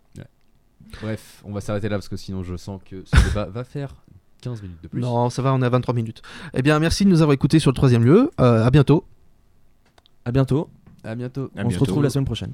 Bref, 1.02 1.42
on 1.46 1.52
va 1.52 1.62
s'arrêter 1.62 1.90
là 1.90 1.98
parce 1.98 2.10
que 2.10 2.18
sinon 2.18 2.44
je 2.44 2.56
sens 2.58 2.82
que 2.84 3.04
ce 3.06 3.28
débat 3.28 3.46
va 3.46 3.64
faire 3.64 3.96
15 4.42 4.62
minutes 4.62 4.82
de 4.84 4.88
plus. 4.88 5.02
Non, 5.02 5.30
ça 5.30 5.42
va, 5.42 5.54
on 5.54 5.62
est 5.62 5.66
à 5.66 5.70
23 5.70 5.94
minutes. 5.94 6.22
Eh 6.54 6.62
bien, 6.62 6.80
merci 6.80 7.06
de 7.06 7.10
nous 7.10 7.22
avoir 7.22 7.34
écoutés 7.34 7.60
sur 7.60 7.72
le 7.72 7.76
troisième 7.76 8.04
lieu. 8.04 8.32
Euh, 8.40 8.66
à 8.66 8.70
bientôt. 8.70 9.06
À 10.26 10.32
bientôt. 10.32 10.70
À 11.04 11.16
bientôt. 11.16 11.50
À 11.56 11.66
On 11.66 11.70
se 11.70 11.80
retrouve 11.80 12.04
la 12.04 12.10
semaine 12.10 12.26
prochaine. 12.26 12.54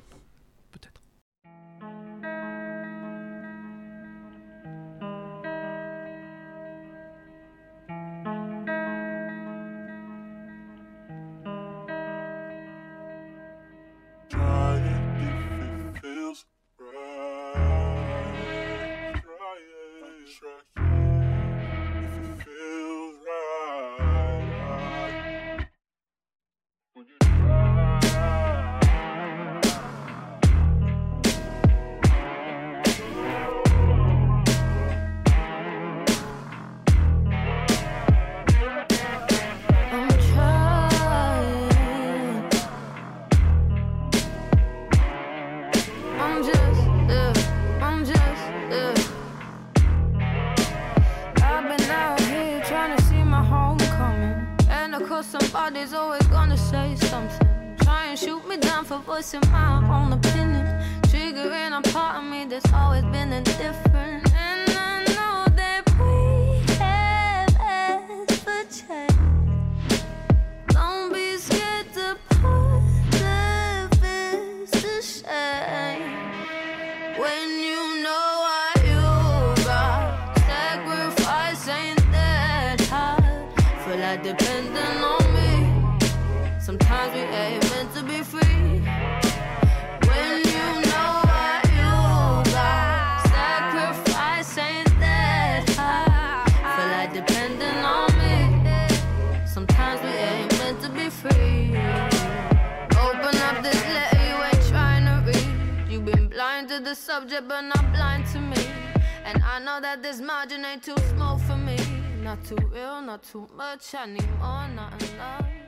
too 113.36 113.50
much 113.54 113.94
anymore, 113.96 114.70
not 114.74 114.94
enough. 115.04 115.65